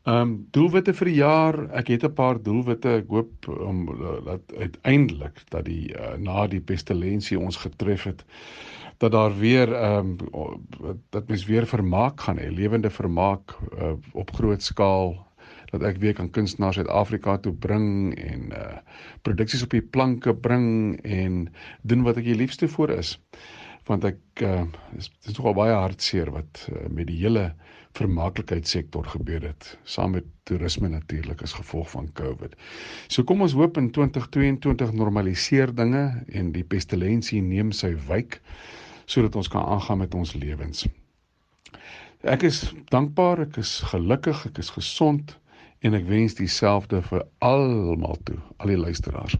Ehm 0.08 0.22
um, 0.22 0.34
doelwitte 0.56 0.96
vir 1.02 1.12
die 1.12 1.18
jaar, 1.20 1.60
ek 1.76 1.92
het 1.92 2.08
'n 2.08 2.16
paar 2.24 2.40
doelwitte. 2.48 2.96
Ek 3.04 3.12
hoop 3.12 3.52
om 3.60 3.86
um, 3.92 4.24
dat 4.32 4.56
uiteindelik 4.56 5.44
dat 5.52 5.68
die 5.68 5.92
uh, 5.92 6.16
na 6.16 6.48
die 6.48 6.64
pestilensie 6.72 7.36
ons 7.38 7.60
getref 7.68 8.08
het 8.08 8.24
dat 8.96 9.12
daar 9.12 9.36
weer 9.36 9.76
ehm 9.76 10.16
um, 10.32 11.00
dat 11.12 11.28
mens 11.28 11.44
weer 11.44 11.68
vermaak 11.68 12.20
gaan 12.20 12.40
hê, 12.40 12.48
lewende 12.48 12.90
vermaak 12.90 13.52
uh, 13.76 13.92
op 14.12 14.32
groot 14.32 14.62
skaal 14.62 15.20
dat 15.70 15.84
ek 15.86 16.00
weer 16.02 16.14
kan 16.18 16.30
kunstenaars 16.34 16.80
Suid-Afrika 16.80 17.38
toe 17.38 17.52
bring 17.52 18.14
en 18.18 18.50
uh 18.56 18.76
produksies 19.22 19.62
op 19.66 19.74
die 19.76 19.84
planke 19.84 20.34
bring 20.34 20.96
en 21.04 21.42
doen 21.82 22.04
wat 22.06 22.20
ek 22.20 22.28
die 22.30 22.38
liefste 22.38 22.68
voor 22.68 22.94
is 22.96 23.18
want 23.88 24.04
ek 24.06 24.44
uh, 24.46 24.64
is 24.98 25.08
dit 25.10 25.32
is 25.32 25.38
nogal 25.38 25.56
baie 25.58 25.74
hartseer 25.74 26.30
wat 26.34 26.66
uh, 26.70 26.86
met 26.88 27.08
die 27.10 27.18
hele 27.22 27.50
vermaaklikheidssektor 27.98 29.06
gebeur 29.14 29.42
het 29.48 29.72
saam 29.84 30.14
met 30.14 30.26
toerisme 30.46 30.88
natuurlik 30.92 31.42
as 31.42 31.56
gevolg 31.58 31.88
van 31.90 32.06
Covid. 32.14 32.54
So 33.10 33.26
kom 33.26 33.42
ons 33.42 33.56
hoop 33.58 33.80
in 33.80 33.90
2022 33.96 34.92
normaliseer 34.94 35.74
dinge 35.74 36.04
en 36.28 36.52
die 36.54 36.64
pestilensie 36.64 37.42
neem 37.42 37.74
sy 37.74 37.96
wyk 38.06 38.38
sodat 39.10 39.34
ons 39.34 39.50
kan 39.50 39.66
aangaan 39.66 40.04
met 40.04 40.14
ons 40.14 40.36
lewens. 40.38 40.84
Ek 42.22 42.44
is 42.46 42.62
dankbaar, 42.94 43.42
ek 43.48 43.58
is 43.58 43.80
gelukkig, 43.90 44.44
ek 44.52 44.60
is 44.62 44.70
gesond 44.70 45.34
en 45.80 45.94
ek 45.94 46.08
wens 46.08 46.34
dieselfde 46.38 47.02
vir 47.02 47.26
almal 47.38 48.16
toe, 48.24 48.38
al 48.56 48.72
die 48.72 48.80
luisteraars. 48.80 49.36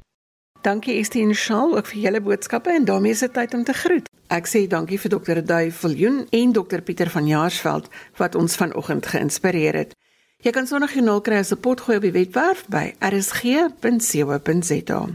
Dankie 0.65 0.99
Estine 1.01 1.35
Shaw 1.35 1.77
ook 1.77 1.87
vir 1.89 2.01
julle 2.01 2.21
boodskappe 2.21 2.73
en 2.73 2.85
daarmee 2.85 3.13
is 3.17 3.25
dit 3.25 3.33
tyd 3.33 3.55
om 3.55 3.65
te 3.65 3.73
groet. 3.73 4.09
Ek 4.29 4.47
sê 4.47 4.67
dankie 4.69 4.99
vir 5.01 5.11
dokter 5.11 5.45
Duy 5.45 5.71
Viljoen 5.73 6.27
en 6.37 6.53
dokter 6.53 6.83
Pieter 6.85 7.11
van 7.11 7.27
Jaarsveld 7.27 7.89
wat 8.21 8.35
ons 8.37 8.57
vanoggend 8.61 9.07
geïnspireer 9.07 9.75
het. 9.75 9.97
Jy 10.45 10.53
kan 10.57 10.67
sonder 10.69 10.89
genoeg 10.89 11.23
kry 11.25 11.37
as 11.41 11.53
'n 11.53 11.61
potgooi 11.61 11.97
op 11.97 12.03
die 12.03 12.13
webwerf 12.13 12.67
by 12.69 12.93
rsg.co.za. 13.01 15.09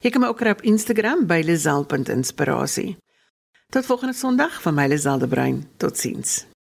Jy 0.05 0.11
kan 0.12 0.20
my 0.20 0.28
ook 0.28 0.36
kry 0.42 0.52
op 0.52 0.61
Instagram 0.68 1.22
by 1.24 1.40
lizel.inspirasie. 1.48 2.90
Tot 3.72 3.86
volgende 3.88 4.12
Sondag 4.12 4.61
van 4.62 4.76
my 4.76 4.84
Lizel 4.86 5.18
de 5.18 5.28
Bruin. 5.28 5.64
Totsiens. 5.80 6.53